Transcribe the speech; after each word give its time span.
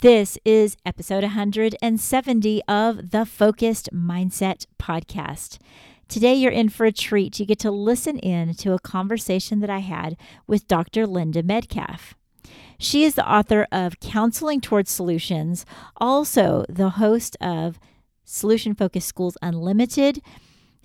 This 0.00 0.38
is 0.44 0.76
episode 0.86 1.24
170 1.24 2.62
of 2.68 3.10
the 3.10 3.26
Focused 3.26 3.88
Mindset 3.92 4.64
Podcast. 4.78 5.58
Today, 6.06 6.34
you're 6.34 6.52
in 6.52 6.68
for 6.68 6.86
a 6.86 6.92
treat. 6.92 7.40
You 7.40 7.44
get 7.44 7.58
to 7.58 7.72
listen 7.72 8.16
in 8.20 8.54
to 8.54 8.74
a 8.74 8.78
conversation 8.78 9.58
that 9.58 9.70
I 9.70 9.80
had 9.80 10.16
with 10.46 10.68
Dr. 10.68 11.04
Linda 11.04 11.42
Metcalf. 11.42 12.14
She 12.78 13.02
is 13.02 13.16
the 13.16 13.28
author 13.28 13.66
of 13.72 13.98
Counseling 13.98 14.60
Towards 14.60 14.88
Solutions, 14.88 15.66
also 15.96 16.64
the 16.68 16.90
host 16.90 17.36
of 17.40 17.80
Solution 18.24 18.76
Focused 18.76 19.08
Schools 19.08 19.36
Unlimited. 19.42 20.22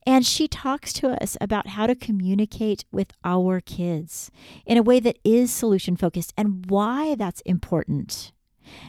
And 0.08 0.26
she 0.26 0.48
talks 0.48 0.92
to 0.94 1.10
us 1.22 1.38
about 1.40 1.68
how 1.68 1.86
to 1.86 1.94
communicate 1.94 2.86
with 2.92 3.12
our 3.24 3.62
kids 3.62 4.32
in 4.66 4.80
a 4.80 4.82
way 4.82 5.00
that 5.02 5.20
is 5.24 5.54
solution 5.54 5.98
focused 5.98 6.34
and 6.36 6.66
why 6.68 7.14
that's 7.14 7.42
important. 7.42 8.32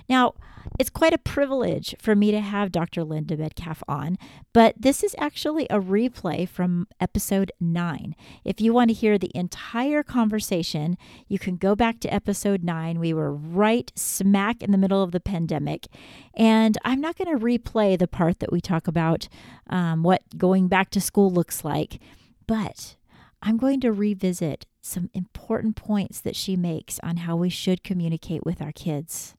Now, 0.08 0.34
it's 0.78 0.90
quite 0.90 1.12
a 1.12 1.18
privilege 1.18 1.94
for 2.00 2.16
me 2.16 2.30
to 2.30 2.40
have 2.40 2.72
Dr. 2.72 3.04
Linda 3.04 3.36
Metcalf 3.36 3.82
on, 3.86 4.18
but 4.52 4.74
this 4.78 5.02
is 5.02 5.14
actually 5.18 5.66
a 5.66 5.78
replay 5.78 6.48
from 6.48 6.88
episode 7.00 7.52
nine. 7.60 8.16
If 8.44 8.60
you 8.60 8.72
want 8.72 8.88
to 8.88 8.94
hear 8.94 9.18
the 9.18 9.30
entire 9.34 10.02
conversation, 10.02 10.96
you 11.28 11.38
can 11.38 11.56
go 11.56 11.74
back 11.74 12.00
to 12.00 12.12
episode 12.12 12.64
nine. 12.64 12.98
We 12.98 13.12
were 13.12 13.32
right 13.32 13.92
smack 13.94 14.62
in 14.62 14.70
the 14.70 14.78
middle 14.78 15.02
of 15.02 15.12
the 15.12 15.20
pandemic, 15.20 15.86
and 16.34 16.78
I'm 16.84 17.00
not 17.00 17.16
going 17.16 17.38
to 17.38 17.44
replay 17.44 17.98
the 17.98 18.08
part 18.08 18.40
that 18.40 18.52
we 18.52 18.60
talk 18.60 18.88
about 18.88 19.28
um, 19.68 20.02
what 20.02 20.22
going 20.36 20.68
back 20.68 20.90
to 20.90 21.00
school 21.00 21.30
looks 21.30 21.64
like, 21.64 22.00
but 22.46 22.96
I'm 23.42 23.58
going 23.58 23.80
to 23.80 23.92
revisit 23.92 24.66
some 24.80 25.10
important 25.14 25.76
points 25.76 26.20
that 26.20 26.36
she 26.36 26.56
makes 26.56 26.98
on 27.00 27.18
how 27.18 27.36
we 27.36 27.50
should 27.50 27.84
communicate 27.84 28.44
with 28.44 28.60
our 28.60 28.72
kids. 28.72 29.34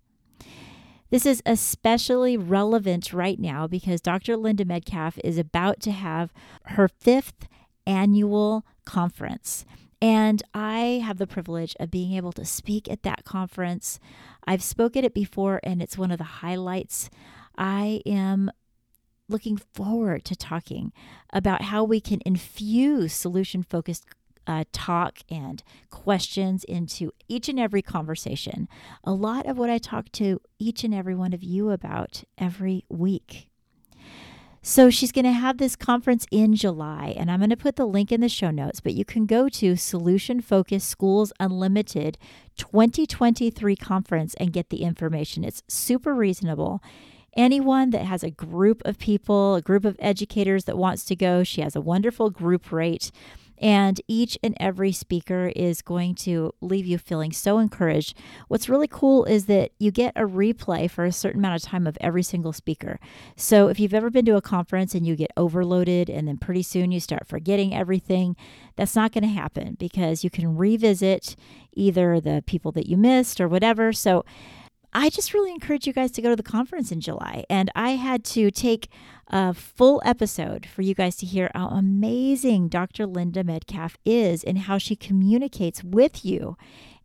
This 1.15 1.25
is 1.25 1.41
especially 1.45 2.35
relevant 2.35 3.13
right 3.13 3.39
now 3.39 3.67
because 3.67 4.01
Dr. 4.01 4.35
Linda 4.35 4.65
Metcalf 4.65 5.17
is 5.23 5.37
about 5.37 5.79
to 5.83 5.93
have 5.93 6.33
her 6.65 6.89
fifth 6.89 7.47
annual 7.87 8.65
conference. 8.83 9.63
And 10.01 10.43
I 10.53 11.01
have 11.05 11.17
the 11.17 11.25
privilege 11.25 11.73
of 11.79 11.89
being 11.89 12.11
able 12.17 12.33
to 12.33 12.43
speak 12.43 12.91
at 12.91 13.03
that 13.03 13.23
conference. 13.23 13.97
I've 14.45 14.61
spoken 14.61 15.05
at 15.05 15.11
it 15.11 15.13
before, 15.13 15.61
and 15.63 15.81
it's 15.81 15.97
one 15.97 16.11
of 16.11 16.17
the 16.17 16.25
highlights. 16.25 17.09
I 17.57 18.01
am 18.05 18.51
looking 19.29 19.55
forward 19.55 20.25
to 20.25 20.35
talking 20.35 20.91
about 21.31 21.61
how 21.61 21.85
we 21.85 22.01
can 22.01 22.19
infuse 22.25 23.13
solution 23.13 23.63
focused 23.63 24.05
uh, 24.47 24.65
talk 24.71 25.19
and 25.29 25.63
questions 25.89 26.63
into 26.63 27.11
each 27.27 27.49
and 27.49 27.59
every 27.59 27.81
conversation. 27.81 28.67
A 29.03 29.11
lot 29.11 29.45
of 29.45 29.57
what 29.57 29.69
I 29.69 29.77
talk 29.77 30.11
to 30.13 30.41
each 30.59 30.83
and 30.83 30.93
every 30.93 31.15
one 31.15 31.33
of 31.33 31.43
you 31.43 31.71
about 31.71 32.23
every 32.37 32.85
week. 32.89 33.49
So 34.67 34.89
she's 34.89 35.11
going 35.11 35.25
to 35.25 35.31
have 35.31 35.59
this 35.59 35.75
conference 35.75 36.25
in 36.31 36.55
July, 36.55 37.13
and 37.15 37.29
I'm 37.29 37.39
going 37.39 37.51
to 37.51 37.55
put 37.55 37.75
the 37.75 37.85
link 37.85 38.11
in 38.11 38.19
the 38.19 38.27
show 38.27 38.49
notes. 38.49 38.79
But 38.79 38.95
you 38.95 39.05
can 39.05 39.27
go 39.27 39.47
to 39.47 39.75
Solution 39.75 40.41
Focused 40.41 40.89
Schools 40.89 41.31
Unlimited 41.39 42.17
2023 42.57 43.75
conference 43.75 44.33
and 44.39 44.51
get 44.51 44.71
the 44.71 44.81
information. 44.81 45.43
It's 45.43 45.61
super 45.67 46.15
reasonable. 46.15 46.81
Anyone 47.37 47.91
that 47.91 48.05
has 48.05 48.23
a 48.23 48.31
group 48.31 48.81
of 48.85 48.97
people, 48.97 49.53
a 49.53 49.61
group 49.61 49.85
of 49.85 49.97
educators 49.99 50.63
that 50.65 50.79
wants 50.79 51.05
to 51.05 51.15
go, 51.15 51.43
she 51.43 51.61
has 51.61 51.75
a 51.75 51.81
wonderful 51.81 52.31
group 52.31 52.71
rate. 52.71 53.11
And 53.59 54.01
each 54.07 54.37
and 54.43 54.55
every 54.59 54.91
speaker 54.91 55.51
is 55.55 55.81
going 55.81 56.15
to 56.15 56.53
leave 56.61 56.85
you 56.85 56.97
feeling 56.97 57.31
so 57.31 57.57
encouraged. 57.57 58.17
What's 58.47 58.69
really 58.69 58.87
cool 58.87 59.25
is 59.25 59.45
that 59.45 59.71
you 59.79 59.91
get 59.91 60.13
a 60.15 60.21
replay 60.21 60.89
for 60.89 61.05
a 61.05 61.11
certain 61.11 61.39
amount 61.39 61.63
of 61.63 61.69
time 61.69 61.87
of 61.87 61.97
every 62.01 62.23
single 62.23 62.53
speaker. 62.53 62.99
So 63.35 63.67
if 63.67 63.79
you've 63.79 63.93
ever 63.93 64.09
been 64.09 64.25
to 64.25 64.35
a 64.35 64.41
conference 64.41 64.93
and 64.93 65.05
you 65.05 65.15
get 65.15 65.31
overloaded 65.37 66.09
and 66.09 66.27
then 66.27 66.37
pretty 66.37 66.63
soon 66.63 66.91
you 66.91 66.99
start 66.99 67.27
forgetting 67.27 67.73
everything, 67.73 68.35
that's 68.75 68.95
not 68.95 69.11
going 69.11 69.23
to 69.23 69.29
happen 69.29 69.75
because 69.79 70.23
you 70.23 70.29
can 70.29 70.57
revisit 70.57 71.35
either 71.73 72.19
the 72.19 72.43
people 72.45 72.71
that 72.73 72.87
you 72.87 72.97
missed 72.97 73.39
or 73.39 73.47
whatever. 73.47 73.93
So 73.93 74.25
I 74.97 75.09
just 75.09 75.33
really 75.33 75.51
encourage 75.51 75.85
you 75.85 75.91
guys 75.91 76.11
to 76.11 76.21
go 76.21 76.29
to 76.29 76.37
the 76.37 76.41
conference 76.41 76.89
in 76.89 77.01
July. 77.01 77.43
And 77.49 77.69
I 77.75 77.91
had 77.91 78.23
to 78.25 78.49
take 78.49 78.87
a 79.27 79.53
full 79.53 80.01
episode 80.05 80.65
for 80.65 80.83
you 80.83 80.95
guys 80.95 81.17
to 81.17 81.25
hear 81.25 81.51
how 81.53 81.67
amazing 81.67 82.69
Dr. 82.69 83.05
Linda 83.05 83.43
Metcalf 83.43 83.97
is 84.05 84.41
and 84.41 84.57
how 84.57 84.77
she 84.77 84.95
communicates 84.95 85.83
with 85.83 86.23
you 86.23 86.55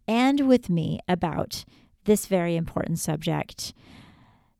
and 0.07 0.47
with 0.47 0.71
me 0.71 1.01
about 1.09 1.65
this 2.05 2.27
very 2.27 2.55
important 2.55 3.01
subject. 3.01 3.75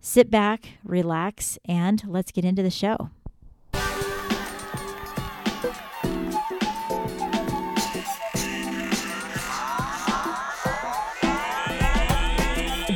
Sit 0.01 0.29
back, 0.29 0.79
relax, 0.83 1.57
and 1.65 2.03
let's 2.09 2.33
get 2.33 2.45
into 2.45 2.65
the 2.65 2.71
show. 2.71 3.11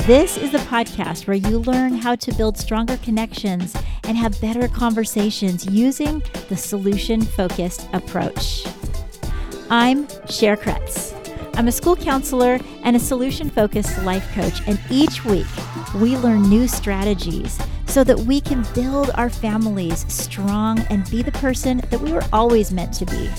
This 0.07 0.37
is 0.37 0.53
the 0.53 0.59
podcast 0.59 1.27
where 1.27 1.35
you 1.35 1.61
learn 1.61 1.95
how 1.95 2.15
to 2.15 2.35
build 2.35 2.59
stronger 2.59 2.99
connections 2.99 3.75
and 4.03 4.19
have 4.19 4.39
better 4.39 4.69
conversations 4.69 5.65
using 5.65 6.23
the 6.51 6.59
solution 6.59 7.23
focused 7.23 7.89
approach. 7.95 8.67
I'm 9.71 10.07
Cher 10.29 10.59
Kretz. 10.59 11.15
I'm 11.57 11.69
a 11.69 11.73
school 11.73 11.97
counselor 11.97 12.59
and 12.83 12.95
a 12.97 13.01
solution 13.01 13.49
focused 13.49 14.03
life 14.03 14.31
coach, 14.35 14.61
and 14.67 14.79
each 14.91 15.25
week 15.25 15.47
we 15.95 16.19
learn 16.19 16.51
new 16.51 16.69
strategies 16.69 17.59
so 17.87 18.05
that 18.05 18.19
we 18.19 18.43
can 18.43 18.63
build 18.75 19.11
our 19.15 19.31
families 19.31 20.05
strong 20.13 20.81
and 20.91 21.11
be 21.11 21.23
the 21.23 21.33
person 21.33 21.79
that 21.89 22.01
we 22.03 22.13
were 22.13 22.25
always 22.31 22.73
meant 22.73 22.93
to 22.93 23.07
be. 23.07 23.31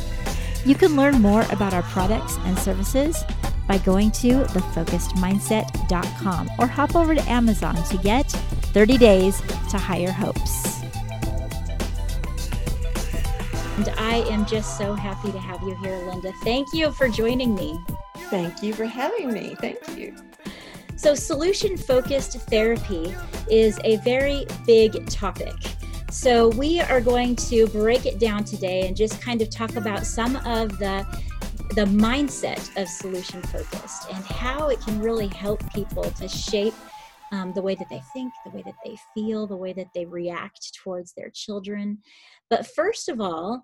You 0.65 0.73
can 0.73 0.95
learn 0.95 1.21
more 1.21 1.43
about 1.51 1.75
our 1.75 1.83
products 1.83 2.37
and 2.37 2.57
services 2.57 3.23
by 3.67 3.77
going 3.79 4.11
to 4.11 4.43
thefocusedmindset.com 4.43 6.49
or 6.59 6.67
hop 6.67 6.95
over 6.95 7.15
to 7.15 7.29
Amazon 7.29 7.75
to 7.85 7.97
get 7.97 8.31
30 8.31 8.97
days 8.97 9.41
to 9.69 9.77
higher 9.77 10.11
hopes. 10.11 10.81
And 13.77 13.89
I 13.97 14.23
am 14.29 14.45
just 14.45 14.77
so 14.77 14.93
happy 14.93 15.33
to 15.33 15.39
have 15.39 15.61
you 15.63 15.75
here, 15.81 15.97
Linda. 16.07 16.31
Thank 16.43 16.73
you 16.73 16.91
for 16.91 17.09
joining 17.09 17.55
me. 17.55 17.77
Thank 18.29 18.63
you 18.63 18.73
for 18.73 18.85
having 18.85 19.33
me. 19.33 19.55
Thank 19.59 19.97
you. 19.97 20.15
So, 20.95 21.13
solution 21.13 21.75
focused 21.75 22.39
therapy 22.49 23.13
is 23.51 23.77
a 23.83 23.97
very 23.97 24.45
big 24.65 25.09
topic. 25.09 25.53
So, 26.09 26.47
we 26.49 26.79
are 26.79 27.01
going 27.01 27.35
to 27.35 27.67
break 27.67 28.05
it 28.05 28.17
down 28.17 28.45
today 28.45 28.87
and 28.87 28.95
just 28.95 29.21
kind 29.21 29.41
of 29.41 29.49
talk 29.49 29.75
about 29.75 30.05
some 30.05 30.37
of 30.37 30.79
the 30.79 31.05
the 31.71 31.85
mindset 31.85 32.75
of 32.81 32.87
solution 32.87 33.41
focused 33.41 34.09
and 34.11 34.23
how 34.25 34.69
it 34.69 34.79
can 34.81 34.99
really 35.01 35.27
help 35.27 35.61
people 35.73 36.03
to 36.03 36.27
shape 36.27 36.73
um, 37.31 37.53
the 37.53 37.61
way 37.61 37.75
that 37.75 37.89
they 37.89 38.01
think, 38.13 38.31
the 38.45 38.51
way 38.51 38.63
that 38.65 38.75
they 38.85 38.95
feel, 39.13 39.45
the 39.47 39.57
way 39.57 39.73
that 39.73 39.89
they 39.93 40.05
react 40.05 40.73
towards 40.75 41.13
their 41.13 41.29
children. 41.33 41.97
But 42.49 42.67
first 42.67 43.09
of 43.09 43.19
all, 43.19 43.63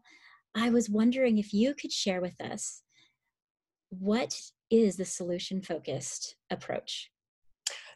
I 0.56 0.70
was 0.70 0.90
wondering 0.90 1.38
if 1.38 1.54
you 1.54 1.74
could 1.74 1.92
share 1.92 2.22
with 2.22 2.40
us 2.42 2.82
what 3.90 4.38
is 4.70 4.98
the 4.98 5.06
solution 5.06 5.62
focused 5.62 6.36
approach? 6.50 7.12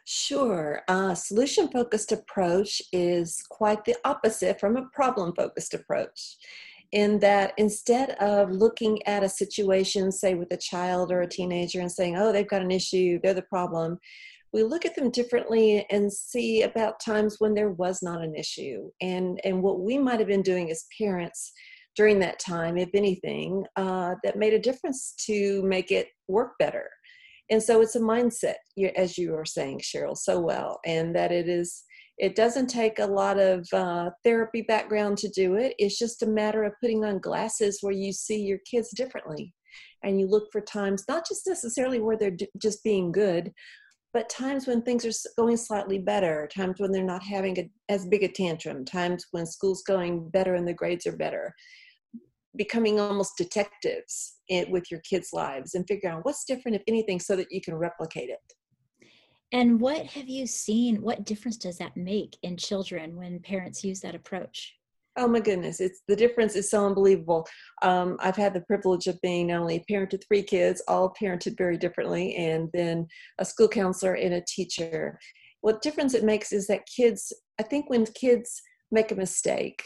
Sure. 0.04 0.82
A 0.88 1.16
solution 1.16 1.68
focused 1.68 2.12
approach 2.12 2.80
is 2.92 3.42
quite 3.50 3.84
the 3.84 3.96
opposite 4.04 4.60
from 4.60 4.76
a 4.76 4.88
problem 4.94 5.34
focused 5.34 5.74
approach 5.74 6.36
in 6.92 7.18
that 7.20 7.52
instead 7.56 8.10
of 8.20 8.50
looking 8.50 9.04
at 9.06 9.22
a 9.22 9.28
situation, 9.28 10.10
say 10.12 10.34
with 10.34 10.52
a 10.52 10.56
child 10.56 11.10
or 11.10 11.22
a 11.22 11.28
teenager, 11.28 11.80
and 11.80 11.90
saying, 11.90 12.16
oh, 12.16 12.32
they've 12.32 12.48
got 12.48 12.62
an 12.62 12.70
issue, 12.70 13.18
they're 13.22 13.34
the 13.34 13.42
problem, 13.42 13.98
we 14.52 14.62
look 14.62 14.86
at 14.86 14.94
them 14.94 15.10
differently 15.10 15.84
and 15.90 16.10
see 16.10 16.62
about 16.62 17.00
times 17.00 17.36
when 17.38 17.52
there 17.52 17.70
was 17.70 18.02
not 18.02 18.22
an 18.22 18.34
issue 18.34 18.90
and, 19.02 19.40
and 19.44 19.62
what 19.62 19.80
we 19.80 19.98
might 19.98 20.18
have 20.18 20.28
been 20.28 20.42
doing 20.42 20.70
as 20.70 20.86
parents 20.98 21.52
during 21.94 22.18
that 22.20 22.38
time, 22.38 22.78
if 22.78 22.90
anything, 22.94 23.64
uh, 23.76 24.14
that 24.22 24.38
made 24.38 24.54
a 24.54 24.58
difference 24.58 25.14
to 25.26 25.62
make 25.62 25.90
it 25.90 26.08
work 26.28 26.52
better. 26.58 26.88
And 27.50 27.62
so 27.62 27.80
it's 27.80 27.96
a 27.96 28.00
mindset, 28.00 28.54
as 28.96 29.16
you 29.16 29.34
are 29.34 29.44
saying, 29.44 29.80
Cheryl, 29.80 30.16
so 30.16 30.40
well, 30.40 30.80
and 30.84 31.14
that 31.14 31.32
it 31.32 31.48
is 31.48 31.84
it 32.18 32.34
doesn't 32.34 32.68
take 32.68 32.98
a 32.98 33.06
lot 33.06 33.38
of 33.38 33.66
uh, 33.72 34.10
therapy 34.24 34.62
background 34.62 35.18
to 35.18 35.28
do 35.28 35.54
it. 35.56 35.74
It's 35.78 35.98
just 35.98 36.22
a 36.22 36.26
matter 36.26 36.64
of 36.64 36.72
putting 36.80 37.04
on 37.04 37.18
glasses 37.18 37.78
where 37.82 37.92
you 37.92 38.12
see 38.12 38.40
your 38.40 38.58
kids 38.70 38.90
differently. 38.90 39.52
And 40.02 40.18
you 40.18 40.26
look 40.26 40.48
for 40.50 40.60
times, 40.62 41.04
not 41.08 41.26
just 41.26 41.46
necessarily 41.46 42.00
where 42.00 42.16
they're 42.16 42.30
d- 42.30 42.48
just 42.60 42.82
being 42.82 43.12
good, 43.12 43.52
but 44.14 44.30
times 44.30 44.66
when 44.66 44.80
things 44.80 45.04
are 45.04 45.32
going 45.36 45.58
slightly 45.58 45.98
better, 45.98 46.48
times 46.54 46.76
when 46.78 46.90
they're 46.90 47.04
not 47.04 47.22
having 47.22 47.58
a, 47.58 47.70
as 47.90 48.06
big 48.06 48.22
a 48.22 48.28
tantrum, 48.28 48.84
times 48.86 49.26
when 49.32 49.44
school's 49.44 49.82
going 49.82 50.30
better 50.30 50.54
and 50.54 50.66
the 50.66 50.72
grades 50.72 51.06
are 51.06 51.16
better. 51.16 51.52
Becoming 52.56 52.98
almost 52.98 53.32
detectives 53.36 54.36
in, 54.48 54.70
with 54.70 54.90
your 54.90 55.00
kids' 55.00 55.30
lives 55.34 55.74
and 55.74 55.84
figuring 55.86 56.16
out 56.16 56.24
what's 56.24 56.44
different, 56.44 56.76
if 56.76 56.82
anything, 56.88 57.20
so 57.20 57.36
that 57.36 57.48
you 57.50 57.60
can 57.60 57.74
replicate 57.74 58.30
it. 58.30 58.38
And 59.52 59.80
what 59.80 60.06
have 60.06 60.28
you 60.28 60.46
seen? 60.46 61.02
What 61.02 61.24
difference 61.24 61.56
does 61.56 61.78
that 61.78 61.96
make 61.96 62.36
in 62.42 62.56
children 62.56 63.16
when 63.16 63.38
parents 63.40 63.84
use 63.84 64.00
that 64.00 64.14
approach? 64.14 64.74
Oh 65.18 65.28
my 65.28 65.40
goodness, 65.40 65.80
it's 65.80 66.02
the 66.08 66.16
difference 66.16 66.56
is 66.56 66.70
so 66.70 66.84
unbelievable. 66.84 67.46
Um, 67.80 68.18
I've 68.20 68.36
had 68.36 68.52
the 68.52 68.60
privilege 68.60 69.06
of 69.06 69.20
being 69.22 69.46
not 69.46 69.62
only 69.62 69.76
a 69.76 69.84
parent 69.90 70.10
to 70.10 70.18
three 70.18 70.42
kids, 70.42 70.82
all 70.88 71.14
parented 71.18 71.56
very 71.56 71.78
differently, 71.78 72.34
and 72.36 72.68
then 72.74 73.06
a 73.38 73.44
school 73.44 73.68
counselor 73.68 74.14
and 74.14 74.34
a 74.34 74.44
teacher. 74.46 75.18
What 75.62 75.80
difference 75.80 76.12
it 76.12 76.24
makes 76.24 76.52
is 76.52 76.66
that 76.66 76.86
kids, 76.86 77.32
I 77.58 77.62
think 77.62 77.88
when 77.88 78.04
kids 78.04 78.60
make 78.90 79.10
a 79.10 79.16
mistake, 79.16 79.82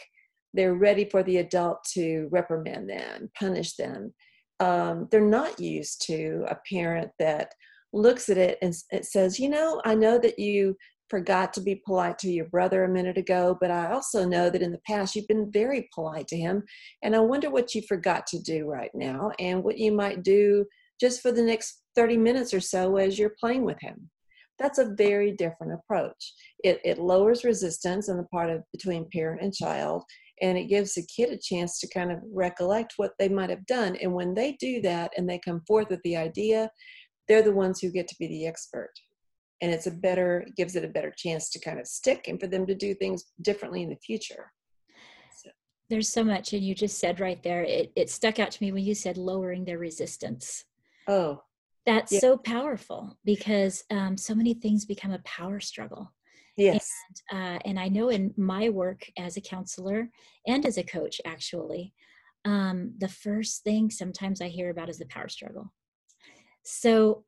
they're 0.53 0.75
ready 0.75 1.05
for 1.05 1.23
the 1.23 1.37
adult 1.37 1.85
to 1.93 2.29
reprimand 2.33 2.91
them, 2.91 3.31
punish 3.39 3.77
them. 3.77 4.13
Um, 4.59 5.07
they're 5.13 5.21
not 5.21 5.61
used 5.61 6.05
to 6.07 6.45
a 6.49 6.57
parent 6.69 7.13
that 7.21 7.55
looks 7.93 8.29
at 8.29 8.39
it 8.39 8.59
and 8.63 8.75
it 8.91 9.05
says, 9.05 9.39
you 9.39 9.49
know, 9.49 9.81
I 9.85 9.95
know 9.95 10.19
that 10.19 10.39
you 10.39 10.77
forgot 11.09 11.53
to 11.53 11.61
be 11.61 11.83
polite 11.85 12.19
to 12.21 12.31
your 12.31 12.47
brother 12.47 12.85
a 12.85 12.89
minute 12.89 13.19
ago, 13.19 13.59
but 13.61 13.71
I 13.71 13.91
also 13.91 14.25
know 14.25 14.49
that 14.49 14.63
in 14.63 14.71
the 14.71 14.81
past 14.87 15.17
you've 15.17 15.27
been 15.27 15.51
very 15.51 15.89
polite 15.93 16.29
to 16.29 16.37
him. 16.37 16.63
And 17.03 17.17
I 17.17 17.19
wonder 17.19 17.51
what 17.51 17.75
you 17.75 17.83
forgot 17.83 18.27
to 18.29 18.39
do 18.39 18.67
right 18.67 18.93
now 18.95 19.33
and 19.39 19.65
what 19.65 19.77
you 19.77 19.93
might 19.93 20.23
do 20.23 20.65
just 21.01 21.21
for 21.21 21.33
the 21.33 21.43
next 21.43 21.83
30 21.97 22.17
minutes 22.17 22.55
or 22.55 22.61
so 22.61 22.97
as 22.97 23.19
you're 23.19 23.35
playing 23.41 23.65
with 23.65 23.81
him. 23.81 24.09
That's 24.59 24.79
a 24.79 24.95
very 24.97 25.33
different 25.33 25.73
approach. 25.73 26.35
It, 26.63 26.81
it 26.85 26.99
lowers 26.99 27.45
resistance 27.45 28.09
on 28.09 28.19
the 28.19 28.25
part 28.25 28.51
of 28.51 28.63
between 28.73 29.09
parent 29.11 29.41
and 29.41 29.55
child, 29.55 30.05
and 30.43 30.57
it 30.59 30.67
gives 30.67 30.95
the 30.95 31.07
kid 31.15 31.31
a 31.31 31.39
chance 31.39 31.81
to 31.81 31.89
kind 31.89 32.13
of 32.13 32.19
recollect 32.31 32.95
what 32.99 33.13
they 33.19 33.29
might 33.29 33.49
have 33.49 33.65
done. 33.65 33.97
And 33.97 34.13
when 34.13 34.35
they 34.35 34.57
do 34.61 34.83
that 34.83 35.13
and 35.17 35.29
they 35.29 35.41
come 35.43 35.63
forth 35.67 35.89
with 35.89 36.01
the 36.05 36.17
idea, 36.17 36.71
they're 37.31 37.43
the 37.43 37.53
ones 37.53 37.79
who 37.81 37.93
get 37.93 38.09
to 38.09 38.17
be 38.19 38.27
the 38.27 38.45
expert. 38.45 38.91
And 39.63 39.71
it's 39.71 39.87
a 39.87 39.93
better 39.93 40.45
gives 40.57 40.75
it 40.75 40.85
a 40.85 40.89
better 40.89 41.15
chance 41.17 41.49
to 41.51 41.61
kind 41.61 41.79
of 41.79 41.87
stick 41.87 42.27
and 42.27 42.41
for 42.41 42.49
them 42.49 42.67
to 42.67 42.75
do 42.75 42.93
things 42.93 43.27
differently 43.41 43.85
in 43.85 43.89
the 43.89 43.97
future. 44.05 44.53
So. 45.37 45.51
there's 45.89 46.13
so 46.13 46.25
much 46.25 46.53
and 46.53 46.63
you 46.63 46.75
just 46.75 46.99
said 46.99 47.21
right 47.21 47.41
there 47.43 47.63
it, 47.63 47.93
it 47.95 48.11
stuck 48.11 48.41
out 48.41 48.51
to 48.51 48.63
me 48.63 48.73
when 48.73 48.85
you 48.85 48.97
said 48.97 49.17
lowering 49.17 49.65
their 49.65 49.79
resistance. 49.79 50.65
Oh. 51.07 51.43
That's 51.87 52.13
yeah. 52.13 52.19
so 52.19 52.37
powerful 52.37 53.17
because 53.25 53.85
um, 53.91 54.17
so 54.17 54.35
many 54.35 54.55
things 54.55 54.85
become 54.85 55.13
a 55.13 55.21
power 55.21 55.61
struggle. 55.61 56.13
Yes. 56.57 56.91
And, 57.31 57.41
uh, 57.41 57.59
and 57.65 57.79
i 57.79 57.89
know 57.89 58.09
in 58.11 58.35
my 58.37 58.69
work 58.69 59.07
as 59.17 59.37
a 59.37 59.41
counselor 59.41 60.11
and 60.47 60.67
as 60.67 60.79
a 60.79 60.83
coach 60.83 61.21
actually 61.25 61.95
um, 62.45 62.93
the 62.99 63.09
first 63.09 63.63
thing 63.63 63.89
sometimes 63.89 64.43
i 64.43 64.49
hear 64.49 64.69
about 64.71 64.91
is 64.91 64.99
the 64.99 65.07
power 65.07 65.29
struggle 65.29 65.73
so 66.65 67.25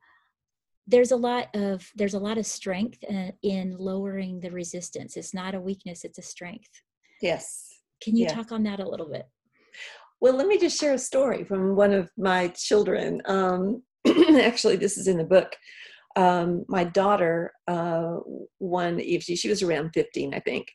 there's 0.86 1.12
a 1.12 1.16
lot 1.16 1.48
of 1.54 1.88
there's 1.94 2.14
a 2.14 2.18
lot 2.18 2.38
of 2.38 2.46
strength 2.46 2.98
uh, 3.08 3.30
in 3.42 3.76
lowering 3.78 4.40
the 4.40 4.50
resistance. 4.50 5.16
It's 5.16 5.34
not 5.34 5.54
a 5.54 5.60
weakness 5.60 6.04
it's 6.04 6.18
a 6.18 6.22
strength. 6.22 6.70
Yes. 7.20 7.68
Can 8.02 8.16
you 8.16 8.26
talk 8.26 8.50
on 8.50 8.64
that 8.64 8.80
a 8.80 8.88
little 8.88 9.08
bit? 9.08 9.26
Well 10.20 10.34
let 10.34 10.46
me 10.46 10.58
just 10.58 10.78
share 10.78 10.94
a 10.94 10.98
story 10.98 11.44
from 11.44 11.76
one 11.76 11.92
of 11.92 12.10
my 12.16 12.48
children. 12.48 13.22
Um, 13.26 13.82
actually 14.40 14.76
this 14.76 14.96
is 14.98 15.08
in 15.08 15.18
the 15.18 15.24
book. 15.24 15.54
Um, 16.14 16.66
my 16.68 16.84
daughter 16.84 17.52
uh, 17.68 18.16
one 18.58 19.00
evening 19.00 19.36
she 19.36 19.48
was 19.48 19.62
around 19.62 19.92
15 19.94 20.34
i 20.34 20.40
think 20.40 20.66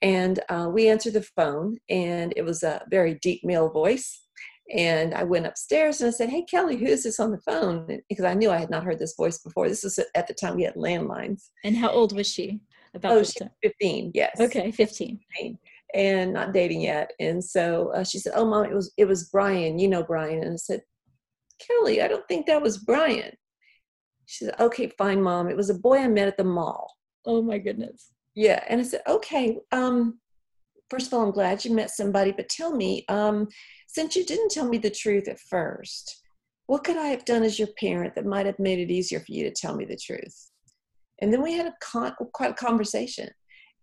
and 0.00 0.40
uh, 0.48 0.70
we 0.72 0.88
answered 0.88 1.12
the 1.12 1.28
phone 1.36 1.76
and 1.90 2.32
it 2.34 2.42
was 2.46 2.62
a 2.62 2.82
very 2.90 3.18
deep 3.20 3.42
male 3.44 3.68
voice 3.68 4.25
and 4.74 5.14
I 5.14 5.22
went 5.22 5.46
upstairs 5.46 6.00
and 6.00 6.08
I 6.08 6.10
said, 6.10 6.28
Hey, 6.28 6.42
Kelly, 6.42 6.76
who 6.76 6.86
is 6.86 7.04
this 7.04 7.20
on 7.20 7.30
the 7.30 7.40
phone? 7.40 8.00
Because 8.08 8.24
I 8.24 8.34
knew 8.34 8.50
I 8.50 8.58
had 8.58 8.70
not 8.70 8.84
heard 8.84 8.98
this 8.98 9.14
voice 9.14 9.38
before. 9.38 9.68
This 9.68 9.84
was 9.84 9.98
at 10.14 10.26
the 10.26 10.34
time 10.34 10.56
we 10.56 10.64
had 10.64 10.74
landlines. 10.74 11.50
And 11.64 11.76
how 11.76 11.90
old 11.90 12.14
was 12.16 12.26
she? 12.26 12.60
About 12.94 13.12
oh, 13.12 13.22
she's 13.22 13.42
15, 13.62 14.12
yes. 14.14 14.40
Okay, 14.40 14.70
15. 14.70 15.20
15. 15.36 15.58
And 15.94 16.32
not 16.32 16.52
dating 16.52 16.80
yet. 16.80 17.12
And 17.20 17.42
so 17.44 17.90
uh, 17.94 18.04
she 18.04 18.18
said, 18.18 18.32
Oh, 18.34 18.44
mom, 18.44 18.64
it 18.64 18.74
was, 18.74 18.92
it 18.96 19.04
was 19.04 19.28
Brian. 19.28 19.78
You 19.78 19.88
know 19.88 20.02
Brian. 20.02 20.42
And 20.42 20.54
I 20.54 20.56
said, 20.56 20.82
Kelly, 21.58 22.02
I 22.02 22.08
don't 22.08 22.26
think 22.26 22.46
that 22.46 22.62
was 22.62 22.78
Brian. 22.78 23.32
She 24.24 24.46
said, 24.46 24.54
Okay, 24.58 24.90
fine, 24.98 25.22
mom. 25.22 25.48
It 25.48 25.56
was 25.56 25.70
a 25.70 25.74
boy 25.74 25.98
I 25.98 26.08
met 26.08 26.28
at 26.28 26.36
the 26.36 26.44
mall. 26.44 26.92
Oh, 27.24 27.40
my 27.40 27.58
goodness. 27.58 28.10
Yeah. 28.34 28.64
And 28.68 28.80
I 28.80 28.84
said, 28.84 29.02
Okay, 29.06 29.58
um, 29.70 30.18
first 30.90 31.08
of 31.08 31.14
all, 31.14 31.24
I'm 31.24 31.32
glad 31.32 31.64
you 31.64 31.74
met 31.74 31.90
somebody, 31.90 32.32
but 32.32 32.48
tell 32.48 32.74
me, 32.74 33.04
um, 33.08 33.48
since 33.88 34.16
you 34.16 34.24
didn't 34.24 34.50
tell 34.50 34.68
me 34.68 34.78
the 34.78 34.90
truth 34.90 35.28
at 35.28 35.40
first, 35.40 36.22
what 36.66 36.84
could 36.84 36.96
I 36.96 37.06
have 37.06 37.24
done 37.24 37.42
as 37.42 37.58
your 37.58 37.68
parent 37.78 38.14
that 38.14 38.26
might 38.26 38.46
have 38.46 38.58
made 38.58 38.78
it 38.78 38.90
easier 38.90 39.20
for 39.20 39.32
you 39.32 39.44
to 39.44 39.50
tell 39.50 39.76
me 39.76 39.84
the 39.84 39.96
truth? 39.96 40.50
And 41.20 41.32
then 41.32 41.42
we 41.42 41.52
had 41.52 41.66
a 41.66 41.74
con- 41.80 42.14
quite 42.32 42.50
a 42.50 42.54
conversation. 42.54 43.28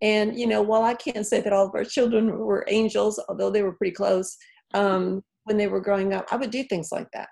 And, 0.02 0.38
you 0.38 0.48
know, 0.48 0.62
while 0.62 0.84
I 0.84 0.94
can't 0.94 1.26
say 1.26 1.40
that 1.42 1.54
all 1.54 1.68
of 1.68 1.76
our 1.76 1.86
children 1.86 2.38
were 2.38 2.66
angels, 2.68 3.22
although 3.30 3.50
they 3.50 3.64
were 3.64 3.74
pretty 3.74 3.96
close 3.96 4.36
um, 4.74 5.24
when 5.46 5.58
they 5.58 5.68
were 5.68 5.80
growing 5.80 6.14
up, 6.14 6.28
I 6.32 6.36
would 6.36 6.52
do 6.52 6.64
things 6.64 6.90
like 6.92 7.08
that. 7.14 7.30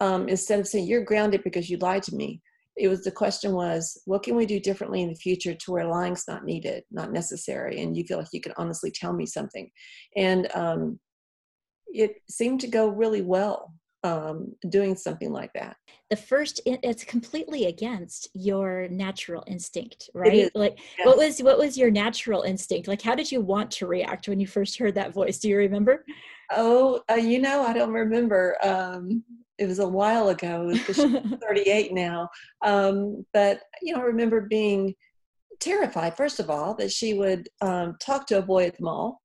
Um, 0.00 0.28
instead 0.28 0.60
of 0.60 0.68
saying, 0.68 0.86
you're 0.86 1.04
grounded 1.04 1.42
because 1.42 1.70
you 1.70 1.78
lied 1.78 2.02
to 2.04 2.14
me, 2.14 2.42
it 2.76 2.88
was 2.88 3.04
the 3.04 3.10
question 3.10 3.52
was, 3.52 4.00
what 4.06 4.22
can 4.22 4.34
we 4.34 4.46
do 4.46 4.58
differently 4.58 5.02
in 5.02 5.08
the 5.08 5.14
future 5.14 5.54
to 5.54 5.72
where 5.72 5.86
lying's 5.86 6.24
not 6.26 6.44
needed, 6.44 6.84
not 6.90 7.12
necessary, 7.12 7.80
and 7.80 7.96
you 7.96 8.04
feel 8.04 8.18
like 8.18 8.28
you 8.32 8.40
can 8.40 8.54
honestly 8.56 8.90
tell 8.90 9.12
me 9.12 9.26
something. 9.26 9.70
And 10.16 10.48
um, 10.54 10.98
it 11.88 12.16
seemed 12.30 12.60
to 12.60 12.68
go 12.68 12.88
really 12.88 13.22
well 13.22 13.74
um, 14.04 14.54
doing 14.68 14.96
something 14.96 15.32
like 15.32 15.52
that. 15.54 15.76
The 16.10 16.16
first, 16.16 16.60
it's 16.66 17.04
completely 17.04 17.66
against 17.66 18.28
your 18.34 18.88
natural 18.88 19.44
instinct, 19.46 20.10
right? 20.14 20.50
Like, 20.54 20.78
yes. 20.98 21.06
what 21.06 21.16
was 21.16 21.42
what 21.42 21.58
was 21.58 21.78
your 21.78 21.90
natural 21.90 22.42
instinct? 22.42 22.88
Like, 22.88 23.00
how 23.00 23.14
did 23.14 23.30
you 23.32 23.40
want 23.40 23.70
to 23.72 23.86
react 23.86 24.28
when 24.28 24.40
you 24.40 24.46
first 24.46 24.78
heard 24.78 24.94
that 24.96 25.14
voice? 25.14 25.38
Do 25.38 25.48
you 25.48 25.56
remember? 25.56 26.04
Oh, 26.50 27.00
uh, 27.10 27.14
you 27.14 27.40
know, 27.40 27.62
I 27.62 27.72
don't 27.72 27.92
remember. 27.92 28.56
Um, 28.62 29.24
it 29.58 29.66
was 29.66 29.78
a 29.78 29.88
while 29.88 30.28
ago. 30.28 30.74
She's 30.74 30.96
38 31.42 31.94
now, 31.94 32.28
um, 32.62 33.24
but 33.32 33.62
you 33.80 33.94
know, 33.94 34.00
I 34.00 34.04
remember 34.04 34.42
being 34.42 34.94
terrified. 35.60 36.16
First 36.16 36.40
of 36.40 36.50
all, 36.50 36.74
that 36.74 36.92
she 36.92 37.14
would 37.14 37.48
um, 37.62 37.96
talk 38.00 38.26
to 38.26 38.38
a 38.38 38.42
boy 38.42 38.66
at 38.66 38.76
the 38.76 38.84
mall 38.84 39.21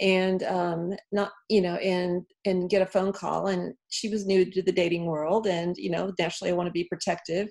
and 0.00 0.42
um, 0.44 0.94
not 1.12 1.32
you 1.48 1.60
know 1.60 1.74
and 1.76 2.24
and 2.44 2.70
get 2.70 2.82
a 2.82 2.86
phone 2.86 3.12
call 3.12 3.48
and 3.48 3.74
she 3.88 4.08
was 4.08 4.26
new 4.26 4.44
to 4.50 4.62
the 4.62 4.72
dating 4.72 5.06
world 5.06 5.46
and 5.46 5.76
you 5.76 5.90
know 5.90 6.12
naturally 6.18 6.50
i 6.50 6.54
want 6.54 6.66
to 6.66 6.72
be 6.72 6.84
protective. 6.84 7.48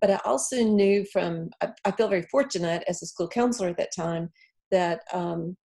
But 0.00 0.10
i 0.10 0.20
also 0.24 0.62
knew 0.62 1.04
from 1.12 1.50
i, 1.62 1.68
I 1.84 1.90
feel 1.90 2.08
very 2.08 2.26
fortunate 2.30 2.84
as 2.88 3.02
a 3.02 3.06
school 3.06 3.28
counselor 3.28 3.68
at 3.68 3.78
that 3.78 3.94
time 3.96 4.30
that 4.70 5.00
um, 5.12 5.56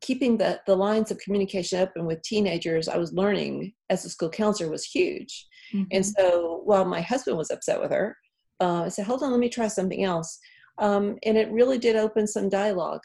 keeping 0.00 0.36
the, 0.36 0.60
the 0.66 0.76
lines 0.76 1.10
of 1.10 1.18
communication 1.18 1.80
open 1.80 2.04
with 2.06 2.22
teenagers 2.22 2.88
i 2.88 2.98
was 2.98 3.14
learning 3.14 3.72
as 3.88 4.04
a 4.04 4.10
school 4.10 4.30
counselor 4.30 4.70
was 4.70 4.84
huge. 4.84 5.46
Mm-hmm. 5.72 5.84
and 5.90 6.06
so 6.06 6.60
while 6.64 6.84
my 6.84 7.00
husband 7.00 7.36
was 7.36 7.50
upset 7.50 7.80
with 7.80 7.90
her 7.90 8.16
uh, 8.60 8.82
i 8.84 8.88
said 8.88 9.06
hold 9.06 9.22
on 9.22 9.30
let 9.30 9.40
me 9.40 9.48
try 9.48 9.68
something 9.68 10.04
else. 10.04 10.38
Um, 10.78 11.16
and 11.24 11.38
it 11.38 11.50
really 11.50 11.78
did 11.78 11.96
open 11.96 12.26
some 12.26 12.50
dialogue 12.50 13.00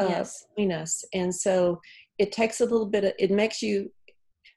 uh, 0.00 0.06
yes. 0.08 0.44
between 0.48 0.72
us. 0.72 1.04
And 1.12 1.34
so 1.34 1.80
it 2.18 2.32
takes 2.32 2.60
a 2.60 2.64
little 2.64 2.86
bit 2.86 3.04
of, 3.04 3.12
it 3.18 3.30
makes 3.30 3.62
you, 3.62 3.90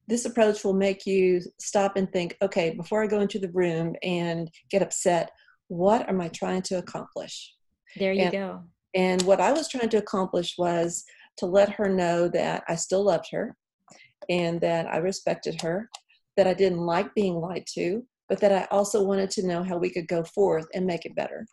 this 0.08 0.26
approach 0.26 0.64
will 0.64 0.74
make 0.74 1.06
you 1.06 1.42
stop 1.60 1.98
and 1.98 2.12
think, 2.12 2.38
okay, 2.42 2.76
before 2.76 3.04
I 3.04 3.08
go 3.08 3.22
into 3.22 3.40
the 3.40 3.52
room 3.52 3.96
and 4.04 4.50
get 4.70 4.82
upset, 4.82 5.32
what 5.68 6.08
am 6.08 6.22
I 6.22 6.28
trying 6.28 6.62
to 6.64 6.78
accomplish? 6.78 7.54
There 7.98 8.14
you 8.14 8.24
and, 8.24 8.32
go. 8.32 8.64
And 8.94 9.22
what 9.24 9.42
I 9.42 9.52
was 9.52 9.68
trying 9.68 9.90
to 9.90 9.98
accomplish 9.98 10.56
was 10.58 11.04
to 11.38 11.46
let 11.46 11.70
her 11.70 11.90
know 11.90 12.28
that 12.30 12.64
I 12.68 12.76
still 12.76 13.04
loved 13.04 13.28
her 13.32 13.56
and 14.30 14.62
that 14.62 14.88
I 14.88 14.98
respected 14.98 15.62
her, 15.62 15.90
that 16.38 16.48
I 16.48 16.54
didn't 16.54 16.86
like 16.86 17.14
being 17.16 17.36
lied 17.36 17.66
to, 17.74 18.06
but 18.30 18.40
that 18.42 18.52
I 18.52 18.68
also 18.72 19.04
wanted 19.04 19.32
to 19.32 19.48
know 19.48 19.64
how 19.64 19.78
we 19.78 19.90
could 19.90 20.08
go 20.08 20.24
forth 20.24 20.68
and 20.74 20.86
make 20.86 21.06
it 21.06 21.16
better. 21.16 21.46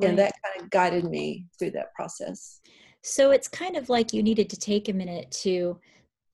Right. 0.00 0.10
And 0.10 0.18
that 0.18 0.32
kind 0.44 0.62
of 0.62 0.70
guided 0.70 1.04
me 1.04 1.46
through 1.58 1.72
that 1.72 1.94
process. 1.94 2.60
So 3.06 3.32
it's 3.32 3.48
kind 3.48 3.76
of 3.76 3.90
like 3.90 4.14
you 4.14 4.22
needed 4.22 4.48
to 4.48 4.56
take 4.56 4.88
a 4.88 4.92
minute 4.94 5.30
to 5.42 5.78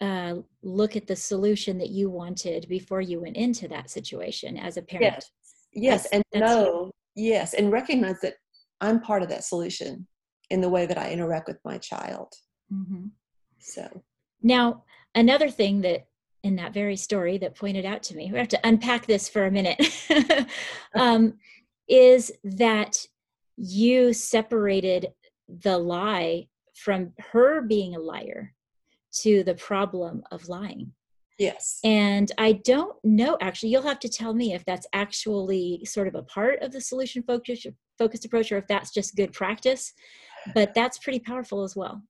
uh, 0.00 0.36
look 0.62 0.94
at 0.94 1.08
the 1.08 1.16
solution 1.16 1.76
that 1.78 1.90
you 1.90 2.08
wanted 2.08 2.68
before 2.68 3.00
you 3.00 3.20
went 3.20 3.36
into 3.36 3.66
that 3.66 3.90
situation 3.90 4.56
as 4.56 4.76
a 4.76 4.82
parent. 4.82 5.16
Yes, 5.16 5.30
yes, 5.72 6.02
that's, 6.02 6.12
and 6.12 6.24
that's 6.32 6.46
know, 6.46 6.92
yes, 7.16 7.54
and 7.54 7.72
recognize 7.72 8.20
that 8.20 8.34
I'm 8.80 9.00
part 9.00 9.24
of 9.24 9.28
that 9.30 9.42
solution 9.42 10.06
in 10.50 10.60
the 10.60 10.68
way 10.68 10.86
that 10.86 10.96
I 10.96 11.10
interact 11.10 11.48
with 11.48 11.58
my 11.64 11.76
child. 11.78 12.32
Mm-hmm. 12.72 13.06
So 13.58 14.02
now 14.40 14.84
another 15.16 15.50
thing 15.50 15.80
that 15.80 16.06
in 16.44 16.54
that 16.56 16.72
very 16.72 16.96
story 16.96 17.36
that 17.38 17.56
pointed 17.56 17.84
out 17.84 18.04
to 18.04 18.16
me, 18.16 18.30
we 18.30 18.38
have 18.38 18.46
to 18.46 18.66
unpack 18.66 19.06
this 19.06 19.28
for 19.28 19.44
a 19.44 19.50
minute, 19.50 19.84
um, 20.94 21.34
is 21.88 22.30
that 22.44 22.96
you 23.56 24.12
separated 24.12 25.08
the 25.48 25.76
lie 25.76 26.46
from 26.76 27.12
her 27.32 27.62
being 27.62 27.94
a 27.94 28.00
liar 28.00 28.54
to 29.22 29.42
the 29.44 29.54
problem 29.54 30.22
of 30.30 30.48
lying. 30.48 30.92
Yes. 31.38 31.80
And 31.84 32.30
I 32.36 32.52
don't 32.52 32.96
know, 33.02 33.38
actually, 33.40 33.70
you'll 33.70 33.82
have 33.82 33.98
to 34.00 34.10
tell 34.10 34.34
me 34.34 34.52
if 34.52 34.64
that's 34.66 34.86
actually 34.92 35.82
sort 35.86 36.06
of 36.06 36.14
a 36.14 36.22
part 36.22 36.60
of 36.60 36.70
the 36.70 36.80
solution 36.80 37.22
focused 37.22 37.66
focused 38.00 38.24
approach 38.24 38.50
or 38.50 38.56
if 38.56 38.66
that's 38.66 38.90
just 38.90 39.14
good 39.14 39.32
practice 39.32 39.92
but 40.54 40.74
that's 40.74 40.98
pretty 40.98 41.18
powerful 41.18 41.62
as 41.62 41.76
well 41.76 42.02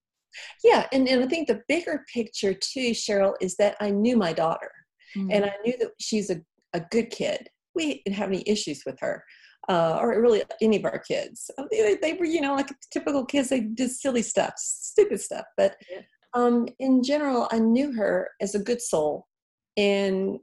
yeah 0.62 0.86
and, 0.92 1.08
and 1.08 1.22
i 1.22 1.26
think 1.26 1.48
the 1.48 1.60
bigger 1.66 2.04
picture 2.14 2.54
too 2.54 2.92
cheryl 2.92 3.34
is 3.40 3.56
that 3.56 3.76
i 3.80 3.90
knew 3.90 4.16
my 4.16 4.32
daughter 4.32 4.70
mm-hmm. 5.16 5.30
and 5.32 5.44
i 5.44 5.52
knew 5.64 5.76
that 5.78 5.90
she's 5.98 6.30
a, 6.30 6.40
a 6.74 6.80
good 6.92 7.10
kid 7.10 7.48
we 7.74 8.02
didn't 8.04 8.16
have 8.16 8.28
any 8.28 8.44
issues 8.46 8.82
with 8.86 8.98
her 9.00 9.24
uh, 9.70 9.98
or 10.00 10.20
really 10.20 10.42
any 10.60 10.76
of 10.76 10.84
our 10.84 10.98
kids. 10.98 11.48
They, 11.70 11.96
they, 12.02 12.12
were 12.14 12.24
you 12.24 12.40
know 12.40 12.54
like 12.54 12.70
typical 12.90 13.24
kids 13.24 13.48
they 13.48 13.60
did 13.60 13.90
silly 13.90 14.22
stuff 14.22 14.54
stupid 14.56 15.20
stuff 15.20 15.44
but 15.56 15.76
yeah. 15.88 16.00
um, 16.34 16.66
in 16.80 17.02
general 17.02 17.48
i 17.52 17.58
knew 17.58 17.92
her 17.92 18.30
as 18.40 18.54
a 18.54 18.58
good 18.58 18.82
soul 18.82 19.26
and 19.76 20.38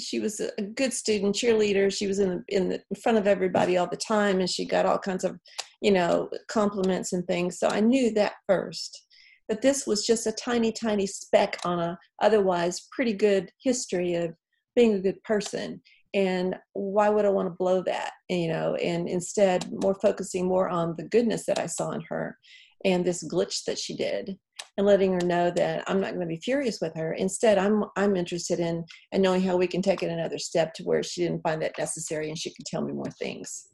she 0.00 0.18
was 0.18 0.40
a 0.40 0.62
good 0.62 0.92
student 0.92 1.34
cheerleader. 1.34 1.92
She 1.92 2.06
was 2.06 2.18
in 2.18 2.30
the, 2.30 2.44
in 2.48 2.68
the 2.70 2.82
in 2.90 3.00
front 3.00 3.18
of 3.18 3.26
everybody 3.26 3.76
all 3.76 3.86
the 3.86 3.96
time 3.96 4.40
and 4.40 4.48
she 4.48 4.64
got 4.64 4.86
all 4.86 4.98
kinds 4.98 5.22
of 5.22 5.38
you 5.80 5.92
know 5.92 6.28
compliments 6.48 7.12
and 7.12 7.24
things 7.26 7.58
so 7.58 7.68
i 7.68 7.80
knew 7.80 8.12
that 8.14 8.32
first. 8.48 9.06
But 9.48 9.60
this 9.60 9.86
was 9.86 10.06
just 10.06 10.26
a 10.26 10.32
tiny 10.32 10.72
tiny 10.72 11.06
speck 11.06 11.58
on 11.64 11.78
a 11.78 11.98
otherwise 12.20 12.88
pretty 12.90 13.12
good 13.12 13.50
history 13.62 14.14
of 14.14 14.34
being 14.74 14.94
a 14.94 15.00
good 15.00 15.22
person 15.24 15.82
and 16.14 16.56
why 16.74 17.08
would 17.08 17.24
i 17.24 17.28
want 17.30 17.46
to 17.46 17.56
blow 17.58 17.82
that 17.82 18.12
you 18.28 18.48
know 18.48 18.74
and 18.76 19.08
instead 19.08 19.66
more 19.82 19.94
focusing 19.94 20.46
more 20.46 20.68
on 20.68 20.94
the 20.96 21.08
goodness 21.08 21.46
that 21.46 21.58
i 21.58 21.66
saw 21.66 21.90
in 21.92 22.00
her 22.02 22.36
and 22.84 23.04
this 23.04 23.26
glitch 23.28 23.64
that 23.64 23.78
she 23.78 23.96
did 23.96 24.36
and 24.76 24.86
letting 24.86 25.12
her 25.12 25.26
know 25.26 25.50
that 25.50 25.84
I'm 25.86 26.00
not 26.00 26.10
going 26.10 26.20
to 26.20 26.26
be 26.26 26.40
furious 26.42 26.78
with 26.80 26.94
her. 26.94 27.12
Instead, 27.12 27.58
I'm 27.58 27.84
I'm 27.96 28.16
interested 28.16 28.58
in 28.58 28.84
and 29.12 29.22
knowing 29.22 29.42
how 29.42 29.56
we 29.56 29.66
can 29.66 29.82
take 29.82 30.02
it 30.02 30.10
another 30.10 30.38
step 30.38 30.72
to 30.74 30.82
where 30.84 31.02
she 31.02 31.22
didn't 31.22 31.42
find 31.42 31.60
that 31.62 31.78
necessary 31.78 32.28
and 32.28 32.38
she 32.38 32.50
can 32.50 32.64
tell 32.66 32.82
me 32.82 32.92
more 32.92 33.10
things. 33.18 33.68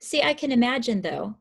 See, 0.00 0.22
I 0.22 0.34
can 0.34 0.52
imagine 0.52 1.02
though, 1.02 1.36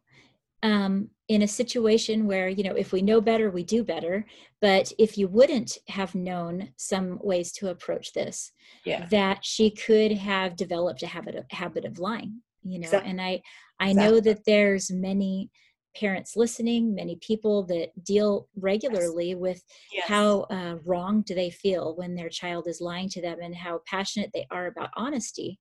um, 0.64 1.10
in 1.28 1.42
a 1.42 1.48
situation 1.48 2.26
where 2.26 2.48
you 2.48 2.64
know 2.64 2.74
if 2.74 2.92
we 2.92 3.02
know 3.02 3.22
better, 3.22 3.50
we 3.52 3.64
do 3.64 3.84
better. 3.84 4.26
But 4.62 4.92
if 4.98 5.18
you 5.18 5.28
wouldn't 5.28 5.78
have 5.88 6.16
known 6.16 6.70
some 6.78 7.20
ways 7.22 7.52
to 7.54 7.70
approach 7.70 8.14
this, 8.14 8.52
yeah. 8.86 9.06
that 9.12 9.46
she 9.46 9.70
could 9.70 10.12
have 10.14 10.56
developed 10.56 11.04
a 11.04 11.08
habit 11.08 11.36
of 11.36 11.46
habit 11.52 11.86
of 11.86 12.00
lying. 12.00 12.42
You 12.64 12.80
know, 12.80 12.86
exactly. 12.86 13.12
and 13.12 13.22
I 13.22 13.42
I 13.80 13.90
exactly. 13.90 13.96
know 13.96 14.20
that 14.22 14.46
there's 14.46 14.92
many 14.92 15.52
parents 15.96 16.36
listening, 16.36 16.94
many 16.94 17.18
people 17.22 17.64
that 17.66 17.90
deal 18.04 18.48
regularly 18.56 19.30
yes. 19.30 19.38
with 19.38 19.64
yes. 19.92 20.08
how 20.08 20.42
uh, 20.42 20.76
wrong 20.86 21.22
do 21.22 21.34
they 21.34 21.50
feel 21.50 21.96
when 21.96 22.16
their 22.16 22.30
child 22.30 22.68
is 22.68 22.82
lying 22.82 23.10
to 23.10 23.22
them 23.22 23.40
and 23.42 23.56
how 23.56 23.82
passionate 23.88 24.30
they 24.34 24.46
are 24.52 24.68
about 24.68 24.90
honesty 24.96 25.60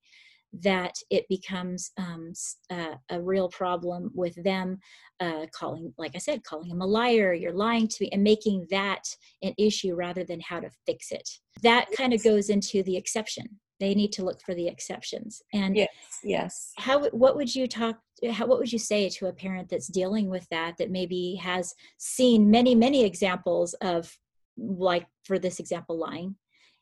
that 0.63 0.95
it 1.09 1.25
becomes 1.29 1.91
um, 1.97 2.33
uh, 2.69 2.95
a 3.09 3.21
real 3.21 3.49
problem 3.49 4.11
with 4.13 4.41
them 4.43 4.79
uh, 5.19 5.45
calling, 5.53 5.93
like 5.97 6.15
I 6.15 6.19
said, 6.19 6.43
calling 6.43 6.69
him 6.69 6.81
a 6.81 6.85
liar, 6.85 7.33
you're 7.33 7.53
lying 7.53 7.87
to 7.87 7.97
me, 8.01 8.09
and 8.11 8.23
making 8.23 8.67
that 8.69 9.03
an 9.41 9.53
issue 9.57 9.95
rather 9.95 10.23
than 10.23 10.39
how 10.41 10.59
to 10.59 10.69
fix 10.85 11.11
it. 11.11 11.27
That 11.63 11.87
kind 11.95 12.13
of 12.13 12.23
goes 12.23 12.49
into 12.49 12.83
the 12.83 12.97
exception. 12.97 13.59
They 13.79 13.93
need 13.93 14.11
to 14.13 14.23
look 14.23 14.41
for 14.41 14.55
the 14.55 14.67
exceptions. 14.67 15.41
And 15.53 15.75
yes 15.75 15.89
yes. 16.23 16.73
how 16.77 17.07
what 17.09 17.35
would 17.35 17.53
you 17.53 17.67
talk 17.67 17.99
how, 18.31 18.47
what 18.47 18.59
would 18.59 18.71
you 18.71 18.79
say 18.79 19.09
to 19.09 19.27
a 19.27 19.33
parent 19.33 19.69
that's 19.69 19.87
dealing 19.87 20.29
with 20.29 20.47
that 20.49 20.77
that 20.77 20.89
maybe 20.89 21.35
has 21.35 21.73
seen 21.97 22.49
many 22.49 22.73
many 22.75 23.03
examples 23.03 23.73
of 23.75 24.15
like 24.57 25.05
for 25.23 25.39
this 25.39 25.59
example 25.59 25.97
lying? 25.97 26.35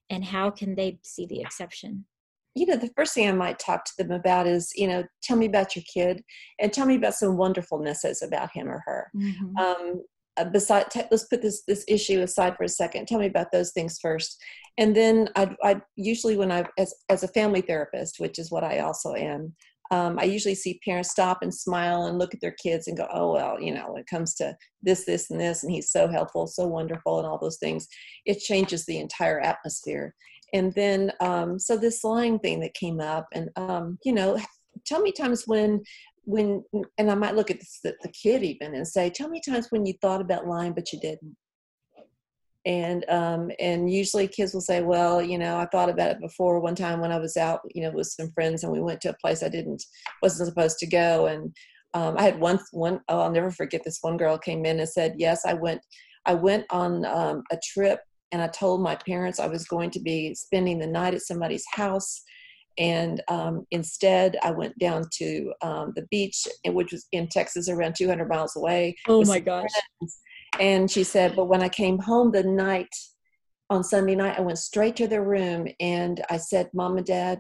And 0.10 0.24
how 0.24 0.52
can 0.52 0.76
they 0.76 1.00
see 1.04 1.26
the 1.26 1.42
exception 1.42 2.06
you 2.56 2.66
know 2.66 2.78
the 2.78 2.92
first 2.96 3.14
thing 3.14 3.28
i 3.28 3.32
might 3.32 3.60
talk 3.60 3.86
to 3.86 3.92
them 3.98 4.12
about 4.12 4.48
is 4.48 4.72
you 4.76 4.88
know 4.88 5.04
tell 5.22 5.38
me 5.38 5.46
about 5.46 5.76
your 5.76 5.84
kid 5.92 6.24
and 6.60 6.72
tell 6.74 6.86
me 6.86 6.96
about 6.96 7.14
some 7.14 7.38
wonderfulnesses 7.38 8.26
about 8.26 8.50
him 8.52 8.70
or 8.70 8.82
her. 8.86 9.12
Mm-hmm. 9.16 9.58
um, 9.58 10.02
uh, 10.38 10.46
beside 10.46 10.92
t- 10.92 11.02
let's 11.12 11.26
put 11.26 11.42
this 11.42 11.64
this 11.66 11.86
issue 11.88 12.22
aside 12.22 12.58
for 12.58 12.64
a 12.64 12.70
second. 12.70 13.08
Tell 13.08 13.20
me 13.20 13.28
about 13.28 13.54
those 13.54 13.72
things 13.72 14.00
first. 14.02 14.42
And 14.78 14.96
then 14.96 15.30
i 15.36 15.56
i 15.64 15.82
usually 15.96 16.38
when 16.38 16.52
i 16.52 16.66
as 16.78 16.94
as 17.10 17.24
a 17.24 17.30
family 17.30 17.62
therapist 17.62 18.20
which 18.20 18.38
is 18.40 18.52
what 18.52 18.64
i 18.64 18.80
also 18.80 19.14
am 19.14 19.54
um, 19.92 20.20
i 20.20 20.24
usually 20.24 20.56
see 20.56 20.82
parents 20.84 21.12
stop 21.12 21.42
and 21.42 21.54
smile 21.54 22.08
and 22.08 22.18
look 22.18 22.34
at 22.34 22.42
their 22.42 22.56
kids 22.62 22.88
and 22.88 22.98
go 22.98 23.08
oh 23.14 23.34
well 23.34 23.62
you 23.62 23.74
know 23.74 23.94
when 23.94 24.02
it 24.02 24.08
comes 24.08 24.34
to 24.36 24.54
this 24.82 25.06
this 25.06 25.32
and 25.32 25.40
this 25.40 25.64
and 25.64 25.72
he's 25.72 25.92
so 25.92 26.10
helpful 26.10 26.46
so 26.48 26.68
wonderful 26.68 27.20
and 27.20 27.28
all 27.28 27.40
those 27.40 27.58
things. 27.58 27.88
It 28.26 28.40
changes 28.40 28.86
the 28.86 29.00
entire 29.00 29.40
atmosphere 29.40 30.14
and 30.56 30.74
then 30.74 31.12
um, 31.20 31.60
so 31.60 31.76
this 31.78 32.04
lying 32.04 32.40
thing 32.40 32.62
that 32.62 32.74
came 32.74 33.02
up 33.02 33.28
and 33.34 33.50
um, 33.58 34.00
you 34.04 34.14
know 34.14 34.40
tell 34.86 35.02
me 35.02 35.12
times 35.12 35.44
when 35.46 35.84
when 36.24 36.64
and 36.98 37.12
i 37.12 37.16
might 37.16 37.36
look 37.36 37.52
at 37.52 37.60
the, 37.84 37.94
the 38.02 38.10
kid 38.10 38.42
even 38.42 38.74
and 38.74 38.88
say 38.88 39.10
tell 39.10 39.30
me 39.30 39.42
times 39.46 39.68
when 39.70 39.86
you 39.86 39.94
thought 40.02 40.22
about 40.22 40.48
lying 40.48 40.74
but 40.74 40.92
you 40.92 41.00
didn't. 41.00 41.36
And 42.68 43.08
um, 43.10 43.52
and 43.60 43.94
usually 43.94 44.28
kids 44.28 44.54
will 44.54 44.62
say 44.72 44.82
well 44.82 45.22
you 45.22 45.38
know 45.38 45.58
i 45.58 45.68
thought 45.68 45.90
about 45.90 46.10
it 46.10 46.20
before 46.20 46.60
one 46.60 46.74
time 46.74 47.00
when 47.00 47.12
i 47.12 47.20
was 47.20 47.38
out 47.38 47.60
you 47.76 47.84
know 47.84 47.92
with 47.92 48.08
some 48.08 48.32
friends 48.32 48.64
and 48.64 48.74
we 48.74 48.82
went 48.82 49.02
to 49.02 49.12
a 49.12 49.22
place 49.22 49.44
i 49.44 49.50
didn't 49.50 49.84
wasn't 50.24 50.50
supposed 50.50 50.80
to 50.80 50.88
go. 50.88 51.28
And 51.28 51.56
um, 51.94 52.16
i 52.18 52.24
had 52.24 52.40
one 52.40 52.60
one 52.72 53.02
oh 53.10 53.20
i'll 53.20 53.32
never 53.32 53.52
forget 53.52 53.84
this 53.84 54.00
one 54.02 54.18
girl 54.18 54.40
came 54.40 54.66
in 54.66 54.80
and 54.80 54.90
said 54.90 55.14
yes 55.18 55.46
i 55.46 55.54
went 55.54 55.82
i 56.26 56.34
went 56.34 56.66
on 56.72 57.06
um, 57.06 57.44
a 57.52 57.58
trip 57.72 58.00
and 58.36 58.44
i 58.44 58.48
told 58.48 58.82
my 58.82 58.96
parents 59.08 59.40
i 59.40 59.48
was 59.48 59.66
going 59.66 59.90
to 59.90 60.02
be 60.02 60.36
spending 60.36 60.78
the 60.78 60.86
night 60.86 61.14
at 61.14 61.22
somebody's 61.22 61.64
house 61.72 62.22
and 62.78 63.24
um, 63.30 63.66
instead 63.72 64.36
i 64.44 64.52
went 64.52 64.78
down 64.78 65.06
to 65.14 65.54
um, 65.62 65.94
the 65.96 66.06
beach 66.12 66.46
which 66.66 66.92
was 66.92 67.08
in 67.14 67.28
texas 67.30 67.70
around 67.70 67.96
200 67.96 68.28
miles 68.28 68.56
away 68.58 68.94
oh 69.08 69.24
my 69.24 69.40
gosh. 69.40 69.70
friends. 70.00 70.20
and 70.60 70.92
she 70.92 71.04
said 71.04 71.34
but 71.36 71.46
when 71.46 71.64
i 71.64 71.70
came 71.70 71.98
home 71.98 72.32
the 72.32 72.44
night 72.44 72.94
on 73.70 73.82
sunday 73.82 74.16
night 74.16 74.38
i 74.38 74.42
went 74.42 74.58
straight 74.58 74.98
to 74.98 75.08
their 75.08 75.24
room 75.24 75.66
and 75.80 76.22
i 76.30 76.36
said 76.36 76.70
mom 76.74 76.98
and 76.98 77.06
dad 77.06 77.40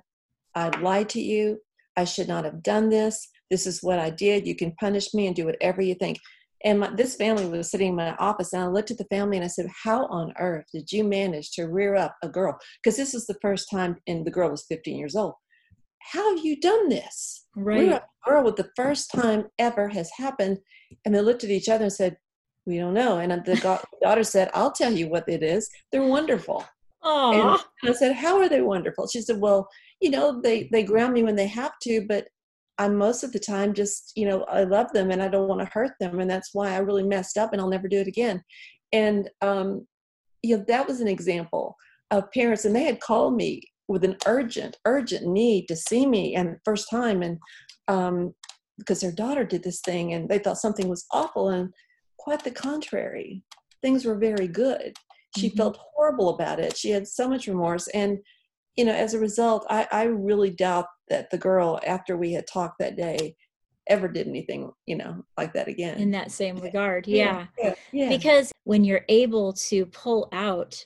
i 0.55 0.69
lied 0.79 1.09
to 1.09 1.21
you. 1.21 1.59
I 1.97 2.03
should 2.03 2.27
not 2.27 2.43
have 2.43 2.61
done 2.61 2.89
this. 2.89 3.29
This 3.51 3.67
is 3.67 3.83
what 3.83 3.99
i 3.99 4.09
did. 4.09 4.47
You 4.47 4.55
can 4.55 4.71
punish 4.79 5.13
me 5.13 5.27
and 5.27 5.35
do 5.35 5.45
whatever 5.45 5.81
you 5.81 5.95
think 5.95 6.17
and 6.65 6.79
my, 6.79 6.89
this 6.89 7.15
family 7.15 7.45
was 7.45 7.69
sitting 7.69 7.89
in 7.89 7.95
my 7.95 8.15
office, 8.15 8.51
and 8.51 8.63
I 8.63 8.67
looked 8.67 8.89
at 8.89 8.97
the 8.97 9.05
family 9.05 9.37
and 9.37 9.45
I 9.45 9.47
said, 9.47 9.67
How 9.83 10.07
on 10.07 10.33
earth 10.39 10.65
did 10.73 10.91
you 10.91 11.03
manage 11.03 11.51
to 11.51 11.67
rear 11.67 11.95
up 11.95 12.15
a 12.23 12.27
girl? 12.27 12.57
Because 12.83 12.97
this 12.97 13.13
is 13.13 13.27
the 13.27 13.37
first 13.39 13.69
time, 13.69 13.97
and 14.07 14.25
the 14.25 14.31
girl 14.31 14.49
was 14.49 14.65
15 14.67 14.97
years 14.97 15.15
old. 15.15 15.35
How 16.11 16.35
have 16.35 16.43
you 16.43 16.59
done 16.59 16.89
this? 16.89 17.45
Right. 17.55 17.79
Rear 17.79 17.93
up 17.93 18.07
a 18.25 18.29
girl 18.29 18.43
with 18.43 18.55
the 18.55 18.69
first 18.75 19.11
time 19.11 19.45
ever 19.59 19.87
has 19.89 20.09
happened. 20.17 20.57
And 21.05 21.13
they 21.13 21.21
looked 21.21 21.43
at 21.43 21.51
each 21.51 21.69
other 21.69 21.83
and 21.83 21.93
said, 21.93 22.17
We 22.65 22.79
don't 22.79 22.95
know. 22.95 23.19
And 23.19 23.31
the 23.45 23.79
daughter 24.01 24.23
said, 24.23 24.49
I'll 24.55 24.71
tell 24.71 24.91
you 24.91 25.07
what 25.07 25.29
it 25.29 25.43
is. 25.43 25.69
They're 25.91 26.01
wonderful. 26.01 26.65
Aww. 27.03 27.59
And 27.83 27.91
I 27.91 27.93
said, 27.93 28.15
How 28.15 28.39
are 28.39 28.49
they 28.49 28.61
wonderful? 28.61 29.07
She 29.07 29.21
said, 29.21 29.39
Well, 29.39 29.69
you 30.01 30.09
know, 30.09 30.41
they, 30.41 30.67
they 30.71 30.81
ground 30.81 31.13
me 31.13 31.21
when 31.21 31.35
they 31.35 31.47
have 31.47 31.73
to, 31.83 32.05
but 32.07 32.27
I'm 32.77 32.95
most 32.95 33.23
of 33.23 33.31
the 33.31 33.39
time 33.39 33.73
just, 33.73 34.11
you 34.15 34.27
know, 34.27 34.43
I 34.43 34.63
love 34.63 34.91
them 34.91 35.11
and 35.11 35.21
I 35.21 35.27
don't 35.27 35.47
want 35.47 35.61
to 35.61 35.71
hurt 35.71 35.91
them. 35.99 36.19
And 36.19 36.29
that's 36.29 36.49
why 36.53 36.73
I 36.73 36.79
really 36.79 37.03
messed 37.03 37.37
up 37.37 37.53
and 37.53 37.61
I'll 37.61 37.69
never 37.69 37.87
do 37.87 37.99
it 37.99 38.07
again. 38.07 38.43
And, 38.91 39.29
um, 39.41 39.87
you 40.43 40.57
know, 40.57 40.65
that 40.67 40.87
was 40.87 40.99
an 40.99 41.07
example 41.07 41.75
of 42.11 42.31
parents. 42.31 42.65
And 42.65 42.75
they 42.75 42.83
had 42.83 42.99
called 42.99 43.35
me 43.35 43.61
with 43.87 44.03
an 44.03 44.17
urgent, 44.25 44.77
urgent 44.85 45.25
need 45.25 45.67
to 45.67 45.75
see 45.75 46.05
me 46.05 46.35
and 46.35 46.57
first 46.65 46.89
time. 46.89 47.21
And, 47.21 47.39
um, 47.87 48.33
because 48.77 48.99
their 48.99 49.11
daughter 49.11 49.45
did 49.45 49.63
this 49.63 49.79
thing 49.81 50.13
and 50.13 50.27
they 50.27 50.37
thought 50.37 50.57
something 50.57 50.89
was 50.89 51.05
awful. 51.11 51.49
And 51.49 51.73
quite 52.17 52.43
the 52.43 52.51
contrary, 52.51 53.41
things 53.81 54.05
were 54.05 54.17
very 54.17 54.47
good. 54.47 54.93
She 55.37 55.47
mm-hmm. 55.47 55.57
felt 55.57 55.79
horrible 55.95 56.29
about 56.29 56.59
it. 56.59 56.75
She 56.75 56.89
had 56.89 57.07
so 57.07 57.29
much 57.29 57.47
remorse. 57.47 57.87
And, 57.89 58.19
you 58.75 58.83
know, 58.85 58.93
as 58.93 59.13
a 59.13 59.19
result, 59.19 59.65
I, 59.69 59.87
I 59.91 60.03
really 60.03 60.49
doubt 60.49 60.87
that 61.09 61.29
the 61.29 61.37
girl, 61.37 61.79
after 61.85 62.17
we 62.17 62.33
had 62.33 62.47
talked 62.47 62.79
that 62.79 62.95
day, 62.95 63.35
ever 63.87 64.07
did 64.07 64.27
anything, 64.27 64.71
you 64.85 64.97
know, 64.97 65.23
like 65.37 65.53
that 65.53 65.67
again. 65.67 65.97
In 65.99 66.11
that 66.11 66.31
same 66.31 66.57
regard. 66.57 67.07
Yeah. 67.07 67.45
yeah. 67.59 67.73
yeah. 67.91 68.09
Because 68.09 68.51
when 68.63 68.83
you're 68.83 69.05
able 69.09 69.53
to 69.53 69.85
pull 69.87 70.27
out 70.31 70.83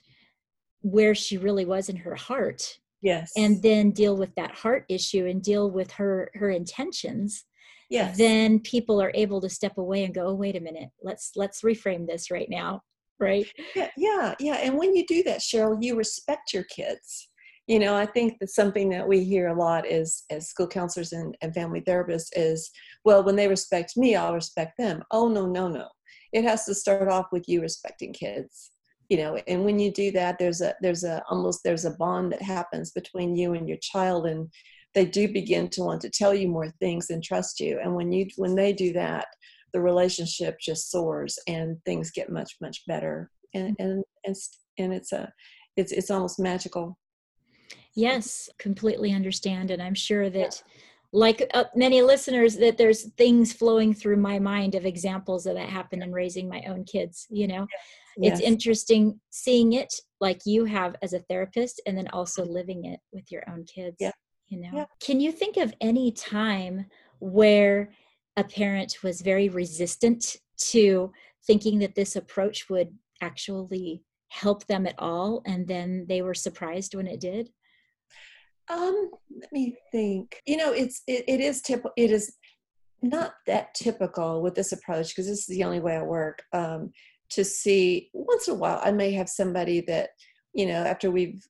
where 0.82 1.14
she 1.14 1.38
really 1.38 1.64
was 1.64 1.88
in 1.88 1.96
her 1.96 2.14
heart. 2.14 2.78
Yes. 3.02 3.32
And 3.36 3.62
then 3.62 3.90
deal 3.92 4.16
with 4.16 4.34
that 4.34 4.54
heart 4.54 4.84
issue 4.88 5.26
and 5.26 5.42
deal 5.42 5.70
with 5.70 5.90
her 5.92 6.30
her 6.34 6.50
intentions. 6.50 7.44
Yes. 7.88 8.16
Then 8.16 8.60
people 8.60 9.00
are 9.02 9.10
able 9.14 9.40
to 9.40 9.48
step 9.48 9.78
away 9.78 10.04
and 10.04 10.14
go, 10.14 10.28
oh, 10.28 10.34
wait 10.34 10.56
a 10.56 10.60
minute, 10.60 10.90
let's 11.02 11.32
let's 11.34 11.62
reframe 11.62 12.06
this 12.06 12.30
right 12.30 12.48
now. 12.48 12.82
Right. 13.18 13.46
Yeah, 13.74 13.90
yeah, 13.96 14.34
yeah. 14.40 14.54
And 14.54 14.78
when 14.78 14.94
you 14.94 15.06
do 15.06 15.22
that, 15.24 15.40
Cheryl, 15.40 15.76
you 15.82 15.94
respect 15.96 16.54
your 16.54 16.64
kids 16.64 17.28
you 17.66 17.78
know 17.78 17.94
i 17.96 18.06
think 18.06 18.38
that 18.38 18.50
something 18.50 18.88
that 18.88 19.06
we 19.06 19.22
hear 19.22 19.48
a 19.48 19.58
lot 19.58 19.86
is 19.86 20.24
as 20.30 20.48
school 20.48 20.66
counselors 20.66 21.12
and, 21.12 21.36
and 21.40 21.54
family 21.54 21.80
therapists 21.80 22.28
is 22.34 22.70
well 23.04 23.22
when 23.22 23.36
they 23.36 23.48
respect 23.48 23.96
me 23.96 24.16
i'll 24.16 24.34
respect 24.34 24.76
them. 24.78 25.02
Oh 25.10 25.28
no 25.28 25.46
no 25.46 25.68
no. 25.68 25.88
It 26.32 26.44
has 26.44 26.64
to 26.66 26.74
start 26.74 27.08
off 27.08 27.26
with 27.32 27.48
you 27.48 27.60
respecting 27.60 28.12
kids 28.12 28.70
you 29.08 29.16
know 29.18 29.36
and 29.48 29.64
when 29.64 29.78
you 29.78 29.92
do 29.92 30.10
that 30.12 30.38
there's 30.38 30.60
a 30.60 30.74
there's 30.80 31.04
a 31.04 31.22
almost 31.28 31.60
there's 31.64 31.84
a 31.84 31.96
bond 31.96 32.32
that 32.32 32.42
happens 32.42 32.92
between 32.92 33.36
you 33.36 33.54
and 33.54 33.68
your 33.68 33.78
child 33.82 34.26
and 34.26 34.48
they 34.94 35.04
do 35.04 35.28
begin 35.28 35.68
to 35.68 35.82
want 35.82 36.00
to 36.00 36.10
tell 36.10 36.34
you 36.34 36.48
more 36.48 36.70
things 36.80 37.10
and 37.10 37.22
trust 37.22 37.60
you 37.60 37.78
and 37.82 37.94
when 37.94 38.12
you 38.12 38.26
when 38.36 38.54
they 38.54 38.72
do 38.72 38.92
that 38.92 39.26
the 39.72 39.80
relationship 39.80 40.56
just 40.60 40.90
soars 40.90 41.38
and 41.46 41.76
things 41.84 42.10
get 42.10 42.30
much 42.30 42.56
much 42.60 42.82
better 42.86 43.30
and 43.54 43.76
Mm-hmm. 43.78 43.82
and 43.82 44.04
and, 44.24 44.36
and 44.78 44.94
it's 44.94 45.12
a 45.12 45.32
it's 45.76 45.92
it's 45.92 46.10
almost 46.10 46.38
magical 46.38 46.96
Yes, 47.94 48.48
completely 48.58 49.12
understand. 49.12 49.70
And 49.70 49.82
I'm 49.82 49.94
sure 49.94 50.30
that, 50.30 50.62
like 51.12 51.50
uh, 51.54 51.64
many 51.74 52.02
listeners, 52.02 52.56
that 52.56 52.78
there's 52.78 53.10
things 53.14 53.52
flowing 53.52 53.92
through 53.94 54.16
my 54.16 54.38
mind 54.38 54.74
of 54.76 54.86
examples 54.86 55.46
of 55.46 55.56
that 55.56 55.68
happen 55.68 56.02
in 56.02 56.12
raising 56.12 56.48
my 56.48 56.62
own 56.68 56.84
kids. 56.84 57.26
You 57.30 57.48
know, 57.48 57.66
it's 58.16 58.40
interesting 58.40 59.20
seeing 59.30 59.72
it 59.72 59.92
like 60.20 60.40
you 60.44 60.64
have 60.66 60.94
as 61.02 61.12
a 61.12 61.20
therapist 61.20 61.80
and 61.86 61.96
then 61.96 62.08
also 62.08 62.44
living 62.44 62.84
it 62.84 63.00
with 63.12 63.32
your 63.32 63.42
own 63.50 63.64
kids. 63.64 63.96
Yeah. 63.98 64.12
You 64.48 64.60
know, 64.60 64.70
Yeah. 64.78 64.84
can 65.00 65.20
you 65.20 65.32
think 65.32 65.56
of 65.56 65.74
any 65.80 66.12
time 66.12 66.86
where 67.18 67.92
a 68.36 68.44
parent 68.44 69.02
was 69.02 69.20
very 69.20 69.48
resistant 69.48 70.36
to 70.58 71.12
thinking 71.46 71.78
that 71.80 71.94
this 71.94 72.16
approach 72.16 72.68
would 72.68 72.96
actually 73.20 74.02
help 74.28 74.66
them 74.66 74.86
at 74.86 74.94
all 74.98 75.42
and 75.44 75.66
then 75.66 76.06
they 76.08 76.22
were 76.22 76.34
surprised 76.34 76.94
when 76.94 77.06
it 77.06 77.20
did? 77.20 77.50
Um, 78.70 79.10
let 79.40 79.52
me 79.52 79.76
think. 79.90 80.40
You 80.46 80.56
know, 80.56 80.72
it's 80.72 81.02
it, 81.06 81.24
it 81.26 81.40
is 81.40 81.60
tip 81.60 81.84
it 81.96 82.10
is 82.10 82.36
not 83.02 83.32
that 83.46 83.74
typical 83.74 84.42
with 84.42 84.54
this 84.54 84.72
approach 84.72 85.08
because 85.08 85.26
this 85.26 85.40
is 85.40 85.46
the 85.46 85.64
only 85.64 85.80
way 85.80 85.96
I 85.96 86.02
work. 86.02 86.42
Um, 86.52 86.92
to 87.30 87.44
see 87.44 88.10
once 88.12 88.48
in 88.48 88.54
a 88.54 88.56
while, 88.56 88.80
I 88.82 88.92
may 88.92 89.12
have 89.12 89.28
somebody 89.28 89.80
that 89.82 90.10
you 90.54 90.66
know 90.66 90.84
after 90.84 91.10
we've 91.10 91.42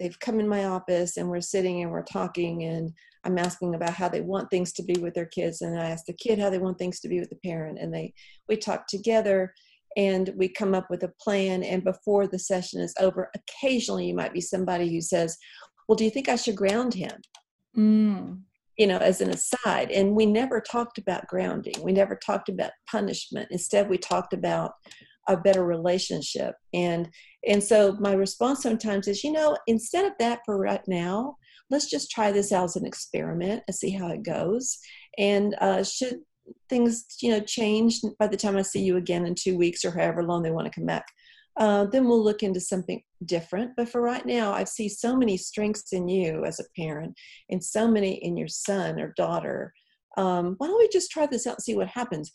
they've 0.00 0.18
come 0.18 0.40
in 0.40 0.48
my 0.48 0.64
office 0.64 1.16
and 1.16 1.28
we're 1.28 1.40
sitting 1.40 1.82
and 1.82 1.90
we're 1.90 2.02
talking 2.02 2.64
and 2.64 2.92
I'm 3.24 3.38
asking 3.38 3.74
about 3.74 3.94
how 3.94 4.08
they 4.08 4.20
want 4.20 4.50
things 4.50 4.72
to 4.74 4.82
be 4.82 5.00
with 5.00 5.14
their 5.14 5.26
kids 5.26 5.62
and 5.62 5.78
I 5.78 5.90
ask 5.90 6.04
the 6.04 6.12
kid 6.12 6.38
how 6.38 6.50
they 6.50 6.58
want 6.58 6.78
things 6.78 7.00
to 7.00 7.08
be 7.08 7.20
with 7.20 7.30
the 7.30 7.36
parent 7.36 7.78
and 7.80 7.94
they 7.94 8.12
we 8.48 8.56
talk 8.56 8.86
together 8.88 9.54
and 9.96 10.30
we 10.36 10.48
come 10.48 10.74
up 10.74 10.90
with 10.90 11.04
a 11.04 11.12
plan 11.20 11.62
and 11.62 11.84
before 11.84 12.26
the 12.26 12.38
session 12.38 12.80
is 12.80 12.92
over 13.00 13.30
occasionally 13.36 14.06
you 14.06 14.14
might 14.14 14.32
be 14.32 14.40
somebody 14.40 14.92
who 14.92 15.00
says 15.00 15.38
well 15.88 15.96
do 15.96 16.04
you 16.04 16.10
think 16.10 16.28
I 16.28 16.36
should 16.36 16.56
ground 16.56 16.94
him 16.94 17.12
Mm. 17.76 18.42
you 18.78 18.86
know, 18.86 18.98
as 18.98 19.20
an 19.20 19.30
aside. 19.30 19.90
And 19.90 20.14
we 20.14 20.26
never 20.26 20.60
talked 20.60 20.98
about 20.98 21.26
grounding. 21.26 21.74
We 21.82 21.92
never 21.92 22.16
talked 22.16 22.48
about 22.48 22.72
punishment. 22.90 23.48
Instead, 23.50 23.88
we 23.88 23.98
talked 23.98 24.32
about 24.32 24.72
a 25.28 25.36
better 25.36 25.64
relationship. 25.64 26.54
And 26.72 27.08
and 27.48 27.62
so 27.62 27.96
my 28.00 28.12
response 28.12 28.62
sometimes 28.62 29.08
is, 29.08 29.22
you 29.24 29.32
know, 29.32 29.56
instead 29.66 30.04
of 30.04 30.12
that 30.18 30.40
for 30.44 30.58
right 30.58 30.82
now, 30.86 31.36
let's 31.70 31.90
just 31.90 32.10
try 32.10 32.32
this 32.32 32.52
out 32.52 32.64
as 32.64 32.76
an 32.76 32.86
experiment 32.86 33.62
and 33.66 33.74
see 33.74 33.90
how 33.90 34.08
it 34.08 34.22
goes. 34.22 34.78
And 35.18 35.54
uh, 35.60 35.82
should 35.84 36.18
things, 36.68 37.06
you 37.22 37.30
know, 37.30 37.40
change 37.40 38.00
by 38.18 38.26
the 38.26 38.36
time 38.36 38.56
I 38.56 38.62
see 38.62 38.82
you 38.82 38.96
again 38.96 39.26
in 39.26 39.34
two 39.34 39.56
weeks 39.56 39.84
or 39.84 39.90
however 39.90 40.22
long 40.22 40.42
they 40.42 40.50
want 40.50 40.66
to 40.66 40.78
come 40.78 40.86
back, 40.86 41.04
uh, 41.56 41.86
then 41.86 42.06
we'll 42.06 42.22
look 42.22 42.42
into 42.42 42.60
something 42.60 43.02
different. 43.24 43.72
But 43.76 43.88
for 43.88 44.00
right 44.00 44.24
now, 44.26 44.52
I 44.52 44.64
see 44.64 44.88
so 44.88 45.16
many 45.16 45.36
strengths 45.36 45.92
in 45.92 46.08
you 46.08 46.44
as 46.44 46.60
a 46.60 46.80
parent 46.80 47.16
and 47.50 47.62
so 47.62 47.88
many 47.88 48.14
in 48.24 48.36
your 48.36 48.48
son 48.48 49.00
or 49.00 49.14
daughter. 49.16 49.72
Um, 50.16 50.54
why 50.58 50.66
don't 50.66 50.78
we 50.78 50.88
just 50.88 51.10
try 51.10 51.26
this 51.26 51.46
out 51.46 51.56
and 51.56 51.62
see 51.62 51.76
what 51.76 51.88
happens? 51.88 52.30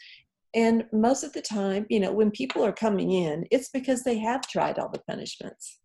And 0.55 0.85
most 0.91 1.23
of 1.23 1.33
the 1.33 1.41
time, 1.41 1.85
you 1.89 1.99
know, 1.99 2.11
when 2.11 2.31
people 2.31 2.63
are 2.65 2.71
coming 2.71 3.11
in, 3.11 3.45
it's 3.51 3.69
because 3.69 4.03
they 4.03 4.17
have 4.17 4.41
tried 4.47 4.79
all 4.79 4.89
the 4.89 5.01
punishments. 5.07 5.79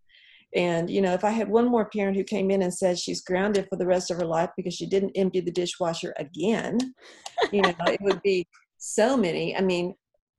And, 0.55 0.89
you 0.89 1.03
know, 1.03 1.13
if 1.13 1.25
I 1.25 1.31
had 1.31 1.49
one 1.49 1.69
more 1.69 1.91
parent 1.91 2.17
who 2.17 2.23
came 2.25 2.51
in 2.51 2.63
and 2.63 2.73
said 2.73 2.99
she's 2.99 3.25
grounded 3.25 3.67
for 3.69 3.77
the 3.77 3.87
rest 3.87 4.11
of 4.11 4.19
her 4.19 4.25
life 4.25 4.51
because 4.57 4.75
she 4.75 4.87
didn't 4.87 5.17
empty 5.17 5.41
the 5.41 5.51
dishwasher 5.51 6.15
again, 6.17 6.79
you 7.53 7.61
know, 7.61 7.75
it 7.87 8.01
would 8.01 8.23
be 8.23 8.47
so 8.79 9.17
many. 9.17 9.57
I 9.57 9.61
mean, 9.61 9.95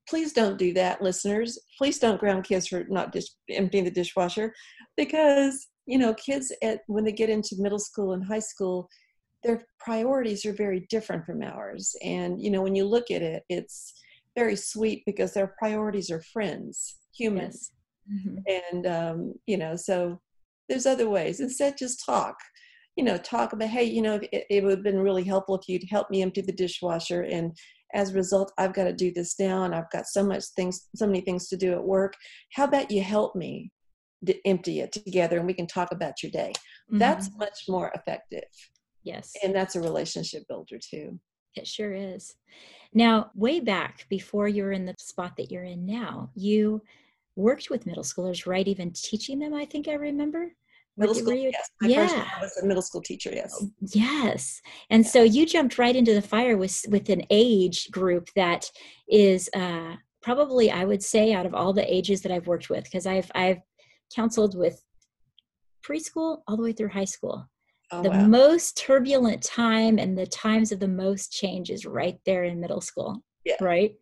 please 0.08 0.34
don't 0.34 0.58
do 0.58 0.74
that, 0.74 1.02
listeners. 1.02 1.60
Please 1.78 2.00
don't 2.00 2.20
ground 2.20 2.44
kids 2.44 2.68
for 2.68 2.86
not 2.90 3.12
dish, 3.12 3.26
emptying 3.50 3.84
the 3.84 3.92
dishwasher 3.92 4.54
because, 4.98 5.68
you 5.86 5.98
know, 5.98 6.14
kids 6.14 6.52
at 6.64 6.82
when 6.88 7.04
they 7.04 7.12
get 7.12 7.30
into 7.30 7.56
middle 7.60 7.80
school 7.80 8.14
and 8.14 8.26
high 8.26 8.40
school, 8.40 8.90
their 9.44 9.66
priorities 9.80 10.46
are 10.46 10.54
very 10.54 10.86
different 10.90 11.26
from 11.26 11.42
ours. 11.44 11.96
And, 12.04 12.42
you 12.42 12.50
know, 12.50 12.62
when 12.62 12.76
you 12.76 12.86
look 12.86 13.12
at 13.12 13.22
it, 13.22 13.44
it's 13.50 13.94
very 14.36 14.56
sweet 14.56 15.04
because 15.06 15.34
their 15.34 15.56
priorities 15.60 16.10
are 16.12 16.22
friends, 16.34 16.98
humans. 17.16 17.72
Mhm. 18.12 18.44
And, 18.48 18.88
um, 18.88 19.34
you 19.46 19.58
know, 19.58 19.76
so 19.76 20.20
there's 20.68 20.86
other 20.86 21.10
ways. 21.10 21.40
Instead, 21.40 21.78
just 21.78 22.04
talk. 22.06 22.38
You 22.96 23.04
know, 23.04 23.18
talk 23.18 23.54
about, 23.54 23.70
hey, 23.70 23.84
you 23.84 24.02
know, 24.02 24.20
it, 24.32 24.46
it 24.50 24.64
would 24.64 24.72
have 24.72 24.84
been 24.84 25.00
really 25.00 25.24
helpful 25.24 25.56
if 25.56 25.68
you'd 25.68 25.90
help 25.90 26.10
me 26.10 26.22
empty 26.22 26.42
the 26.42 26.52
dishwasher. 26.52 27.24
And 27.24 27.56
as 27.96 28.12
a 28.12 28.16
result, 28.16 28.52
I've 28.58 28.74
got 28.74 28.84
to 28.84 28.94
do 28.94 29.12
this 29.12 29.40
now, 29.40 29.64
and 29.64 29.74
I've 29.74 29.90
got 29.90 30.06
so 30.06 30.24
much 30.24 30.44
things, 30.56 30.90
so 30.96 31.08
many 31.08 31.22
things 31.22 31.48
to 31.48 31.58
do 31.58 31.72
at 31.74 31.84
work. 31.84 32.14
How 32.54 32.66
about 32.66 32.92
you 32.92 33.02
help 33.02 33.36
me 33.36 33.72
to 34.26 34.48
empty 34.48 34.82
it 34.82 34.92
together, 34.92 35.38
and 35.38 35.48
we 35.48 35.54
can 35.54 35.68
talk 35.68 35.92
about 35.92 36.22
your 36.22 36.32
day. 36.32 36.52
That's 36.90 37.30
Mhm. 37.30 37.38
much 37.40 37.64
more 37.68 37.92
effective, 37.96 38.50
yes. 39.04 39.34
and 39.44 39.56
that's 39.56 39.76
a 39.76 39.82
relationship 39.82 40.44
builder 40.48 40.78
too. 40.78 41.20
It 41.56 41.66
sure 41.68 41.94
is. 41.94 42.36
Now, 42.94 43.32
way 43.34 43.60
back 43.62 44.06
before 44.10 44.48
you're 44.48 44.74
in 44.74 44.86
the 44.86 44.96
spot 45.00 45.38
that 45.38 45.52
you're 45.52 45.64
in 45.64 45.86
now, 45.86 46.32
you 46.36 46.82
worked 47.36 47.70
with 47.70 47.86
middle 47.86 48.04
schoolers, 48.04 48.46
right? 48.46 48.68
Even 48.68 48.92
teaching 48.92 49.40
them, 49.40 49.54
I 49.54 49.66
think 49.66 49.88
I 49.88 49.94
remember. 49.94 50.54
Middle 50.98 51.16
school, 51.16 51.34
you- 51.34 51.52
yes. 51.52 51.70
My 51.82 51.94
first 51.94 52.16
Yeah. 52.16 52.22
job 52.24 52.42
was 52.42 52.58
a 52.58 52.66
middle 52.66 52.82
school 52.82 53.02
teacher. 53.02 53.32
Yes. 53.34 53.66
Yes. 53.94 54.62
And 54.90 55.06
so 55.06 55.24
you 55.24 55.46
jumped 55.46 55.78
right 55.78 55.96
into 55.96 56.14
the 56.14 56.22
fire 56.22 56.58
with 56.58 56.86
with 56.90 57.10
an 57.10 57.24
age 57.30 57.90
group 57.92 58.30
that 58.36 58.70
is 59.10 59.50
uh 59.54 59.96
probably 60.22 60.72
I 60.72 60.86
would 60.86 61.04
say 61.04 61.34
out 61.34 61.46
of 61.46 61.54
all 61.54 61.74
the 61.74 61.94
ages 61.94 62.22
that 62.22 62.32
I've 62.32 62.48
worked 62.48 62.70
with 62.70 62.86
because 62.86 63.06
I've 63.06 63.30
I've 63.36 63.60
counseled 64.16 64.58
with 64.58 64.82
preschool 65.86 66.42
all 66.48 66.58
the 66.58 66.64
way 66.64 66.72
through 66.72 66.90
high 66.90 67.06
school. 67.06 67.48
Oh, 67.92 68.02
the 68.02 68.10
wow. 68.10 68.26
most 68.26 68.78
turbulent 68.78 69.44
time 69.44 70.00
and 70.00 70.18
the 70.18 70.26
times 70.26 70.72
of 70.72 70.80
the 70.80 70.88
most 70.88 71.32
change 71.32 71.70
is 71.70 71.86
right 71.86 72.18
there 72.26 72.44
in 72.46 72.60
middle 72.60 72.82
school. 72.82 73.22
Yeah. 73.44 73.58
Right? 73.62 73.94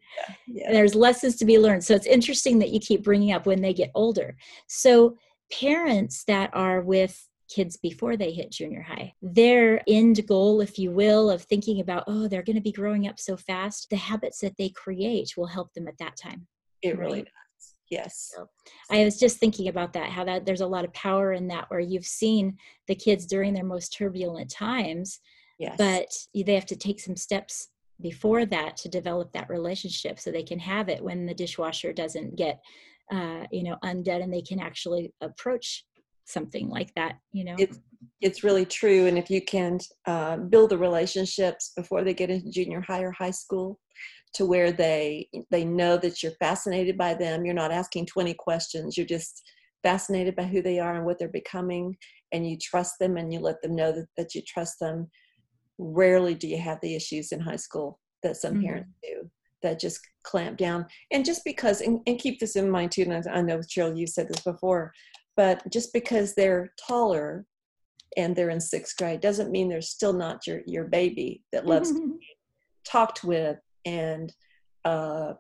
yeah. 0.47 0.71
there's 0.71 0.95
lessons 0.95 1.35
to 1.35 1.45
be 1.45 1.59
learned. 1.59 1.83
So 1.83 1.93
it's 1.95 2.05
interesting 2.05 2.59
that 2.59 2.69
you 2.69 2.79
keep 2.79 3.03
bringing 3.03 3.33
up 3.33 3.45
when 3.45 3.61
they 3.61 3.73
get 3.73 3.91
older. 3.93 4.37
So 4.67 5.17
parents 5.51 6.23
that 6.25 6.49
are 6.53 6.81
with 6.81 7.27
kids 7.49 7.77
before 7.77 8.17
they 8.17 8.31
hit 8.31 8.51
junior 8.51 8.81
high, 8.81 9.13
their 9.21 9.81
end 9.87 10.25
goal, 10.27 10.61
if 10.61 10.79
you 10.79 10.91
will, 10.91 11.29
of 11.29 11.43
thinking 11.43 11.79
about, 11.79 12.03
oh, 12.07 12.27
they're 12.27 12.43
going 12.43 12.55
to 12.55 12.61
be 12.61 12.71
growing 12.71 13.07
up 13.07 13.19
so 13.19 13.37
fast, 13.37 13.89
the 13.89 13.95
habits 13.95 14.39
that 14.39 14.57
they 14.57 14.69
create 14.69 15.33
will 15.37 15.47
help 15.47 15.73
them 15.73 15.87
at 15.87 15.97
that 15.99 16.15
time. 16.15 16.47
It 16.81 16.97
really 16.97 17.19
right. 17.19 17.25
does. 17.25 17.73
Yes. 17.89 18.31
I 18.89 19.03
was 19.03 19.19
just 19.19 19.37
thinking 19.37 19.67
about 19.67 19.93
that, 19.93 20.09
how 20.09 20.23
that 20.23 20.45
there's 20.45 20.61
a 20.61 20.67
lot 20.67 20.85
of 20.85 20.93
power 20.93 21.33
in 21.33 21.47
that 21.49 21.69
where 21.69 21.79
you've 21.79 22.05
seen 22.05 22.57
the 22.87 22.95
kids 22.95 23.25
during 23.25 23.53
their 23.53 23.63
most 23.63 23.95
turbulent 23.95 24.49
times, 24.49 25.19
Yes. 25.59 25.75
but 25.77 26.09
they 26.33 26.55
have 26.55 26.65
to 26.65 26.75
take 26.75 26.99
some 26.99 27.15
steps 27.15 27.69
before 28.01 28.45
that 28.45 28.75
to 28.77 28.89
develop 28.89 29.31
that 29.31 29.49
relationship 29.49 30.19
so 30.19 30.31
they 30.31 30.43
can 30.43 30.59
have 30.59 30.89
it 30.89 31.03
when 31.03 31.25
the 31.25 31.33
dishwasher 31.33 31.93
doesn't 31.93 32.35
get 32.35 32.61
uh, 33.11 33.45
you 33.51 33.63
know 33.63 33.77
undead 33.83 34.23
and 34.23 34.33
they 34.33 34.41
can 34.41 34.59
actually 34.59 35.13
approach 35.21 35.85
something 36.25 36.69
like 36.69 36.93
that 36.95 37.15
you 37.33 37.43
know 37.43 37.55
it's 37.57 37.79
it's 38.21 38.43
really 38.43 38.65
true 38.65 39.05
and 39.07 39.17
if 39.17 39.29
you 39.29 39.41
can 39.41 39.77
uh, 40.05 40.37
build 40.37 40.69
the 40.69 40.77
relationships 40.77 41.73
before 41.75 42.03
they 42.03 42.13
get 42.13 42.29
into 42.29 42.49
junior 42.49 42.81
high 42.81 43.01
or 43.01 43.11
high 43.11 43.31
school 43.31 43.79
to 44.33 44.45
where 44.45 44.71
they 44.71 45.27
they 45.51 45.65
know 45.65 45.97
that 45.97 46.23
you're 46.23 46.31
fascinated 46.39 46.97
by 46.97 47.13
them 47.13 47.45
you're 47.45 47.53
not 47.53 47.71
asking 47.71 48.05
20 48.05 48.33
questions 48.35 48.97
you're 48.97 49.05
just 49.05 49.43
fascinated 49.83 50.35
by 50.35 50.43
who 50.43 50.61
they 50.61 50.79
are 50.79 50.95
and 50.95 51.05
what 51.05 51.19
they're 51.19 51.27
becoming 51.27 51.95
and 52.31 52.49
you 52.49 52.57
trust 52.57 52.93
them 52.99 53.17
and 53.17 53.33
you 53.33 53.39
let 53.39 53.61
them 53.61 53.75
know 53.75 53.91
that, 53.91 54.07
that 54.15 54.33
you 54.33 54.41
trust 54.47 54.79
them 54.79 55.07
rarely 55.77 56.33
do 56.33 56.47
you 56.47 56.57
have 56.57 56.79
the 56.81 56.95
issues 56.95 57.31
in 57.33 57.39
high 57.39 57.57
school 57.57 57.99
that 58.23 58.37
some 58.37 58.55
Mhm. 58.55 58.63
parents 58.63 58.93
do 59.03 59.29
that 59.63 59.79
just 59.79 59.99
clamp 60.23 60.57
down. 60.57 60.85
And 61.11 61.25
just 61.25 61.43
because 61.43 61.81
and, 61.81 61.99
and 62.07 62.19
keep 62.19 62.39
this 62.39 62.55
in 62.55 62.69
mind 62.69 62.91
too 62.91 63.03
and 63.03 63.13
I, 63.13 63.39
I 63.39 63.41
know 63.41 63.57
cheryl 63.57 63.97
you've 63.97 64.09
said 64.09 64.29
this 64.29 64.41
before 64.41 64.93
but 65.35 65.67
just 65.71 65.93
because 65.93 66.35
they're 66.35 66.71
taller 66.87 67.45
and 68.15 68.35
they're 68.35 68.51
in 68.51 68.61
sixth 68.61 68.95
grade 68.97 69.21
doesn't 69.21 69.51
mean 69.51 69.69
they're 69.69 69.81
still 69.81 70.13
not 70.13 70.45
your 70.45 70.61
your 70.65 70.85
baby 70.85 71.43
that 71.51 71.65
loves 71.65 71.91
to 71.91 71.99
be 72.19 72.27
talked 72.85 73.23
with 73.23 73.57
and 73.85 74.33
uh, 74.85 75.33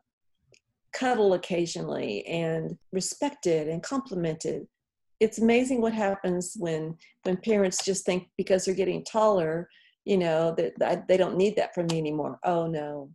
cuddle 0.93 1.33
occasionally 1.33 2.25
and 2.27 2.77
respected 2.91 3.67
and 3.67 3.83
complimented. 3.83 4.67
It's 5.19 5.39
amazing 5.39 5.81
what 5.81 5.93
happens 5.93 6.55
when 6.57 6.97
when 7.23 7.37
parents 7.37 7.85
just 7.85 8.05
think 8.05 8.27
because 8.37 8.65
they're 8.65 8.75
getting 8.75 9.03
taller 9.03 9.69
you 10.05 10.17
know 10.17 10.53
that, 10.57 10.77
that 10.79 11.07
they 11.07 11.15
don't 11.15 11.37
need 11.37 11.55
that 11.55 11.73
from 11.73 11.87
me 11.87 11.97
anymore. 11.97 12.39
Oh 12.43 12.67
no 12.67 13.09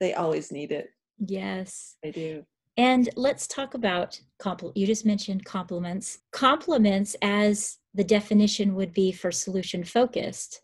they 0.00 0.14
always 0.14 0.50
need 0.50 0.72
it. 0.72 0.90
Yes. 1.18 1.96
They 2.02 2.10
do. 2.10 2.44
And 2.76 3.10
let's 3.16 3.46
talk 3.46 3.74
about 3.74 4.18
compl- 4.40 4.72
you 4.74 4.86
just 4.86 5.04
mentioned 5.04 5.44
compliments. 5.44 6.20
Compliments 6.32 7.14
as 7.20 7.78
the 7.94 8.04
definition 8.04 8.74
would 8.74 8.94
be 8.94 9.12
for 9.12 9.30
solution 9.30 9.84
focused 9.84 10.62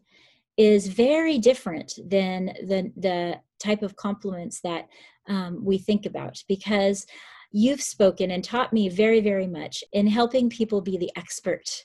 is 0.57 0.87
very 0.89 1.39
different 1.39 1.99
than 2.07 2.47
the 2.67 2.91
the 2.97 3.39
type 3.63 3.83
of 3.83 3.97
compliments 3.97 4.61
that 4.61 4.89
um, 5.29 5.63
we 5.65 5.77
think 5.77 6.07
about 6.07 6.43
because 6.49 7.07
you've 7.53 7.83
spoken 7.83 8.31
and 8.31 8.43
taught 8.43 8.73
me 8.73 8.89
very 8.89 9.21
very 9.21 9.47
much 9.47 9.85
in 9.93 10.07
helping 10.07 10.49
people 10.49 10.81
be 10.81 10.97
the 10.97 11.11
expert. 11.17 11.85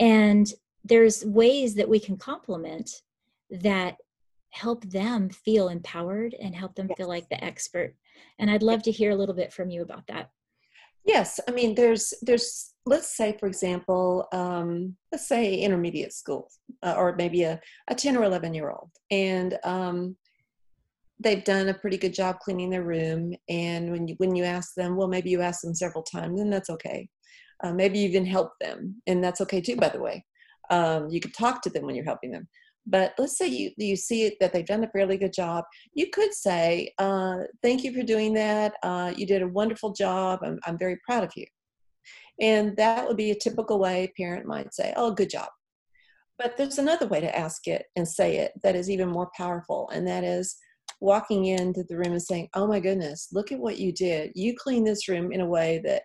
And 0.00 0.50
there's 0.84 1.24
ways 1.24 1.74
that 1.74 1.88
we 1.88 1.98
can 1.98 2.16
compliment 2.16 2.90
that 3.50 3.96
help 4.54 4.84
them 4.84 5.28
feel 5.28 5.68
empowered 5.68 6.34
and 6.40 6.54
help 6.54 6.74
them 6.76 6.86
yes. 6.88 6.96
feel 6.96 7.08
like 7.08 7.28
the 7.28 7.42
expert 7.44 7.94
and 8.38 8.48
i'd 8.50 8.62
love 8.62 8.82
to 8.82 8.92
hear 8.92 9.10
a 9.10 9.16
little 9.16 9.34
bit 9.34 9.52
from 9.52 9.68
you 9.68 9.82
about 9.82 10.06
that. 10.06 10.30
Yes 11.04 11.40
i 11.48 11.50
mean 11.50 11.74
there's 11.74 12.14
there's 12.22 12.72
let's 12.86 13.14
say 13.16 13.36
for 13.38 13.46
example 13.46 14.26
um, 14.32 14.96
let's 15.12 15.28
say 15.28 15.54
intermediate 15.56 16.12
school 16.12 16.50
uh, 16.82 16.94
or 16.96 17.14
maybe 17.16 17.42
a, 17.42 17.60
a 17.88 17.94
10 17.94 18.16
or 18.16 18.24
11 18.24 18.54
year 18.54 18.70
old 18.70 18.90
and 19.10 19.58
um, 19.64 20.16
they've 21.20 21.44
done 21.44 21.68
a 21.68 21.74
pretty 21.74 21.98
good 21.98 22.14
job 22.14 22.38
cleaning 22.38 22.70
their 22.70 22.84
room 22.84 23.34
and 23.48 23.90
when 23.90 24.08
you 24.08 24.14
when 24.18 24.34
you 24.34 24.44
ask 24.44 24.74
them 24.74 24.96
well 24.96 25.08
maybe 25.08 25.30
you 25.30 25.40
ask 25.40 25.60
them 25.62 25.74
several 25.74 26.04
times 26.04 26.40
and 26.40 26.52
that's 26.52 26.70
okay. 26.70 27.08
Uh, 27.62 27.72
maybe 27.72 27.98
you 27.98 28.08
even 28.08 28.26
help 28.26 28.52
them 28.60 29.00
and 29.06 29.22
that's 29.22 29.40
okay 29.40 29.60
too 29.60 29.76
by 29.76 29.88
the 29.88 30.00
way. 30.00 30.24
Um, 30.70 31.08
you 31.10 31.20
can 31.20 31.32
talk 31.32 31.60
to 31.62 31.70
them 31.70 31.84
when 31.84 31.94
you're 31.94 32.04
helping 32.04 32.30
them 32.30 32.48
but 32.86 33.14
let's 33.18 33.38
say 33.38 33.46
you, 33.46 33.70
you 33.76 33.96
see 33.96 34.24
it, 34.24 34.34
that 34.40 34.52
they've 34.52 34.66
done 34.66 34.84
a 34.84 34.90
fairly 34.90 35.16
good 35.16 35.32
job. 35.32 35.64
You 35.94 36.10
could 36.10 36.34
say, 36.34 36.92
uh, 36.98 37.38
Thank 37.62 37.84
you 37.84 37.92
for 37.92 38.02
doing 38.02 38.34
that. 38.34 38.74
Uh, 38.82 39.12
you 39.16 39.26
did 39.26 39.42
a 39.42 39.48
wonderful 39.48 39.92
job. 39.92 40.40
I'm, 40.42 40.58
I'm 40.66 40.78
very 40.78 40.98
proud 41.06 41.24
of 41.24 41.32
you. 41.36 41.46
And 42.40 42.76
that 42.76 43.06
would 43.06 43.16
be 43.16 43.30
a 43.30 43.38
typical 43.38 43.78
way 43.78 44.04
a 44.04 44.22
parent 44.22 44.46
might 44.46 44.74
say, 44.74 44.92
Oh, 44.96 45.12
good 45.12 45.30
job. 45.30 45.48
But 46.38 46.56
there's 46.56 46.78
another 46.78 47.06
way 47.06 47.20
to 47.20 47.36
ask 47.36 47.66
it 47.68 47.86
and 47.96 48.06
say 48.06 48.38
it 48.38 48.52
that 48.62 48.74
is 48.74 48.90
even 48.90 49.08
more 49.08 49.30
powerful, 49.36 49.88
and 49.92 50.06
that 50.08 50.24
is 50.24 50.56
walking 51.00 51.46
into 51.46 51.84
the 51.84 51.96
room 51.96 52.12
and 52.12 52.22
saying, 52.22 52.48
Oh 52.54 52.66
my 52.66 52.80
goodness, 52.80 53.28
look 53.32 53.52
at 53.52 53.60
what 53.60 53.78
you 53.78 53.92
did. 53.92 54.32
You 54.34 54.54
cleaned 54.56 54.86
this 54.86 55.08
room 55.08 55.32
in 55.32 55.40
a 55.40 55.46
way 55.46 55.80
that, 55.84 56.02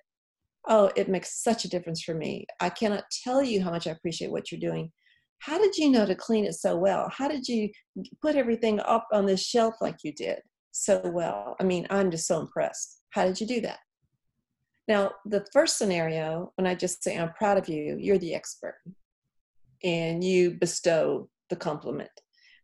oh, 0.68 0.92
it 0.96 1.10
makes 1.10 1.42
such 1.44 1.66
a 1.66 1.70
difference 1.70 2.04
for 2.04 2.14
me. 2.14 2.46
I 2.60 2.70
cannot 2.70 3.06
tell 3.24 3.44
you 3.44 3.62
how 3.62 3.72
much 3.72 3.88
I 3.88 3.92
appreciate 3.92 4.32
what 4.32 4.52
you're 4.52 4.62
doing 4.62 4.92
how 5.40 5.58
did 5.58 5.78
you 5.78 5.90
know 5.90 6.06
to 6.06 6.16
clean 6.16 6.46
it 6.46 6.54
so 6.54 6.78
well? 6.78 7.10
How 7.10 7.28
did 7.28 7.48
you 7.48 7.70
put 8.22 8.36
everything 8.36 8.80
up 8.82 9.08
on 9.12 9.26
this 9.26 9.44
shelf 9.44 9.76
like 9.82 9.98
you 10.04 10.14
did 10.14 10.42
so 10.72 11.02
well? 11.06 11.56
I 11.60 11.64
mean, 11.64 11.88
I'm 11.90 12.12
just 12.12 12.28
so 12.28 12.40
impressed. 12.40 13.02
How 13.12 13.26
did 13.26 13.40
you 13.40 13.48
do 13.48 13.62
that? 13.62 13.80
Now, 14.88 15.12
the 15.26 15.46
first 15.54 15.78
scenario, 15.78 16.52
when 16.56 16.68
I 16.68 16.76
just 16.76 17.04
say, 17.04 17.18
I'm 17.18 17.34
proud 17.34 17.58
of 17.58 17.70
you, 17.70 17.96
you're 18.00 18.18
the 18.18 18.36
expert, 18.36 18.80
and 19.84 20.24
you 20.24 20.52
bestow 20.52 21.30
the 21.50 21.56
compliment. 21.56 22.10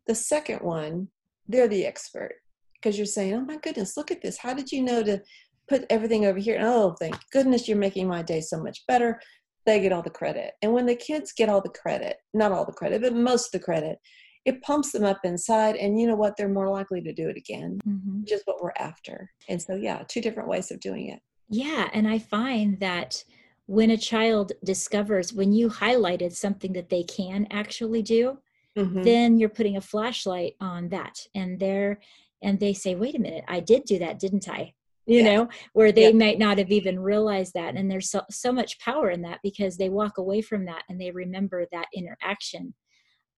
The 0.08 0.16
second 0.16 0.60
one, 0.60 1.08
they're 1.48 1.68
the 1.68 1.86
expert 1.86 2.34
because 2.74 2.98
you're 2.98 3.06
saying, 3.06 3.34
Oh 3.36 3.42
my 3.42 3.58
goodness, 3.58 3.96
look 3.96 4.12
at 4.12 4.22
this. 4.22 4.38
How 4.38 4.54
did 4.54 4.72
you 4.72 4.84
know 4.84 5.02
to 5.04 5.22
put 5.68 5.86
everything 5.90 6.26
over 6.26 6.40
here? 6.40 6.60
Oh, 6.62 6.96
thank 7.00 7.16
goodness 7.32 7.68
you're 7.68 7.78
making 7.78 8.08
my 8.08 8.22
day 8.22 8.42
so 8.42 8.62
much 8.62 8.86
better 8.88 9.20
they 9.66 9.80
get 9.80 9.92
all 9.92 10.02
the 10.02 10.10
credit. 10.10 10.54
And 10.62 10.74
when 10.74 10.86
the 10.86 10.96
kids 10.96 11.34
get 11.34 11.50
all 11.50 11.62
the 11.62 11.70
credit, 11.70 12.18
not 12.34 12.52
all 12.52 12.66
the 12.66 12.72
credit, 12.72 13.02
but 13.02 13.14
most 13.16 13.48
of 13.48 13.60
the 13.60 13.66
credit, 13.66 14.00
it 14.46 14.62
pumps 14.62 14.92
them 14.92 15.04
up 15.04 15.20
inside. 15.24 15.76
And 15.76 16.00
you 16.00 16.08
know 16.08 16.16
what? 16.16 16.38
They're 16.38 16.48
more 16.48 16.70
likely 16.70 17.02
to 17.02 17.14
do 17.14 17.30
it 17.30 17.38
again, 17.38 17.80
mm-hmm. 17.88 18.22
which 18.22 18.32
is 18.32 18.44
what 18.46 18.62
we're 18.62 18.74
after. 18.78 19.32
And 19.50 19.62
so, 19.62 19.76
yeah, 19.76 20.04
two 20.08 20.22
different 20.22 20.50
ways 20.50 20.72
of 20.72 20.80
doing 20.80 21.10
it. 21.10 21.20
Yeah. 21.50 21.90
And 21.94 22.08
I 22.08 22.20
find 22.20 22.80
that 22.80 23.24
when 23.66 23.90
a 23.90 23.98
child 23.98 24.52
discovers, 24.64 25.34
when 25.34 25.52
you 25.52 25.70
highlighted 25.70 26.34
something 26.34 26.74
that 26.74 26.90
they 26.90 27.04
can 27.04 27.48
actually 27.50 28.04
do, 28.04 28.38
mm-hmm. 28.78 29.02
then 29.02 29.40
you're 29.40 29.50
putting 29.50 29.78
a 29.78 29.82
flashlight 29.82 30.54
on 30.62 30.90
that. 30.90 31.26
And 31.34 31.60
they're, 31.60 32.00
and 32.44 32.60
they 32.60 32.74
say, 32.74 32.94
wait 32.94 33.16
a 33.16 33.20
minute, 33.20 33.44
I 33.48 33.60
did 33.60 33.86
do 33.86 33.98
that, 34.00 34.20
didn't 34.20 34.48
I? 34.48 34.74
You 35.06 35.18
yeah. 35.18 35.36
know 35.36 35.50
where 35.74 35.92
they 35.92 36.10
yeah. 36.10 36.18
might 36.18 36.40
not 36.40 36.58
have 36.58 36.72
even 36.72 37.00
realized 37.00 37.54
that 37.54 37.76
and 37.76 37.90
there's 37.90 38.10
so, 38.10 38.22
so 38.30 38.52
much 38.52 38.80
power 38.80 39.10
in 39.10 39.22
that 39.22 39.40
because 39.44 39.78
they 39.78 39.90
walk 39.90 40.18
away 40.18 40.42
from 40.42 40.66
that 40.66 40.84
and 40.90 41.00
they 41.00 41.12
remember 41.12 41.66
that 41.72 41.88
interaction 41.94 42.74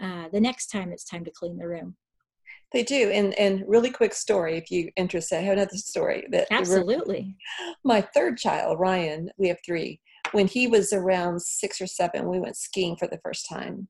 uh, 0.02 0.26
the 0.32 0.42
next 0.42 0.68
time 0.68 0.92
it's 0.92 1.06
time 1.06 1.26
to 1.26 1.32
clean 1.32 1.58
the 1.58 1.68
room 1.68 1.96
they 2.72 2.84
do 2.84 3.10
and 3.12 3.34
and 3.36 3.64
really 3.68 3.90
quick 3.90 4.14
story 4.14 4.58
if 4.58 4.70
you 4.72 4.90
interested 4.96 5.38
i 5.38 5.42
have 5.42 5.54
another 5.54 5.78
story 5.78 6.26
that 6.32 6.48
absolutely 6.52 7.36
my 7.84 8.02
third 8.02 8.38
child 8.38 8.80
ryan 8.80 9.30
we 9.38 9.48
have 9.48 9.58
three 9.66 10.00
when 10.32 10.48
he 10.48 10.68
was 10.68 10.92
around 10.92 11.42
six 11.42 11.80
or 11.80 11.88
seven 11.88 12.28
we 12.28 12.40
went 12.40 12.58
skiing 12.58 12.96
for 12.98 13.08
the 13.08 13.20
first 13.24 13.48
time 13.48 13.88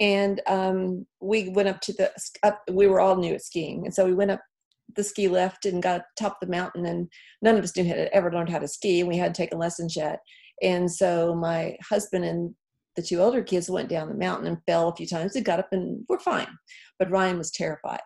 and 0.00 0.40
um, 0.46 1.06
we 1.20 1.50
went 1.50 1.68
up 1.68 1.80
to 1.80 1.92
the 1.92 2.10
up 2.42 2.62
we 2.70 2.86
were 2.86 3.00
all 3.00 3.16
new 3.16 3.34
at 3.34 3.42
skiing 3.42 3.84
and 3.84 3.94
so 3.94 4.04
we 4.04 4.14
went 4.14 4.30
up 4.30 4.40
the 4.96 5.04
ski 5.04 5.28
lift 5.28 5.64
and 5.64 5.82
got 5.82 6.02
top 6.18 6.38
of 6.40 6.48
the 6.48 6.52
mountain 6.54 6.86
and 6.86 7.08
none 7.42 7.56
of 7.56 7.64
us 7.64 7.76
knew 7.76 7.84
to 7.84 8.14
ever 8.14 8.32
learned 8.32 8.50
how 8.50 8.58
to 8.58 8.68
ski 8.68 9.00
and 9.00 9.08
we 9.08 9.16
hadn't 9.16 9.34
taken 9.34 9.58
lessons 9.58 9.96
yet 9.96 10.20
and 10.62 10.90
so 10.90 11.34
my 11.34 11.76
husband 11.88 12.24
and 12.24 12.54
the 12.96 13.02
two 13.02 13.20
older 13.20 13.42
kids 13.42 13.70
went 13.70 13.88
down 13.88 14.08
the 14.08 14.14
mountain 14.14 14.46
and 14.46 14.58
fell 14.66 14.88
a 14.88 14.96
few 14.96 15.06
times 15.06 15.34
and 15.34 15.44
got 15.44 15.58
up 15.58 15.68
and 15.72 16.04
were 16.08 16.18
fine 16.18 16.48
but 16.98 17.10
ryan 17.10 17.38
was 17.38 17.50
terrified 17.50 18.00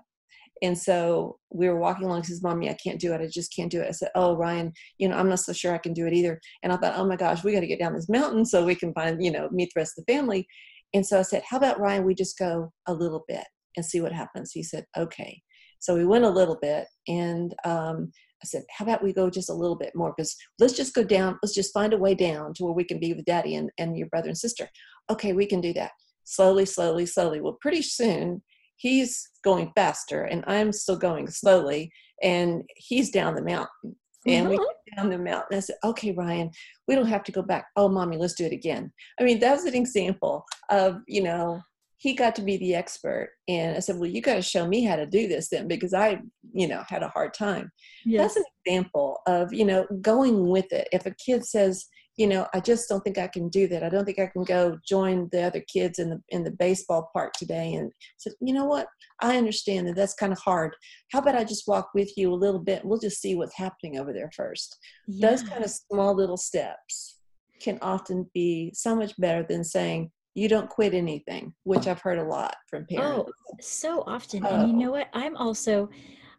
and 0.62 0.76
so 0.76 1.38
we 1.50 1.68
were 1.68 1.78
walking 1.78 2.06
along. 2.06 2.22
He 2.22 2.28
says, 2.28 2.42
Mommy, 2.42 2.70
I 2.70 2.76
can't 2.82 3.00
do 3.00 3.12
it. 3.12 3.20
I 3.20 3.26
just 3.26 3.54
can't 3.54 3.70
do 3.70 3.82
it. 3.82 3.88
I 3.88 3.92
said, 3.92 4.10
Oh, 4.14 4.36
Ryan, 4.36 4.72
you 4.98 5.08
know, 5.08 5.16
I'm 5.16 5.28
not 5.28 5.40
so 5.40 5.52
sure 5.52 5.74
I 5.74 5.78
can 5.78 5.92
do 5.92 6.06
it 6.06 6.14
either. 6.14 6.40
And 6.62 6.72
I 6.72 6.76
thought, 6.76 6.94
Oh 6.96 7.06
my 7.06 7.16
gosh, 7.16 7.44
we 7.44 7.52
got 7.52 7.60
to 7.60 7.66
get 7.66 7.78
down 7.78 7.94
this 7.94 8.08
mountain 8.08 8.44
so 8.44 8.64
we 8.64 8.74
can 8.74 8.94
find, 8.94 9.22
you 9.22 9.30
know, 9.30 9.48
meet 9.52 9.70
the 9.74 9.80
rest 9.80 9.98
of 9.98 10.04
the 10.06 10.12
family. 10.12 10.46
And 10.94 11.06
so 11.06 11.18
I 11.18 11.22
said, 11.22 11.42
How 11.48 11.58
about 11.58 11.78
Ryan, 11.80 12.04
we 12.04 12.14
just 12.14 12.38
go 12.38 12.72
a 12.86 12.94
little 12.94 13.24
bit 13.28 13.44
and 13.76 13.84
see 13.84 14.00
what 14.00 14.12
happens? 14.12 14.52
He 14.52 14.62
said, 14.62 14.86
Okay. 14.96 15.42
So 15.78 15.94
we 15.94 16.06
went 16.06 16.24
a 16.24 16.30
little 16.30 16.58
bit, 16.60 16.86
and 17.08 17.54
um, 17.64 18.10
I 18.42 18.46
said, 18.46 18.64
"How 18.70 18.84
about 18.84 19.02
we 19.02 19.12
go 19.12 19.30
just 19.30 19.50
a 19.50 19.54
little 19.54 19.76
bit 19.76 19.94
more? 19.94 20.12
Because 20.16 20.36
let's 20.58 20.74
just 20.74 20.94
go 20.94 21.04
down. 21.04 21.38
Let's 21.42 21.54
just 21.54 21.72
find 21.72 21.92
a 21.92 21.98
way 21.98 22.14
down 22.14 22.54
to 22.54 22.64
where 22.64 22.72
we 22.72 22.84
can 22.84 22.98
be 22.98 23.12
with 23.12 23.24
Daddy 23.24 23.54
and, 23.54 23.70
and 23.78 23.96
your 23.96 24.08
brother 24.08 24.28
and 24.28 24.38
sister." 24.38 24.68
Okay, 25.10 25.32
we 25.32 25.46
can 25.46 25.60
do 25.60 25.72
that. 25.74 25.92
Slowly, 26.24 26.66
slowly, 26.66 27.06
slowly. 27.06 27.40
Well, 27.40 27.58
pretty 27.60 27.82
soon 27.82 28.42
he's 28.76 29.28
going 29.44 29.72
faster, 29.74 30.24
and 30.24 30.44
I'm 30.46 30.72
still 30.72 30.96
going 30.96 31.28
slowly, 31.28 31.90
and 32.22 32.62
he's 32.76 33.10
down 33.10 33.34
the 33.34 33.42
mountain. 33.42 33.96
And 34.26 34.48
we 34.48 34.56
mm-hmm. 34.56 34.96
down 34.96 35.10
the 35.10 35.18
mountain. 35.18 35.56
I 35.56 35.60
said, 35.60 35.76
"Okay, 35.84 36.12
Ryan, 36.12 36.50
we 36.88 36.94
don't 36.94 37.06
have 37.06 37.22
to 37.24 37.32
go 37.32 37.42
back. 37.42 37.66
Oh, 37.76 37.88
mommy, 37.88 38.16
let's 38.16 38.34
do 38.34 38.44
it 38.44 38.52
again." 38.52 38.92
I 39.20 39.24
mean, 39.24 39.38
that 39.40 39.52
was 39.52 39.64
an 39.64 39.74
example 39.74 40.44
of 40.70 40.98
you 41.06 41.22
know 41.22 41.60
he 41.98 42.14
got 42.14 42.34
to 42.34 42.42
be 42.42 42.56
the 42.58 42.74
expert 42.74 43.30
and 43.48 43.76
i 43.76 43.80
said 43.80 43.96
well 43.96 44.10
you 44.10 44.20
got 44.20 44.34
to 44.34 44.42
show 44.42 44.66
me 44.66 44.84
how 44.84 44.96
to 44.96 45.06
do 45.06 45.26
this 45.26 45.48
then 45.48 45.66
because 45.66 45.94
i 45.94 46.20
you 46.56 46.66
know 46.66 46.82
had 46.88 47.02
a 47.02 47.08
hard 47.08 47.34
time. 47.34 47.70
Yes. 48.04 48.34
that's 48.34 48.36
an 48.36 48.44
example 48.64 49.20
of 49.26 49.52
you 49.52 49.64
know 49.64 49.86
going 50.00 50.48
with 50.48 50.72
it. 50.72 50.88
If 50.92 51.06
a 51.06 51.14
kid 51.14 51.44
says 51.44 51.86
you 52.16 52.26
know 52.26 52.46
i 52.54 52.60
just 52.60 52.88
don't 52.88 53.02
think 53.04 53.18
i 53.18 53.28
can 53.28 53.48
do 53.50 53.68
that. 53.68 53.82
I 53.82 53.88
don't 53.88 54.04
think 54.04 54.18
i 54.18 54.26
can 54.26 54.44
go 54.44 54.78
join 54.88 55.28
the 55.32 55.42
other 55.42 55.62
kids 55.72 55.98
in 55.98 56.10
the 56.10 56.22
in 56.30 56.44
the 56.44 56.50
baseball 56.50 57.10
park 57.12 57.34
today 57.34 57.74
and 57.74 57.92
said 58.16 58.32
you 58.40 58.54
know 58.54 58.64
what? 58.64 58.86
I 59.20 59.36
understand 59.36 59.86
that 59.86 59.96
that's 59.96 60.14
kind 60.14 60.32
of 60.32 60.38
hard. 60.38 60.74
How 61.12 61.18
about 61.20 61.36
i 61.36 61.44
just 61.44 61.68
walk 61.68 61.90
with 61.94 62.16
you 62.16 62.32
a 62.32 62.42
little 62.44 62.60
bit? 62.60 62.84
We'll 62.84 62.98
just 62.98 63.20
see 63.20 63.34
what's 63.34 63.56
happening 63.56 63.98
over 63.98 64.12
there 64.12 64.30
first. 64.34 64.78
Yeah. 65.06 65.30
those 65.30 65.42
kind 65.42 65.62
of 65.64 65.70
small 65.70 66.14
little 66.14 66.38
steps 66.38 67.20
can 67.60 67.78
often 67.80 68.30
be 68.34 68.70
so 68.74 68.94
much 68.94 69.12
better 69.18 69.44
than 69.48 69.64
saying 69.64 70.10
you 70.36 70.48
don't 70.50 70.68
quit 70.68 70.92
anything, 70.92 71.54
which 71.64 71.86
I've 71.86 72.02
heard 72.02 72.18
a 72.18 72.24
lot 72.24 72.54
from 72.68 72.84
parents. 72.84 73.32
Oh, 73.48 73.54
so 73.58 74.04
often. 74.06 74.44
Oh. 74.44 74.50
And 74.50 74.68
you 74.68 74.76
know 74.76 74.90
what? 74.90 75.08
I'm 75.14 75.34
also, 75.34 75.88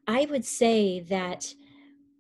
I 0.07 0.27
would 0.29 0.45
say 0.45 0.99
that 1.09 1.51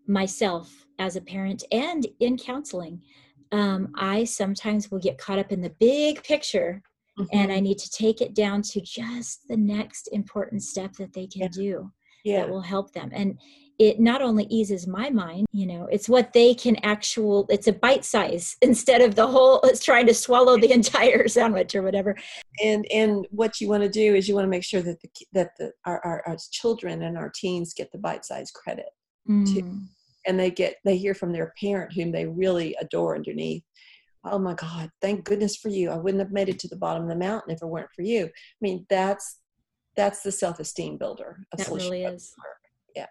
myself 0.07 0.87
as 0.97 1.15
a 1.15 1.21
parent 1.21 1.63
and 1.71 2.07
in 2.19 2.35
counseling, 2.35 3.03
um, 3.51 3.93
I 3.95 4.23
sometimes 4.23 4.89
will 4.89 4.99
get 4.99 5.19
caught 5.19 5.37
up 5.37 5.51
in 5.51 5.61
the 5.61 5.75
big 5.79 6.23
picture 6.23 6.81
mm-hmm. 7.19 7.37
and 7.37 7.51
I 7.51 7.59
need 7.59 7.77
to 7.77 7.91
take 7.91 8.21
it 8.21 8.33
down 8.33 8.63
to 8.63 8.81
just 8.81 9.47
the 9.47 9.57
next 9.57 10.09
important 10.11 10.63
step 10.63 10.93
that 10.93 11.13
they 11.13 11.27
can 11.27 11.43
yeah. 11.43 11.47
do 11.49 11.91
yeah. 12.23 12.37
that 12.37 12.49
will 12.49 12.61
help 12.61 12.91
them. 12.93 13.11
And 13.13 13.37
it 13.79 13.99
not 13.99 14.21
only 14.21 14.45
eases 14.45 14.87
my 14.87 15.09
mind 15.09 15.45
you 15.51 15.65
know 15.65 15.87
it's 15.91 16.09
what 16.09 16.33
they 16.33 16.53
can 16.53 16.75
actual 16.77 17.45
it's 17.49 17.67
a 17.67 17.73
bite 17.73 18.03
size 18.03 18.57
instead 18.61 19.01
of 19.01 19.15
the 19.15 19.27
whole 19.27 19.59
it's 19.63 19.83
trying 19.83 20.05
to 20.07 20.13
swallow 20.13 20.57
the 20.57 20.71
entire 20.71 21.27
sandwich 21.27 21.75
or 21.75 21.81
whatever 21.81 22.15
and 22.63 22.85
and 22.91 23.25
what 23.29 23.59
you 23.61 23.67
want 23.67 23.83
to 23.83 23.89
do 23.89 24.15
is 24.15 24.27
you 24.27 24.35
want 24.35 24.45
to 24.45 24.49
make 24.49 24.63
sure 24.63 24.81
that 24.81 24.99
the 25.01 25.09
that 25.33 25.51
the 25.57 25.71
our, 25.85 26.03
our, 26.05 26.23
our 26.27 26.37
children 26.51 27.03
and 27.03 27.17
our 27.17 27.31
teens 27.33 27.73
get 27.73 27.91
the 27.91 27.97
bite 27.97 28.25
size 28.25 28.51
credit 28.51 28.89
mm. 29.29 29.45
too 29.45 29.79
and 30.25 30.39
they 30.39 30.51
get 30.51 30.75
they 30.83 30.97
hear 30.97 31.13
from 31.13 31.31
their 31.31 31.53
parent 31.59 31.93
whom 31.93 32.11
they 32.11 32.25
really 32.25 32.75
adore 32.81 33.15
underneath 33.15 33.63
oh 34.25 34.39
my 34.39 34.53
god 34.55 34.89
thank 35.01 35.23
goodness 35.23 35.55
for 35.55 35.69
you 35.69 35.89
i 35.89 35.97
wouldn't 35.97 36.21
have 36.21 36.31
made 36.31 36.49
it 36.49 36.59
to 36.59 36.67
the 36.67 36.75
bottom 36.75 37.03
of 37.03 37.09
the 37.09 37.15
mountain 37.15 37.51
if 37.51 37.61
it 37.61 37.67
weren't 37.67 37.91
for 37.95 38.01
you 38.01 38.25
i 38.25 38.59
mean 38.61 38.85
that's 38.89 39.39
that's 39.97 40.21
the 40.21 40.31
self-esteem 40.31 40.97
builder 40.97 41.39
of 41.51 41.59
that 41.59 41.69
really 41.69 42.03
is 42.03 42.33
yeah 42.95 43.07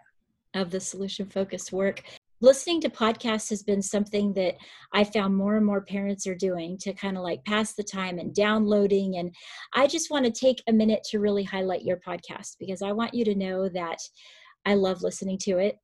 of 0.55 0.71
the 0.71 0.79
solution 0.79 1.27
focused 1.27 1.71
work. 1.71 2.01
listening 2.39 2.79
to 2.81 2.89
podcasts 2.89 3.49
has 3.49 3.63
been 3.63 3.81
something 3.81 4.33
that 4.33 4.55
I 4.93 5.03
found 5.03 5.35
more 5.35 5.57
and 5.57 5.65
more 5.65 5.81
parents 5.81 6.27
are 6.27 6.35
doing 6.35 6.77
to 6.79 6.93
kind 6.93 7.17
of 7.17 7.23
like 7.23 7.43
pass 7.45 7.73
the 7.73 7.83
time 7.83 8.19
and 8.19 8.33
downloading. 8.33 9.17
And 9.17 9.33
I 9.73 9.87
just 9.87 10.11
want 10.11 10.25
to 10.25 10.31
take 10.31 10.61
a 10.67 10.73
minute 10.73 11.03
to 11.09 11.19
really 11.19 11.43
highlight 11.43 11.83
your 11.83 11.99
podcast 12.07 12.57
because 12.59 12.81
I 12.81 12.91
want 12.91 13.13
you 13.13 13.25
to 13.25 13.35
know 13.35 13.69
that 13.69 13.97
I 14.65 14.75
love 14.75 15.01
listening 15.01 15.39
to 15.39 15.57
it 15.57 15.77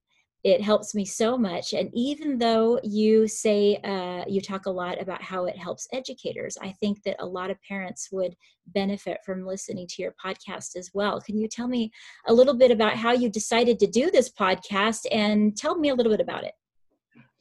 it 0.43 0.61
helps 0.61 0.93
me 0.93 1.05
so 1.05 1.37
much. 1.37 1.73
And 1.73 1.89
even 1.93 2.37
though 2.37 2.79
you 2.83 3.27
say 3.27 3.77
uh, 3.83 4.25
you 4.27 4.41
talk 4.41 4.65
a 4.65 4.71
lot 4.71 5.01
about 5.01 5.21
how 5.21 5.45
it 5.45 5.57
helps 5.57 5.87
educators 5.93 6.57
i 6.61 6.71
think 6.79 7.01
that 7.03 7.15
a 7.19 7.25
lot 7.25 7.49
of 7.49 7.61
parents 7.63 8.09
would 8.11 8.35
benefit 8.67 9.17
from 9.25 9.45
listening 9.45 9.87
to 9.87 10.01
your 10.01 10.15
podcast 10.23 10.75
as 10.75 10.91
well. 10.93 11.19
Can 11.19 11.37
you 11.37 11.47
tell 11.47 11.67
me 11.67 11.91
a 12.27 12.33
little 12.33 12.53
bit 12.53 12.71
about 12.71 12.95
how 12.95 13.11
you 13.11 13.29
decided 13.29 13.79
to 13.79 13.87
do 13.87 14.09
this 14.09 14.31
podcast 14.31 15.05
and 15.11 15.55
tell 15.57 15.77
me 15.77 15.89
a 15.89 15.95
little 15.95 16.11
bit 16.11 16.21
about 16.21 16.43
it? 16.43 16.53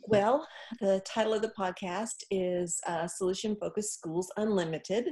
Well 0.03 0.47
the 0.81 1.03
title 1.05 1.35
of 1.35 1.43
the 1.43 1.53
podcast 1.59 2.25
is 2.31 2.81
uh, 2.87 3.07
solution 3.07 3.57
focused 3.57 3.95
schools 3.95 4.33
unlimited 4.37 5.11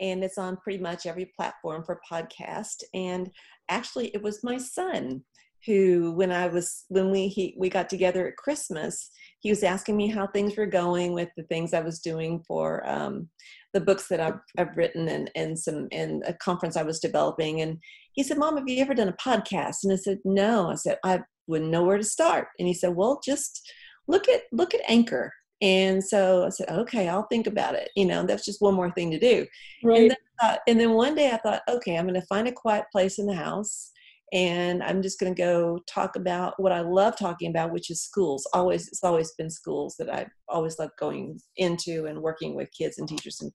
and 0.00 0.22
it's 0.22 0.38
on 0.38 0.58
pretty 0.58 0.78
much 0.78 1.06
every 1.06 1.32
platform 1.36 1.82
for 1.82 2.00
podcast. 2.10 2.82
And 2.92 3.30
actually 3.70 4.08
it 4.08 4.22
was 4.22 4.44
my 4.44 4.58
son 4.58 5.24
who 5.66 6.12
when 6.12 6.30
i 6.30 6.46
was 6.46 6.84
when 6.88 7.10
we 7.10 7.28
he, 7.28 7.54
we 7.58 7.68
got 7.68 7.88
together 7.88 8.26
at 8.26 8.36
christmas 8.36 9.10
he 9.40 9.50
was 9.50 9.62
asking 9.62 9.96
me 9.96 10.08
how 10.08 10.26
things 10.26 10.56
were 10.56 10.66
going 10.66 11.12
with 11.12 11.28
the 11.36 11.42
things 11.44 11.74
i 11.74 11.80
was 11.80 12.00
doing 12.00 12.42
for 12.46 12.88
um, 12.88 13.28
the 13.74 13.80
books 13.80 14.08
that 14.08 14.20
I've, 14.20 14.40
I've 14.56 14.76
written 14.76 15.08
and, 15.08 15.30
and 15.34 15.58
some 15.58 15.88
and 15.92 16.22
a 16.26 16.32
conference 16.34 16.76
i 16.76 16.82
was 16.82 17.00
developing 17.00 17.60
and 17.60 17.78
he 18.12 18.22
said 18.22 18.38
mom 18.38 18.56
have 18.56 18.68
you 18.68 18.80
ever 18.80 18.94
done 18.94 19.08
a 19.08 19.12
podcast 19.12 19.78
and 19.84 19.92
i 19.92 19.96
said 19.96 20.18
no 20.24 20.70
i 20.70 20.74
said 20.74 20.98
i 21.04 21.20
wouldn't 21.46 21.70
know 21.70 21.84
where 21.84 21.98
to 21.98 22.04
start 22.04 22.48
and 22.58 22.66
he 22.66 22.74
said 22.74 22.94
well 22.94 23.20
just 23.24 23.70
look 24.08 24.28
at 24.28 24.42
look 24.52 24.74
at 24.74 24.88
anchor 24.88 25.32
and 25.62 26.04
so 26.04 26.44
I 26.44 26.50
said, 26.50 26.68
okay, 26.68 27.08
I'll 27.08 27.26
think 27.28 27.46
about 27.46 27.74
it. 27.74 27.88
You 27.96 28.04
know, 28.04 28.26
that's 28.26 28.44
just 28.44 28.60
one 28.60 28.74
more 28.74 28.90
thing 28.90 29.10
to 29.10 29.18
do. 29.18 29.46
Right. 29.82 30.02
And, 30.02 30.10
then, 30.10 30.16
uh, 30.42 30.56
and 30.68 30.78
then 30.78 30.92
one 30.92 31.14
day 31.14 31.30
I 31.30 31.38
thought, 31.38 31.62
okay, 31.66 31.96
I'm 31.96 32.06
going 32.06 32.20
to 32.20 32.26
find 32.26 32.46
a 32.46 32.52
quiet 32.52 32.84
place 32.92 33.18
in 33.18 33.26
the 33.26 33.34
house 33.34 33.90
and 34.32 34.82
I'm 34.82 35.02
just 35.02 35.20
going 35.20 35.34
to 35.34 35.40
go 35.40 35.78
talk 35.88 36.16
about 36.16 36.54
what 36.58 36.72
I 36.72 36.80
love 36.80 37.16
talking 37.16 37.50
about, 37.50 37.72
which 37.72 37.90
is 37.90 38.02
schools. 38.02 38.46
Always, 38.52 38.88
it's 38.88 39.04
always 39.04 39.32
been 39.32 39.50
schools 39.50 39.94
that 39.98 40.12
I've 40.12 40.30
always 40.48 40.78
loved 40.78 40.92
going 40.98 41.38
into 41.56 42.06
and 42.06 42.20
working 42.20 42.54
with 42.54 42.68
kids 42.76 42.98
and 42.98 43.08
teachers 43.08 43.40
and 43.40 43.52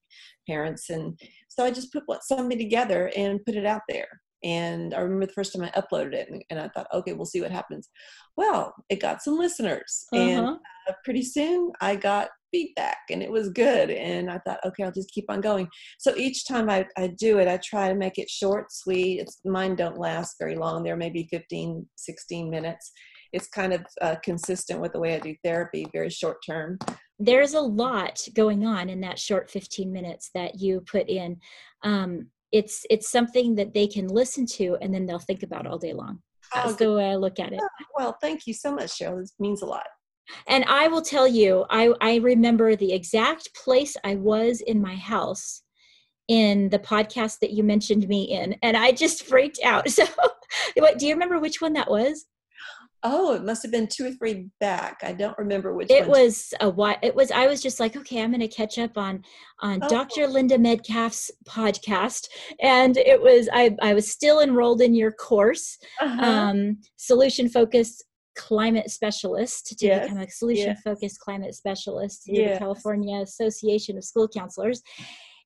parents. 0.48 0.90
And 0.90 1.20
so 1.50 1.66
I 1.66 1.72
just 1.72 1.92
put 1.92 2.04
what, 2.06 2.24
something 2.24 2.58
together 2.58 3.12
and 3.18 3.44
put 3.46 3.56
it 3.56 3.66
out 3.66 3.82
there. 3.90 4.08
And 4.44 4.94
I 4.96 5.02
remember 5.02 5.28
the 5.28 5.34
first 5.34 5.54
time 5.54 5.64
I 5.64 5.80
uploaded 5.80 6.14
it, 6.14 6.30
and, 6.32 6.44
and 6.50 6.60
I 6.60 6.68
thought, 6.70 6.88
okay, 6.92 7.14
we'll 7.14 7.26
see 7.26 7.42
what 7.42 7.52
happens. 7.52 7.90
Well, 8.38 8.74
it 8.90 9.00
got 9.00 9.22
some 9.22 9.38
listeners, 9.38 10.06
uh-huh. 10.12 10.24
and 10.24 10.48
uh, 10.48 10.94
pretty 11.04 11.22
soon 11.22 11.72
I 11.80 11.96
got 11.96 12.30
feedback 12.52 12.98
and 13.10 13.24
it 13.24 13.32
was 13.32 13.50
good 13.50 13.90
and 13.90 14.30
i 14.30 14.38
thought 14.40 14.60
okay 14.66 14.84
i'll 14.84 14.92
just 14.92 15.12
keep 15.12 15.26
on 15.30 15.42
going. 15.42 15.68
So 16.00 16.16
each 16.16 16.48
time 16.48 16.70
i, 16.70 16.86
I 16.98 17.08
do 17.08 17.40
it 17.40 17.48
i 17.48 17.58
try 17.58 17.90
to 17.90 17.96
make 17.96 18.18
it 18.18 18.30
short 18.30 18.72
sweet 18.72 19.20
it's 19.22 19.40
mine 19.46 19.76
don't 19.76 19.98
last 19.98 20.36
very 20.40 20.56
long 20.56 20.84
they're 20.84 20.98
maybe 20.98 21.28
15 21.32 21.88
16 21.96 22.50
minutes. 22.50 22.92
It's 23.34 23.48
kind 23.48 23.72
of 23.72 23.86
uh, 24.02 24.16
consistent 24.24 24.82
with 24.82 24.92
the 24.92 25.00
way 25.00 25.16
i 25.16 25.20
do 25.20 25.36
therapy 25.44 25.86
very 25.94 26.10
short 26.10 26.38
term. 26.46 26.78
There's 27.20 27.54
a 27.54 27.62
lot 27.62 28.20
going 28.36 28.66
on 28.66 28.90
in 28.90 29.00
that 29.02 29.20
short 29.20 29.50
15 29.50 29.92
minutes 29.92 30.32
that 30.34 30.60
you 30.60 30.82
put 30.82 31.08
in. 31.08 31.38
Um, 31.84 32.28
it's 32.52 32.86
it's 32.90 33.10
something 33.10 33.56
that 33.56 33.74
they 33.74 33.88
can 33.88 34.08
listen 34.08 34.46
to 34.58 34.78
and 34.82 34.94
then 34.94 35.06
they'll 35.06 35.20
think 35.20 35.44
about 35.44 35.66
all 35.66 35.78
day 35.78 35.94
long. 35.94 36.20
That's 36.54 36.74
oh, 36.74 36.76
the 36.76 36.94
way 36.94 37.12
i 37.12 37.16
look 37.16 37.40
at 37.40 37.54
it. 37.54 37.60
Oh, 37.62 37.86
well 37.98 38.18
thank 38.22 38.48
you 38.48 38.54
so 38.54 38.74
much 38.74 39.00
cheryl 39.00 39.20
this 39.20 39.34
means 39.40 39.62
a 39.62 39.66
lot 39.66 39.86
and 40.48 40.64
I 40.66 40.88
will 40.88 41.02
tell 41.02 41.28
you, 41.28 41.66
I, 41.70 41.94
I 42.02 42.18
remember 42.18 42.76
the 42.76 42.94
exact 42.94 43.54
place 43.56 43.96
I 44.04 44.16
was 44.16 44.62
in 44.62 44.82
my 44.82 44.96
house 44.96 45.64
in 46.28 46.70
the 46.70 46.80
podcast 46.80 47.40
that 47.40 47.52
you 47.52 47.64
mentioned 47.64 48.08
me 48.08 48.24
in, 48.24 48.56
and 48.62 48.78
I 48.78 48.92
just 48.92 49.26
freaked 49.26 49.60
out. 49.64 49.88
So, 50.02 50.06
what 50.76 51.00
do 51.00 51.08
you 51.08 51.14
remember 51.14 51.40
which 51.40 51.62
one 51.62 51.74
that 51.74 51.90
was? 51.90 52.26
Oh, 53.04 53.34
it 53.34 53.44
must 53.44 53.64
have 53.64 53.72
been 53.72 53.88
two 53.88 54.08
or 54.08 54.12
three 54.12 54.50
back. 54.60 55.00
I 55.02 55.12
don't 55.12 55.38
remember 55.38 55.74
which. 55.74 55.90
It 55.90 56.08
one. 56.08 56.22
was 56.22 56.54
a 56.60 56.70
what? 56.70 57.00
It 57.02 57.16
was. 57.16 57.32
I 57.32 57.48
was 57.48 57.62
just 57.62 57.80
like, 57.80 57.96
okay, 57.96 58.22
I'm 58.22 58.32
going 58.32 58.42
to 58.42 58.48
catch 58.48 58.78
up 58.78 58.98
on 58.98 59.24
on 59.62 59.80
oh. 59.82 59.90
Dr. 59.90 60.28
Linda 60.28 60.60
Metcalf's 60.60 61.32
podcast, 61.48 62.28
and 62.62 62.98
it 62.98 63.20
was. 63.22 63.50
I 63.52 63.76
I 63.82 63.94
was 63.94 64.12
still 64.12 64.42
enrolled 64.42 64.82
in 64.82 64.94
your 64.94 65.12
course, 65.12 65.78
uh-huh. 66.00 66.22
um, 66.22 66.78
solution 66.98 67.50
focused 67.50 68.04
climate 68.36 68.90
specialist 68.90 69.78
to 69.78 69.86
yes. 69.86 70.04
become 70.04 70.22
a 70.22 70.30
solution 70.30 70.68
yes. 70.68 70.82
focused 70.82 71.20
climate 71.20 71.56
specialist 71.56 72.24
to 72.24 72.34
yes. 72.34 72.56
the 72.56 72.60
California 72.60 73.20
Association 73.22 73.98
of 73.98 74.04
School 74.04 74.28
Counselors. 74.28 74.82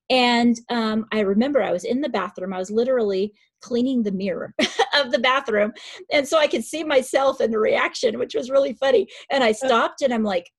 And 0.08 0.58
um, 0.68 1.06
I 1.12 1.20
remember 1.20 1.62
I 1.62 1.72
was 1.72 1.84
in 1.84 2.00
the 2.00 2.08
bathroom. 2.08 2.52
I 2.52 2.58
was 2.58 2.70
literally 2.70 3.32
cleaning 3.60 4.02
the 4.02 4.12
mirror 4.12 4.54
of 4.94 5.10
the 5.10 5.18
bathroom. 5.18 5.72
And 6.12 6.26
so 6.26 6.38
I 6.38 6.46
could 6.46 6.64
see 6.64 6.84
myself 6.84 7.40
and 7.40 7.52
the 7.52 7.58
reaction, 7.58 8.18
which 8.18 8.34
was 8.34 8.50
really 8.50 8.74
funny. 8.74 9.08
And 9.30 9.42
I 9.42 9.52
stopped 9.52 10.02
and 10.02 10.14
I'm 10.14 10.22
like, 10.22 10.50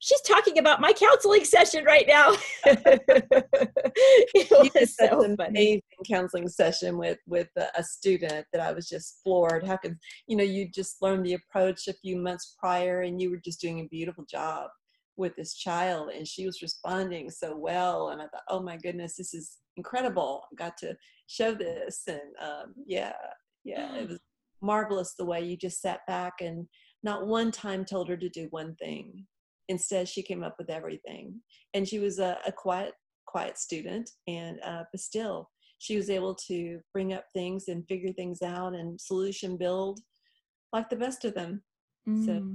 she's 0.00 0.20
talking 0.22 0.58
about 0.58 0.80
my 0.80 0.92
counseling 0.92 1.44
session 1.44 1.84
right 1.84 2.06
now. 2.08 2.32
it 2.64 4.50
was 4.74 4.96
so 4.96 5.22
an 5.22 5.36
funny. 5.36 5.48
amazing 5.48 5.82
counseling 6.08 6.48
session 6.48 6.98
with 6.98 7.18
with 7.26 7.48
a, 7.56 7.84
student 7.84 8.46
that 8.52 8.62
I 8.62 8.72
was 8.72 8.88
just 8.88 9.20
floored. 9.22 9.64
How 9.64 9.76
could 9.76 9.96
you 10.26 10.36
know 10.36 10.44
you 10.44 10.68
just 10.68 11.00
learned 11.00 11.24
the 11.24 11.34
approach 11.34 11.86
a 11.86 11.94
few 11.94 12.16
months 12.16 12.56
prior 12.58 13.02
and 13.02 13.20
you 13.20 13.30
were 13.30 13.40
just 13.44 13.60
doing 13.60 13.80
a 13.80 13.88
beautiful 13.88 14.24
job 14.28 14.70
with 15.16 15.36
this 15.36 15.54
child 15.54 16.10
and 16.10 16.26
she 16.26 16.46
was 16.46 16.62
responding 16.62 17.30
so 17.30 17.54
well 17.56 18.08
and 18.08 18.22
I 18.22 18.26
thought, 18.26 18.42
oh 18.48 18.62
my 18.62 18.78
goodness, 18.78 19.16
this 19.16 19.34
is 19.34 19.58
incredible. 19.76 20.44
I 20.50 20.54
got 20.56 20.78
to 20.78 20.96
show 21.26 21.54
this 21.54 22.04
and 22.08 22.20
um, 22.40 22.74
yeah, 22.86 23.12
yeah, 23.64 23.96
it 23.96 24.08
was 24.08 24.18
marvelous 24.62 25.14
the 25.14 25.24
way 25.24 25.42
you 25.42 25.56
just 25.56 25.80
sat 25.82 26.00
back 26.06 26.34
and 26.40 26.66
not 27.02 27.26
one 27.26 27.50
time 27.50 27.84
told 27.84 28.08
her 28.08 28.16
to 28.16 28.28
do 28.28 28.46
one 28.50 28.74
thing 28.76 29.26
instead 29.70 30.08
she 30.08 30.22
came 30.22 30.42
up 30.42 30.56
with 30.58 30.68
everything. 30.68 31.40
And 31.72 31.88
she 31.88 31.98
was 31.98 32.18
a, 32.18 32.36
a 32.46 32.52
quiet 32.52 32.92
quiet 33.26 33.56
student 33.56 34.10
and 34.26 34.58
uh, 34.64 34.82
but 34.90 35.00
still 35.00 35.48
she 35.78 35.96
was 35.96 36.10
able 36.10 36.34
to 36.34 36.80
bring 36.92 37.12
up 37.12 37.24
things 37.32 37.68
and 37.68 37.86
figure 37.86 38.12
things 38.12 38.42
out 38.42 38.74
and 38.74 39.00
solution 39.00 39.56
build 39.56 40.00
like 40.72 40.90
the 40.90 40.96
best 40.96 41.24
of 41.24 41.34
them. 41.34 41.62
Mm. 42.08 42.26
so 42.26 42.46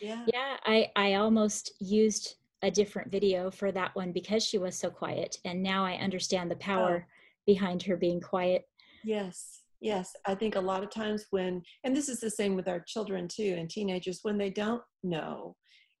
yeah. 0.00 0.24
Yeah 0.26 0.56
i 0.64 0.90
i 0.96 1.14
almost 1.14 1.72
used 1.78 2.34
a 2.62 2.70
different 2.70 3.12
video 3.12 3.50
for 3.50 3.70
that 3.70 3.94
one 3.94 4.10
because 4.10 4.44
she 4.44 4.58
was 4.58 4.76
so 4.76 4.90
quiet 4.90 5.38
and 5.44 5.62
now 5.62 5.84
i 5.84 5.94
understand 5.94 6.50
the 6.50 6.56
power 6.56 7.06
oh. 7.06 7.12
behind 7.46 7.82
her 7.84 7.96
being 7.96 8.20
quiet. 8.20 8.62
Yes 9.04 9.60
yes. 9.84 10.16
I 10.26 10.34
think 10.34 10.56
a 10.56 10.60
lot 10.60 10.82
of 10.82 10.90
times 10.90 11.26
when 11.30 11.62
and 11.84 11.94
this 11.94 12.08
is 12.08 12.18
the 12.18 12.30
same 12.30 12.56
with 12.56 12.66
our 12.66 12.80
children 12.80 13.28
too 13.28 13.54
and 13.58 13.70
teenagers 13.70 14.20
when 14.22 14.38
they 14.38 14.50
don't 14.50 14.82
know 15.04 15.54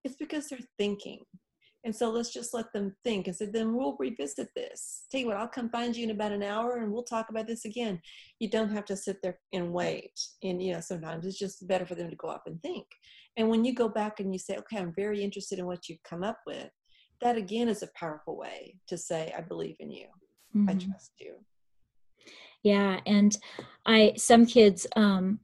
it's 0.04 0.16
because 0.16 0.48
they're 0.48 0.58
thinking. 0.78 1.20
And 1.84 1.94
so 1.94 2.10
let's 2.10 2.32
just 2.32 2.54
let 2.54 2.72
them 2.72 2.96
think 3.04 3.26
and 3.26 3.36
say, 3.36 3.44
then 3.44 3.74
we'll 3.74 3.96
revisit 3.98 4.48
this. 4.56 5.04
Tell 5.10 5.20
you 5.20 5.26
what, 5.26 5.36
I'll 5.36 5.46
come 5.48 5.68
find 5.68 5.94
you 5.94 6.04
in 6.04 6.10
about 6.10 6.32
an 6.32 6.42
hour 6.42 6.78
and 6.78 6.90
we'll 6.90 7.02
talk 7.02 7.28
about 7.28 7.46
this 7.46 7.66
again. 7.66 8.00
You 8.38 8.48
don't 8.48 8.72
have 8.72 8.86
to 8.86 8.96
sit 8.96 9.18
there 9.22 9.38
and 9.52 9.70
wait. 9.70 10.18
And, 10.42 10.62
you 10.62 10.72
know, 10.72 10.80
sometimes 10.80 11.26
it's 11.26 11.38
just 11.38 11.66
better 11.68 11.84
for 11.84 11.94
them 11.94 12.08
to 12.08 12.16
go 12.16 12.28
up 12.28 12.44
and 12.46 12.60
think. 12.62 12.86
And 13.36 13.50
when 13.50 13.66
you 13.66 13.74
go 13.74 13.88
back 13.88 14.18
and 14.18 14.32
you 14.32 14.38
say, 14.38 14.56
okay, 14.56 14.78
I'm 14.78 14.94
very 14.96 15.22
interested 15.22 15.58
in 15.58 15.66
what 15.66 15.88
you've 15.88 16.02
come 16.04 16.24
up 16.24 16.38
with, 16.46 16.70
that 17.20 17.36
again 17.36 17.68
is 17.68 17.82
a 17.82 17.88
powerful 17.94 18.38
way 18.38 18.76
to 18.86 18.96
say, 18.96 19.34
I 19.36 19.42
believe 19.42 19.76
in 19.78 19.90
you. 19.90 20.06
Mm-hmm. 20.56 20.70
I 20.70 20.74
trust 20.74 21.12
you. 21.20 21.34
Yeah. 22.62 23.00
And 23.04 23.36
I, 23.84 24.14
some 24.16 24.46
kids, 24.46 24.86
um, 24.96 25.40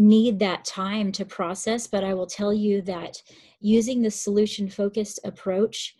need 0.00 0.38
that 0.38 0.64
time 0.64 1.12
to 1.12 1.26
process 1.26 1.86
but 1.86 2.02
i 2.02 2.14
will 2.14 2.26
tell 2.26 2.54
you 2.54 2.80
that 2.80 3.22
using 3.60 4.00
the 4.00 4.10
solution 4.10 4.66
focused 4.68 5.20
approach 5.24 5.94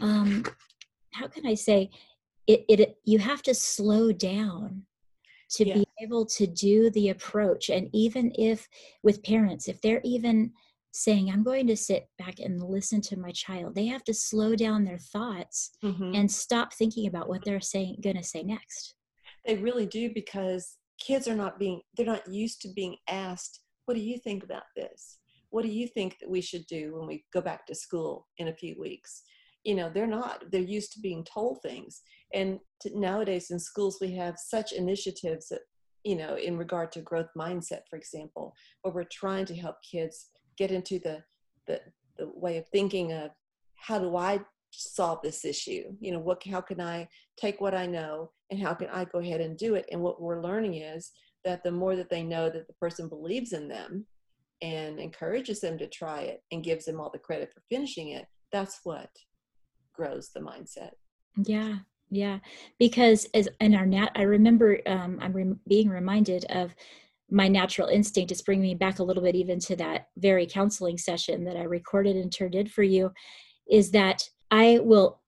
um, 0.00 0.44
how 1.14 1.26
can 1.26 1.46
i 1.46 1.54
say 1.54 1.88
it, 2.46 2.66
it 2.68 2.98
you 3.04 3.18
have 3.18 3.42
to 3.42 3.54
slow 3.54 4.12
down 4.12 4.82
to 5.48 5.66
yeah. 5.66 5.74
be 5.74 5.86
able 6.02 6.26
to 6.26 6.46
do 6.46 6.90
the 6.90 7.08
approach 7.08 7.70
and 7.70 7.88
even 7.94 8.30
if 8.38 8.68
with 9.02 9.22
parents 9.22 9.68
if 9.68 9.80
they're 9.80 10.02
even 10.04 10.52
saying 10.92 11.30
i'm 11.30 11.42
going 11.42 11.66
to 11.66 11.76
sit 11.76 12.10
back 12.18 12.38
and 12.40 12.62
listen 12.62 13.00
to 13.00 13.16
my 13.16 13.30
child 13.30 13.74
they 13.74 13.86
have 13.86 14.04
to 14.04 14.12
slow 14.12 14.54
down 14.54 14.84
their 14.84 14.98
thoughts 14.98 15.70
mm-hmm. 15.82 16.14
and 16.14 16.30
stop 16.30 16.74
thinking 16.74 17.06
about 17.06 17.26
what 17.26 17.42
they're 17.42 17.58
saying 17.58 17.96
going 18.02 18.16
to 18.16 18.22
say 18.22 18.42
next 18.42 18.96
they 19.46 19.54
really 19.56 19.86
do 19.86 20.10
because 20.12 20.76
kids 20.98 21.28
are 21.28 21.34
not 21.34 21.58
being 21.58 21.80
they're 21.96 22.06
not 22.06 22.26
used 22.30 22.60
to 22.62 22.68
being 22.74 22.96
asked 23.08 23.60
what 23.86 23.94
do 23.94 24.00
you 24.00 24.18
think 24.18 24.44
about 24.44 24.64
this? 24.74 25.18
What 25.50 25.62
do 25.62 25.68
you 25.68 25.86
think 25.86 26.18
that 26.20 26.28
we 26.28 26.40
should 26.40 26.66
do 26.66 26.96
when 26.96 27.06
we 27.06 27.24
go 27.32 27.40
back 27.40 27.66
to 27.66 27.74
school 27.74 28.26
in 28.38 28.48
a 28.48 28.54
few 28.54 28.78
weeks? 28.78 29.22
You 29.64 29.74
know 29.74 29.90
they're 29.92 30.06
not 30.06 30.44
they're 30.52 30.60
used 30.60 30.92
to 30.92 31.00
being 31.00 31.24
told 31.24 31.62
things. 31.62 32.02
And 32.34 32.58
to, 32.82 32.98
nowadays 32.98 33.50
in 33.50 33.58
schools 33.58 33.98
we 34.00 34.12
have 34.14 34.36
such 34.38 34.72
initiatives 34.72 35.48
that 35.48 35.60
you 36.04 36.16
know 36.16 36.36
in 36.36 36.58
regard 36.58 36.92
to 36.92 37.00
growth 37.00 37.30
mindset 37.36 37.80
for 37.88 37.96
example 37.96 38.54
where 38.82 38.94
we're 38.94 39.04
trying 39.10 39.44
to 39.46 39.56
help 39.56 39.76
kids 39.88 40.26
get 40.58 40.70
into 40.70 40.98
the 41.00 41.22
the 41.66 41.80
the 42.16 42.28
way 42.34 42.58
of 42.58 42.68
thinking 42.68 43.12
of 43.12 43.30
how 43.76 43.98
do 43.98 44.16
I 44.16 44.40
solve 44.70 45.20
this 45.22 45.44
issue? 45.44 45.84
You 46.00 46.12
know, 46.12 46.18
what 46.18 46.42
how 46.46 46.60
can 46.60 46.80
I 46.80 47.08
take 47.36 47.60
what 47.60 47.74
I 47.74 47.86
know 47.86 48.30
and 48.50 48.60
how 48.60 48.74
can 48.74 48.88
I 48.88 49.04
go 49.04 49.18
ahead 49.18 49.40
and 49.40 49.56
do 49.56 49.74
it? 49.74 49.86
And 49.90 50.00
what 50.00 50.20
we're 50.20 50.42
learning 50.42 50.74
is 50.74 51.10
that 51.44 51.62
the 51.62 51.70
more 51.70 51.96
that 51.96 52.10
they 52.10 52.22
know 52.22 52.50
that 52.50 52.66
the 52.66 52.74
person 52.74 53.08
believes 53.08 53.52
in 53.52 53.68
them 53.68 54.06
and 54.62 54.98
encourages 54.98 55.60
them 55.60 55.78
to 55.78 55.86
try 55.86 56.22
it 56.22 56.42
and 56.50 56.64
gives 56.64 56.84
them 56.84 57.00
all 57.00 57.10
the 57.10 57.18
credit 57.18 57.52
for 57.52 57.62
finishing 57.70 58.10
it, 58.10 58.26
that's 58.52 58.80
what 58.84 59.10
grows 59.92 60.30
the 60.34 60.40
mindset. 60.40 60.90
Yeah, 61.44 61.76
yeah. 62.10 62.38
Because 62.78 63.26
as 63.34 63.48
in 63.60 63.74
our 63.74 63.86
nat, 63.86 64.10
I 64.14 64.22
remember 64.22 64.80
um, 64.86 65.18
I'm 65.20 65.32
re- 65.32 65.54
being 65.68 65.88
reminded 65.88 66.44
of 66.46 66.74
my 67.30 67.48
natural 67.48 67.88
instinct. 67.88 68.30
is 68.30 68.42
bringing 68.42 68.62
me 68.62 68.74
back 68.74 68.98
a 68.98 69.02
little 69.02 69.22
bit 69.22 69.34
even 69.34 69.58
to 69.58 69.76
that 69.76 70.08
very 70.16 70.46
counseling 70.46 70.96
session 70.96 71.44
that 71.44 71.56
I 71.56 71.64
recorded 71.64 72.16
and 72.16 72.32
turned 72.32 72.54
in 72.54 72.68
for 72.68 72.82
you. 72.82 73.12
Is 73.68 73.90
that 73.90 74.28
I 74.50 74.80
will 74.82 75.20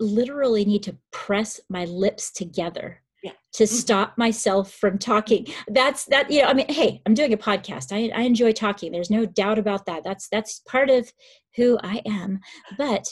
literally 0.00 0.64
need 0.64 0.82
to 0.84 0.96
press 1.10 1.60
my 1.68 1.84
lips 1.84 2.32
together 2.32 3.00
yeah. 3.22 3.32
to 3.54 3.64
mm-hmm. 3.64 3.74
stop 3.74 4.18
myself 4.18 4.72
from 4.72 4.98
talking 4.98 5.46
that's 5.68 6.06
that 6.06 6.28
you 6.28 6.42
know 6.42 6.48
i 6.48 6.54
mean 6.54 6.66
hey 6.68 7.00
i'm 7.06 7.14
doing 7.14 7.32
a 7.32 7.36
podcast 7.36 7.92
I, 7.92 8.10
I 8.18 8.22
enjoy 8.22 8.50
talking 8.50 8.90
there's 8.90 9.10
no 9.10 9.24
doubt 9.26 9.60
about 9.60 9.86
that 9.86 10.02
that's 10.02 10.28
that's 10.28 10.60
part 10.66 10.90
of 10.90 11.12
who 11.54 11.78
i 11.84 12.02
am 12.04 12.40
but 12.76 13.06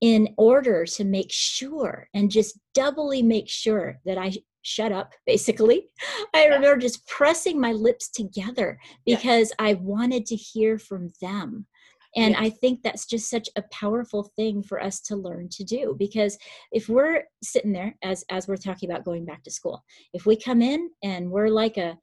in 0.00 0.34
order 0.36 0.84
to 0.84 1.04
make 1.04 1.32
sure 1.32 2.08
and 2.12 2.30
just 2.30 2.58
doubly 2.74 3.22
make 3.22 3.48
sure 3.48 4.00
that 4.04 4.18
I 4.18 4.32
shut 4.60 4.92
up, 4.92 5.14
basically, 5.26 5.88
I 6.34 6.44
remember 6.44 6.76
just 6.76 7.06
pressing 7.06 7.58
my 7.58 7.72
lips 7.72 8.10
together 8.10 8.78
because 9.06 9.52
yeah. 9.58 9.66
I 9.66 9.74
wanted 9.74 10.26
to 10.26 10.36
hear 10.36 10.78
from 10.78 11.12
them. 11.22 11.66
And 12.16 12.32
yeah. 12.32 12.40
I 12.40 12.50
think 12.50 12.82
that's 12.82 13.06
just 13.06 13.28
such 13.28 13.48
a 13.56 13.62
powerful 13.72 14.30
thing 14.36 14.62
for 14.62 14.82
us 14.82 15.00
to 15.02 15.16
learn 15.16 15.48
to 15.50 15.64
do 15.64 15.96
because 15.98 16.38
if 16.72 16.88
we're 16.88 17.24
sitting 17.42 17.72
there 17.72 17.96
as 18.02 18.24
as 18.30 18.46
we're 18.46 18.56
talking 18.56 18.90
about 18.90 19.04
going 19.04 19.24
back 19.24 19.42
to 19.44 19.50
school, 19.50 19.84
if 20.12 20.26
we 20.26 20.36
come 20.36 20.62
in 20.62 20.90
and 21.02 21.30
we're 21.30 21.48
like 21.48 21.76
a 21.76 21.98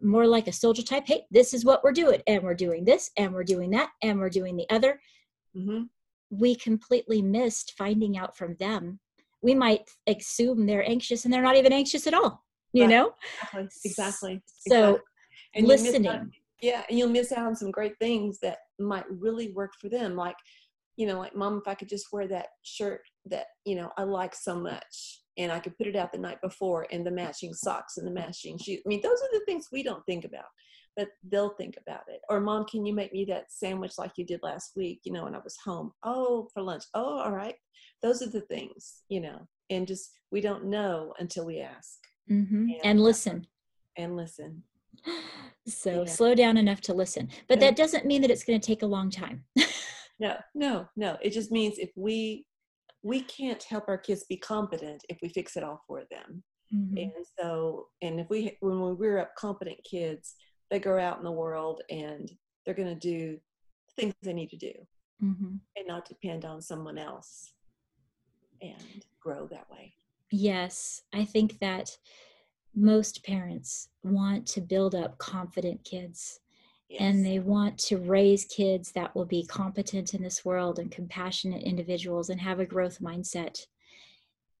more 0.00 0.26
like 0.26 0.48
a 0.48 0.52
soldier 0.52 0.82
type, 0.82 1.04
hey, 1.06 1.24
this 1.30 1.54
is 1.54 1.64
what 1.64 1.84
we're 1.84 1.92
doing, 1.92 2.20
and 2.26 2.42
we're 2.42 2.54
doing 2.54 2.84
this, 2.84 3.10
and 3.16 3.32
we're 3.32 3.44
doing 3.44 3.70
that, 3.70 3.90
and 4.02 4.18
we're 4.18 4.28
doing 4.28 4.56
the 4.56 4.68
other. 4.68 5.00
Mm-hmm 5.56 5.82
we 6.32 6.54
completely 6.54 7.20
missed 7.20 7.74
finding 7.76 8.16
out 8.16 8.36
from 8.36 8.56
them. 8.58 8.98
We 9.42 9.54
might 9.54 9.90
assume 10.06 10.66
they're 10.66 10.88
anxious 10.88 11.24
and 11.24 11.32
they're 11.32 11.42
not 11.42 11.56
even 11.56 11.72
anxious 11.72 12.06
at 12.06 12.14
all, 12.14 12.42
you 12.72 12.84
right. 12.84 12.90
know? 12.90 13.12
Exactly. 13.54 13.70
Exactly. 13.84 14.42
So 14.66 15.00
exactly. 15.54 15.62
listening. 15.62 16.30
yeah. 16.62 16.84
And 16.88 16.98
you'll 16.98 17.10
miss 17.10 17.32
out 17.32 17.46
on 17.46 17.54
some 17.54 17.70
great 17.70 17.98
things 17.98 18.38
that 18.40 18.58
might 18.82 19.04
really 19.08 19.52
work 19.52 19.72
for 19.80 19.88
them. 19.88 20.16
Like, 20.16 20.36
you 20.96 21.06
know, 21.06 21.18
like, 21.18 21.34
mom, 21.34 21.58
if 21.58 21.68
I 21.68 21.74
could 21.74 21.88
just 21.88 22.12
wear 22.12 22.28
that 22.28 22.48
shirt 22.62 23.00
that, 23.26 23.46
you 23.64 23.76
know, 23.76 23.90
I 23.96 24.02
like 24.02 24.34
so 24.34 24.60
much 24.60 25.20
and 25.38 25.50
I 25.50 25.58
could 25.58 25.76
put 25.78 25.86
it 25.86 25.96
out 25.96 26.12
the 26.12 26.18
night 26.18 26.40
before 26.42 26.86
and 26.92 27.06
the 27.06 27.10
matching 27.10 27.54
socks 27.54 27.96
and 27.96 28.06
the 28.06 28.12
matching 28.12 28.58
shoes. 28.58 28.80
I 28.84 28.88
mean, 28.88 29.00
those 29.02 29.20
are 29.22 29.32
the 29.32 29.44
things 29.46 29.68
we 29.72 29.82
don't 29.82 30.04
think 30.06 30.24
about 30.24 30.44
but 30.96 31.08
they'll 31.30 31.54
think 31.54 31.76
about 31.80 32.02
it. 32.08 32.20
Or, 32.28 32.40
mom, 32.40 32.66
can 32.66 32.84
you 32.84 32.94
make 32.94 33.12
me 33.12 33.24
that 33.26 33.50
sandwich 33.50 33.92
like 33.98 34.12
you 34.16 34.24
did 34.24 34.40
last 34.42 34.72
week, 34.76 35.00
you 35.04 35.12
know, 35.12 35.24
when 35.24 35.34
I 35.34 35.40
was 35.42 35.56
home? 35.64 35.92
Oh, 36.02 36.48
for 36.52 36.62
lunch. 36.62 36.84
Oh, 36.94 37.20
all 37.20 37.32
right. 37.32 37.54
Those 38.02 38.22
are 38.22 38.28
the 38.28 38.42
things, 38.42 39.02
you 39.08 39.20
know, 39.20 39.46
and 39.70 39.86
just 39.86 40.10
we 40.30 40.40
don't 40.40 40.66
know 40.66 41.14
until 41.18 41.46
we 41.46 41.60
ask. 41.60 41.98
Mm-hmm. 42.30 42.56
And, 42.56 42.80
and, 42.84 43.00
listen. 43.00 43.46
And 43.96 44.16
listen. 44.16 44.62
So 45.66 46.02
yeah. 46.02 46.10
slow 46.10 46.34
down 46.34 46.56
enough 46.56 46.80
to 46.82 46.94
listen. 46.94 47.28
But 47.48 47.60
that 47.60 47.76
doesn't 47.76 48.04
mean 48.04 48.22
that 48.22 48.30
it's 48.32 48.42
going 48.42 48.60
to 48.60 48.66
take 48.66 48.82
a 48.82 48.86
long 48.86 49.10
time. 49.10 49.44
no, 50.18 50.36
no, 50.54 50.88
no. 50.96 51.16
It 51.22 51.30
just 51.30 51.52
means 51.52 51.78
if 51.78 51.90
we 51.94 52.46
we 53.02 53.20
can't 53.22 53.62
help 53.62 53.84
our 53.88 53.98
kids 53.98 54.24
be 54.28 54.36
competent 54.36 55.04
if 55.08 55.18
we 55.22 55.28
fix 55.28 55.56
it 55.56 55.64
all 55.64 55.82
for 55.86 56.02
them. 56.10 56.42
Mm-hmm. 56.74 56.96
And 56.96 57.26
so, 57.38 57.88
and 58.00 58.20
if 58.20 58.28
we, 58.30 58.56
when 58.60 58.80
we 58.80 58.92
rear 58.92 59.18
up 59.18 59.34
competent 59.36 59.78
kids, 59.88 60.34
they 60.70 60.78
go 60.78 60.98
out 60.98 61.18
in 61.18 61.24
the 61.24 61.30
world 61.30 61.82
and 61.90 62.30
they're 62.64 62.74
going 62.74 62.88
to 62.88 62.94
do 62.94 63.38
things 63.96 64.14
they 64.22 64.32
need 64.32 64.50
to 64.50 64.56
do 64.56 64.72
mm-hmm. 65.22 65.56
and 65.76 65.86
not 65.86 66.08
depend 66.08 66.44
on 66.44 66.62
someone 66.62 66.96
else 66.96 67.52
and 68.62 69.04
grow 69.20 69.46
that 69.48 69.68
way. 69.70 69.92
Yes, 70.30 71.02
I 71.12 71.24
think 71.24 71.58
that 71.58 71.90
most 72.74 73.24
parents 73.24 73.88
want 74.02 74.46
to 74.48 74.60
build 74.60 74.94
up 74.94 75.18
confident 75.18 75.84
kids. 75.84 76.40
Yes. 76.88 77.00
And 77.00 77.24
they 77.24 77.38
want 77.38 77.78
to 77.78 77.96
raise 77.96 78.44
kids 78.44 78.92
that 78.92 79.14
will 79.14 79.24
be 79.24 79.46
competent 79.46 80.12
in 80.14 80.22
this 80.22 80.44
world 80.44 80.78
and 80.78 80.90
compassionate 80.90 81.62
individuals 81.62 82.28
and 82.28 82.40
have 82.40 82.60
a 82.60 82.66
growth 82.66 83.00
mindset. 83.00 83.66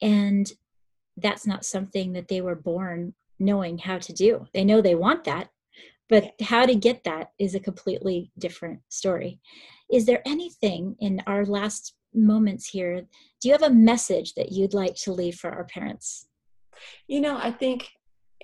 And 0.00 0.50
that's 1.16 1.46
not 1.46 1.64
something 1.64 2.14
that 2.14 2.28
they 2.28 2.40
were 2.40 2.54
born 2.54 3.14
knowing 3.38 3.78
how 3.78 3.98
to 3.98 4.12
do. 4.12 4.46
They 4.54 4.64
know 4.64 4.80
they 4.80 4.94
want 4.94 5.24
that, 5.24 5.50
but 6.08 6.32
how 6.40 6.64
to 6.64 6.74
get 6.74 7.04
that 7.04 7.32
is 7.38 7.54
a 7.54 7.60
completely 7.60 8.30
different 8.38 8.80
story. 8.88 9.40
Is 9.90 10.06
there 10.06 10.22
anything 10.24 10.96
in 11.00 11.22
our 11.26 11.44
last 11.44 11.94
moments 12.14 12.68
here? 12.68 13.02
Do 13.40 13.48
you 13.48 13.52
have 13.52 13.62
a 13.62 13.70
message 13.70 14.34
that 14.34 14.52
you'd 14.52 14.74
like 14.74 14.94
to 14.96 15.12
leave 15.12 15.34
for 15.34 15.50
our 15.50 15.64
parents? 15.64 16.28
You 17.06 17.20
know, 17.20 17.36
I 17.36 17.50
think, 17.50 17.90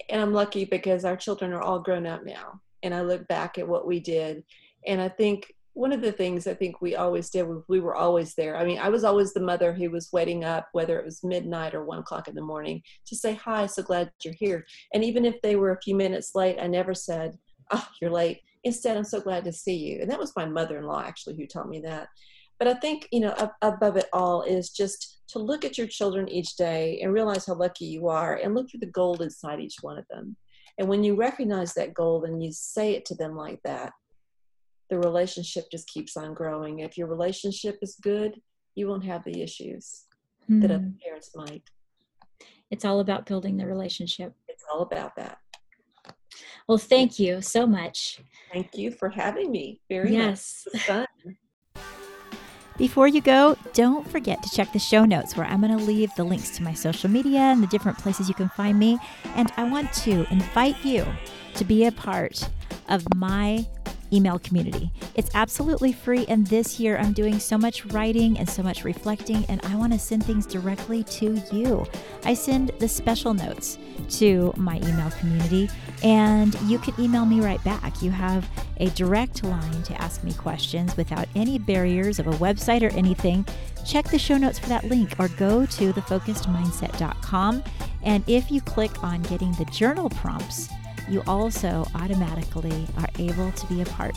and 0.09 0.21
I'm 0.21 0.33
lucky 0.33 0.65
because 0.65 1.05
our 1.05 1.17
children 1.17 1.53
are 1.53 1.63
all 1.63 1.81
grown 1.81 2.07
up 2.07 2.25
now. 2.25 2.61
And 2.83 2.95
I 2.95 3.03
look 3.03 3.27
back 3.29 3.59
at 3.59 3.67
what 3.67 3.87
we 3.87 4.01
did. 4.01 4.45
And 4.87 5.01
I 5.01 5.09
think 5.09 5.53
one 5.75 5.93
of 5.93 6.01
the 6.01 6.13
things 6.13 6.47
I 6.47 6.55
think 6.55 6.81
we 6.81 6.97
always 6.97 7.31
did 7.31 7.43
was 7.45 7.63
we 7.69 7.81
were 7.81 7.95
always 7.95 8.35
there. 8.35 8.57
I 8.57 8.65
mean, 8.65 8.79
I 8.79 8.89
was 8.89 9.05
always 9.05 9.33
the 9.33 9.41
mother 9.41 9.73
who 9.73 9.91
was 9.91 10.13
waiting 10.13 10.45
up, 10.45 10.69
whether 10.73 10.99
it 10.99 11.05
was 11.05 11.23
midnight 11.23 11.75
or 11.75 11.85
one 11.85 11.99
o'clock 11.99 12.29
in 12.29 12.35
the 12.35 12.41
morning, 12.41 12.83
to 13.07 13.17
say, 13.17 13.35
Hi, 13.35 13.67
so 13.67 13.83
glad 13.83 14.11
you're 14.25 14.35
here. 14.35 14.67
And 14.93 15.05
even 15.05 15.25
if 15.25 15.41
they 15.43 15.57
were 15.57 15.73
a 15.73 15.81
few 15.81 15.95
minutes 15.95 16.35
late, 16.35 16.59
I 16.61 16.67
never 16.67 16.95
said, 16.95 17.39
oh, 17.71 17.89
you're 18.01 18.11
late. 18.11 18.41
Instead, 18.65 18.97
I'm 18.97 19.05
so 19.05 19.21
glad 19.21 19.45
to 19.45 19.53
see 19.53 19.77
you. 19.77 20.01
And 20.01 20.11
that 20.11 20.19
was 20.19 20.33
my 20.37 20.47
mother 20.47 20.79
in 20.79 20.85
law, 20.85 21.03
actually, 21.03 21.37
who 21.37 21.47
taught 21.47 21.69
me 21.69 21.81
that. 21.81 22.09
But 22.59 22.69
I 22.69 22.75
think, 22.75 23.09
you 23.13 23.21
know, 23.21 23.31
up, 23.31 23.57
above 23.63 23.97
it 23.97 24.09
all 24.13 24.43
is 24.43 24.71
just 24.71 25.21
to 25.29 25.39
look 25.39 25.65
at 25.65 25.79
your 25.79 25.87
children 25.87 26.29
each 26.29 26.57
day 26.57 27.01
and 27.03 27.13
realize 27.13 27.47
how 27.47 27.55
lucky 27.55 27.85
you 27.85 28.09
are 28.09 28.37
and 28.37 28.55
look 28.55 28.71
for 28.71 28.79
the 28.79 28.87
gold 28.87 29.23
inside 29.23 29.61
each 29.61 29.77
one 29.81 29.99
of 29.99 30.07
them. 30.09 30.37
And 30.79 30.89
when 30.89 31.05
you 31.05 31.15
recognize 31.15 31.75
that 31.75 31.95
gold 31.95 32.25
and 32.25 32.43
you 32.43 32.53
say 32.53 32.95
it 32.95 33.05
to 33.07 33.15
them 33.15 33.37
like 33.37 33.61
that, 33.65 33.93
the 34.91 34.99
relationship 34.99 35.71
just 35.71 35.89
keeps 35.89 36.17
on 36.17 36.35
growing. 36.35 36.81
If 36.81 36.97
your 36.97 37.09
relationship 37.09 37.79
is 37.83 37.97
good, 38.01 38.41
you 38.75 38.89
won't 38.89 39.05
have 39.05 39.25
the 39.25 39.43
issues 39.43 40.05
mm. 40.51 40.61
that 40.63 40.71
other 40.71 40.85
hmm. 40.85 40.99
parents 41.05 41.33
might. 41.35 41.63
It's 42.71 42.85
all 42.85 43.01
about 43.01 43.27
building 43.27 43.57
the 43.57 43.67
relationship. 43.67 44.33
It's 44.49 44.65
all 44.73 44.83
about 44.83 45.17
that. 45.17 45.39
Well, 46.69 46.79
thank 46.79 47.19
you 47.19 47.41
so 47.41 47.67
much. 47.67 48.21
Thank 48.53 48.77
you 48.77 48.91
for 48.91 49.09
having 49.09 49.51
me. 49.51 49.81
Very 49.89 50.13
yes. 50.13 50.67
fun. 50.87 51.07
Before 52.79 53.09
you 53.09 53.21
go, 53.21 53.57
don't 53.73 54.09
forget 54.09 54.41
to 54.45 54.51
check 54.51 54.73
the 54.73 54.79
show 54.79 55.05
notes 55.05 55.37
where 55.37 55.45
I'm 55.45 55.61
going 55.61 55.77
to 55.77 55.85
leave 55.85 56.15
the 56.15 56.23
links 56.23 56.57
to 56.57 56.63
my 56.63 56.75
social 56.75 57.11
media 57.11 57.41
and 57.41 57.61
the 57.61 57.67
different 57.67 57.99
places 57.99 58.29
you 58.29 58.37
can 58.37 58.49
find 58.51 58.79
me. 58.79 59.01
And 59.35 59.53
I 59.57 59.69
want 59.69 59.93
to 60.05 60.25
invite 60.31 60.85
you 60.85 61.05
to 61.57 61.65
be 61.65 61.87
a 61.87 61.93
part 61.93 62.49
of 62.89 63.05
my 63.17 63.67
email 64.13 64.39
community. 64.39 64.91
It's 65.15 65.31
absolutely 65.35 65.93
free, 65.93 66.25
and 66.29 66.47
this 66.47 66.79
year 66.79 66.97
I'm 66.99 67.13
doing 67.13 67.39
so 67.39 67.59
much 67.59 67.85
writing 67.87 68.39
and 68.39 68.49
so 68.49 68.63
much 68.63 68.85
reflecting, 68.85 69.45
and 69.49 69.61
I 69.65 69.77
want 69.77 69.93
to 69.93 69.99
send 69.99 70.25
things 70.25 70.47
directly 70.47 71.03
to 71.05 71.41
you. 71.53 71.87
I 72.25 72.35
send 72.35 72.73
the 72.79 72.89
special 72.89 73.35
notes 73.35 73.79
to 74.11 74.53
my 74.57 74.77
email 74.77 75.11
community, 75.19 75.69
and 76.03 76.59
you 76.63 76.79
can 76.79 76.95
email 77.01 77.27
me 77.27 77.41
right 77.41 77.63
back. 77.65 78.03
You 78.03 78.11
have 78.11 78.49
a 78.79 78.89
direct 78.91 79.45
line 79.45 79.83
to 79.83 80.01
ask 80.01 80.23
me 80.25 80.33
questions 80.33 80.97
without 80.97 81.27
any 81.35 81.59
barriers 81.59 82.19
of 82.19 82.27
a 82.27 82.33
website 82.33 82.83
or 82.83 82.95
anything. 82.97 83.45
Check 83.85 84.09
the 84.11 84.19
show 84.19 84.37
notes 84.37 84.59
for 84.59 84.69
that 84.69 84.85
link 84.85 85.15
or 85.19 85.29
go 85.29 85.67
to 85.67 85.93
thefocusedmindset.com. 85.93 87.63
And 88.05 88.25
if 88.27 88.51
you 88.51 88.61
click 88.61 89.03
on 89.03 89.23
getting 89.23 89.53
the 89.53 89.65
journal 89.67 90.11
prompts, 90.11 90.69
you 91.11 91.23
also 91.27 91.87
automatically 91.95 92.87
are 92.99 93.09
able 93.19 93.51
to 93.53 93.67
be 93.67 93.83
a 93.83 93.87
part 93.87 94.17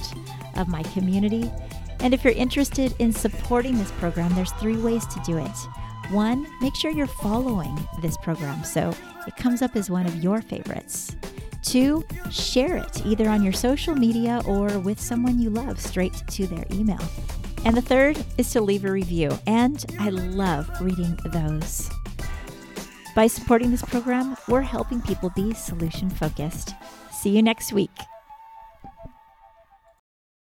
of 0.56 0.68
my 0.68 0.84
community. 0.84 1.52
And 2.00 2.14
if 2.14 2.24
you're 2.24 2.34
interested 2.34 2.94
in 3.00 3.14
supporting 3.14 3.78
this 3.78 3.92
program, 3.94 4.34
there's 4.36 4.52
three 4.54 4.78
ways 4.78 5.06
to 5.08 5.20
do 5.22 5.38
it. 5.38 5.58
One, 6.12 6.48
make 6.60 6.76
sure 6.76 6.92
you're 6.92 7.08
following 7.08 7.78
this 8.02 8.18
program 8.18 8.64
so 8.64 8.94
it 9.28 9.36
comes 9.38 9.62
up 9.62 9.76
as 9.76 9.89
one 9.89 10.06
of 10.06 10.24
your 10.24 10.42
favorites. 10.42 11.16
Two, 11.62 12.04
share 12.32 12.76
it 12.78 13.06
either 13.06 13.30
on 13.30 13.44
your 13.44 13.54
social 13.54 13.96
media 13.96 14.42
or 14.46 14.80
with 14.80 15.00
someone 15.00 15.39
you 15.39 15.50
love 15.50 15.80
straight 15.80 16.24
to 16.30 16.48
their 16.48 16.66
email. 16.72 17.00
And 17.64 17.78
the 17.78 17.82
third 17.82 18.24
is 18.38 18.52
to 18.54 18.62
leave 18.62 18.86
a 18.86 18.92
review, 18.92 19.38
and 19.46 19.86
I 20.00 20.10
love 20.10 20.70
reading 20.82 21.18
those. 21.26 21.92
By 23.14 23.28
supporting 23.28 23.72
this 23.72 23.82
program, 23.82 24.38
we're 24.47 24.62
helping 24.62 25.01
people 25.01 25.30
be 25.32 25.53
solution 25.53 26.09
focused. 26.09 26.76
See 27.12 27.30
you 27.32 27.41
next 27.41 27.74
week. 27.74 27.91